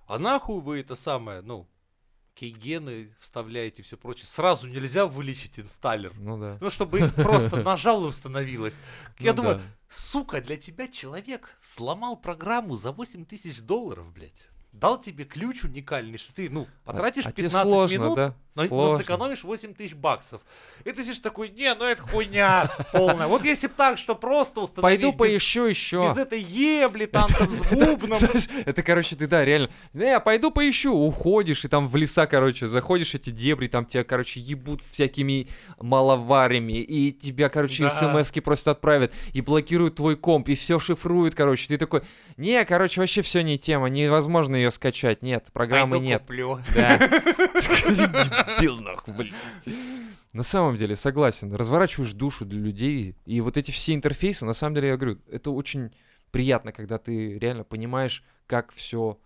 а 0.08 0.20
нахуй 0.20 0.62
вы 0.62 0.80
это 0.80 0.96
самое, 0.96 1.42
ну, 1.42 1.68
кейгены 2.38 3.12
вставляете 3.20 3.82
и 3.82 3.86
все 3.86 3.98
прочее. 3.98 4.28
Сразу 4.28 4.68
нельзя 4.68 5.08
вылечить 5.08 5.60
инсталлер. 5.60 6.14
Ну 6.20 6.38
да. 6.38 6.58
Ну, 6.62 6.70
чтобы 6.70 7.00
просто 7.16 7.58
нажал 7.64 8.06
и 8.06 8.08
установилось. 8.08 8.80
Я 9.20 9.32
Ну 9.32 9.38
думаю, 9.38 9.56
да. 9.58 9.64
сука, 9.88 10.40
для 10.42 10.56
тебя 10.58 10.88
человек 10.88 11.58
сломал 11.62 12.16
программу 12.16 12.76
за 12.76 12.92
8 12.92 13.26
тысяч 13.26 13.62
долларов, 13.62 14.12
блядь. 14.14 14.48
Дал 14.80 15.00
тебе 15.02 15.26
ключ 15.26 15.64
уникальный, 15.64 16.18
что 16.18 16.34
ты, 16.34 16.50
ну, 16.50 16.68
потратишь 16.86 17.26
а 17.26 17.32
тебе 17.32 17.44
15 17.44 17.70
сложно, 17.70 17.96
минут, 17.96 18.16
да? 18.16 18.36
но, 18.58 18.64
но 18.64 18.68
Сложно. 18.68 18.98
сэкономишь 18.98 19.44
8 19.44 19.74
тысяч 19.76 19.94
баксов. 19.94 20.42
И 20.84 20.92
ты 20.92 21.04
сидишь 21.04 21.20
такой, 21.20 21.50
не, 21.50 21.74
ну 21.76 21.86
это 21.86 22.02
хуйня 22.02 22.70
полная. 22.92 23.28
Вот 23.28 23.46
если 23.46 23.68
бы 23.68 23.74
так, 23.78 23.98
что 23.98 24.16
просто 24.16 24.62
установить 24.62 25.02
Пойду 25.02 25.16
поищу 25.16 25.66
еще. 25.66 26.08
без 26.10 26.18
этой 26.18 26.42
ебли, 26.42 27.06
танцев 27.06 27.52
с 27.52 27.62
бубном. 27.70 28.18
Это, 28.66 28.82
короче, 28.82 29.16
ты, 29.16 29.28
да, 29.28 29.46
реально, 29.46 29.70
не, 29.94 30.20
пойду 30.20 30.52
поищу, 30.52 30.94
уходишь, 30.94 31.66
и 31.66 31.68
там 31.68 31.88
в 31.88 31.96
леса, 31.96 32.26
короче, 32.26 32.68
заходишь, 32.68 33.14
эти 33.14 33.30
дебри, 33.30 33.68
там 33.68 33.86
тебя, 33.86 34.04
короче, 34.04 34.40
ебут 34.40 34.82
всякими 34.82 35.48
маловарями, 35.80 36.74
и 36.74 37.12
тебя, 37.12 37.50
короче, 37.50 37.90
смс-ки 37.90 38.40
просто 38.40 38.72
отправят, 38.72 39.14
и 39.34 39.42
блокируют 39.42 39.96
твой 39.96 40.16
комп, 40.16 40.50
и 40.50 40.56
все 40.56 40.80
шифруют, 40.80 41.36
короче, 41.36 41.68
ты 41.68 41.78
такой, 41.78 42.02
не, 42.38 42.64
короче, 42.66 43.02
вообще 43.02 43.22
все 43.22 43.42
не 43.42 43.58
тема, 43.60 43.88
невозможно 43.88 44.56
ее 44.56 44.67
скачать, 44.70 45.22
нет, 45.22 45.50
программы 45.54 45.94
Пойду 45.94 46.06
нет. 46.06 46.22
куплю. 46.22 46.60
Да. 46.76 46.98
Дебил, 48.58 48.80
нахуй, 48.80 49.14
блин. 49.14 49.34
На 50.34 50.44
самом 50.44 50.76
деле, 50.78 50.96
согласен, 50.96 51.54
разворачиваешь 51.54 52.14
душу 52.14 52.46
для 52.46 52.60
людей, 52.60 53.16
и 53.26 53.42
вот 53.42 53.58
эти 53.58 53.72
все 53.72 53.94
интерфейсы, 53.94 54.46
на 54.46 54.54
самом 54.54 54.76
деле, 54.76 54.90
я 54.90 54.98
говорю, 54.98 55.20
это 55.32 55.52
очень 55.52 55.92
приятно, 56.32 56.72
когда 56.72 56.98
ты 56.98 57.40
реально 57.40 57.64
понимаешь, 57.64 58.24
как 58.46 58.72
все 58.74 59.20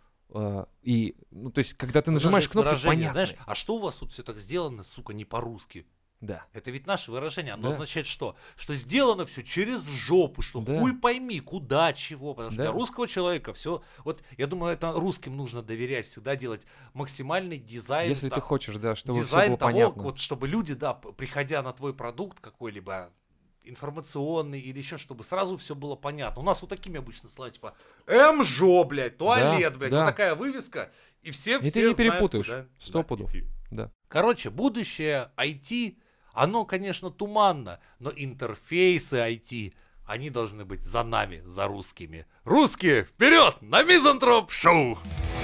и, 0.84 1.16
ну, 1.32 1.52
то 1.52 1.60
есть, 1.60 1.74
когда 1.74 2.02
ты 2.02 2.10
У 2.10 2.14
нас 2.14 2.24
нажимаешь 2.24 2.50
выражение, 2.54 2.88
понятно. 2.88 3.12
Знаешь, 3.12 3.36
а 3.46 3.56
что 3.56 3.76
у 3.76 3.80
вас 3.80 3.96
тут 3.96 4.12
все 4.12 4.24
так 4.24 4.38
сделано, 4.38 4.84
сука, 4.84 5.14
не 5.14 5.26
по-русски? 5.26 5.86
Да. 6.22 6.46
Это 6.54 6.70
ведь 6.70 6.86
наше 6.86 7.12
выражение, 7.12 7.54
оно 7.56 7.64
Да. 7.64 7.70
означает 7.74 8.06
что? 8.06 8.36
Что 8.56 8.76
сделано 8.76 9.26
все 9.26 9.44
через 9.44 9.84
жопу, 9.88 10.44
что 10.44 10.62
Да. 10.62 10.80
хуй 10.80 10.94
пойми, 10.96 11.40
куда, 11.40 11.94
чего. 11.94 12.36
Потому 12.36 12.52
что 12.52 12.58
Да. 12.58 12.64
для 12.66 12.72
русского 12.72 13.08
человека 13.08 13.54
все. 13.54 13.82
Вот 14.06 14.22
я 14.38 14.46
думаю, 14.48 14.74
это 14.74 14.92
русским 14.94 15.36
нужно 15.36 15.64
доверять, 15.64 16.06
всегда 16.06 16.36
делать 16.36 16.68
максимальный 16.94 17.58
дизайн. 17.58 18.08
Если 18.10 18.30
та- 18.30 18.36
ты 18.36 18.42
хочешь, 18.42 18.76
да, 18.76 18.96
чтобы 18.96 19.16
все 19.20 19.24
дизайн 19.28 19.50
было 19.50 19.58
того, 19.58 19.72
понятно. 19.72 20.04
вот 20.04 20.20
чтобы 20.20 20.48
люди, 20.48 20.76
да, 20.76 20.94
приходя 20.94 21.64
на 21.64 21.74
твой 21.74 21.94
продукт 21.94 22.40
какой-либо 22.40 23.10
информационный 23.64 24.60
или 24.60 24.78
еще, 24.78 24.98
чтобы 24.98 25.24
сразу 25.24 25.58
все 25.58 25.76
было 25.76 25.96
понятно. 25.96 26.42
У 26.42 26.46
нас 26.46 26.62
вот 26.62 26.70
такими 26.70 27.00
обычно 27.00 27.30
слова, 27.30 27.50
типа 27.52 27.76
МЖО, 28.08 28.84
блядь, 28.84 29.18
туалет, 29.18 29.78
блядь, 29.78 29.92
да. 29.92 30.00
вот 30.02 30.06
такая 30.12 30.36
вывеска, 30.36 30.92
и 31.24 31.32
все 31.32 31.58
И 31.58 31.62
ты 31.64 31.70
все 31.72 31.80
не 31.90 31.94
знают, 31.94 31.98
перепутаешь, 31.98 32.66
сто 32.80 33.04
пудов. 33.04 33.32
Да. 33.72 33.92
Короче, 34.08 34.50
будущее 34.50 35.32
IT, 35.38 35.98
оно, 36.34 36.66
конечно, 36.66 37.10
туманно, 37.10 37.80
но 38.00 38.12
интерфейсы 38.16 39.18
IT, 39.18 39.74
они 40.06 40.30
должны 40.30 40.66
быть 40.66 40.84
за 40.84 41.04
нами, 41.04 41.42
за 41.46 41.68
русскими. 41.68 42.26
Русские, 42.44 43.04
вперед, 43.04 43.58
на 43.62 43.84
Мизантроп 43.84 44.52
Шоу! 44.52 44.98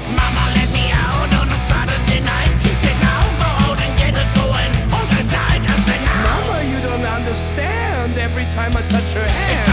Mama 0.07 0.45
let 0.55 0.71
me 0.71 0.91
out 0.91 1.33
on 1.33 1.49
a 1.49 1.59
Saturday 1.67 2.21
night. 2.21 2.51
She 2.63 2.69
said, 2.81 2.95
now 3.01 3.23
go 3.39 3.71
out 3.71 3.79
and 3.79 3.97
get 3.97 4.13
it 4.15 4.29
going. 4.35 4.71
Hold 4.89 5.09
her 5.13 5.25
tight. 5.29 5.61
I 5.69 5.77
said, 5.85 6.01
now. 6.05 6.23
Mama, 6.23 6.63
you 6.63 6.79
don't 6.81 7.05
understand. 7.05 8.17
Every 8.17 8.45
time 8.45 8.71
I 8.75 8.81
touch 8.87 9.13
her 9.13 9.27
hand, 9.27 9.67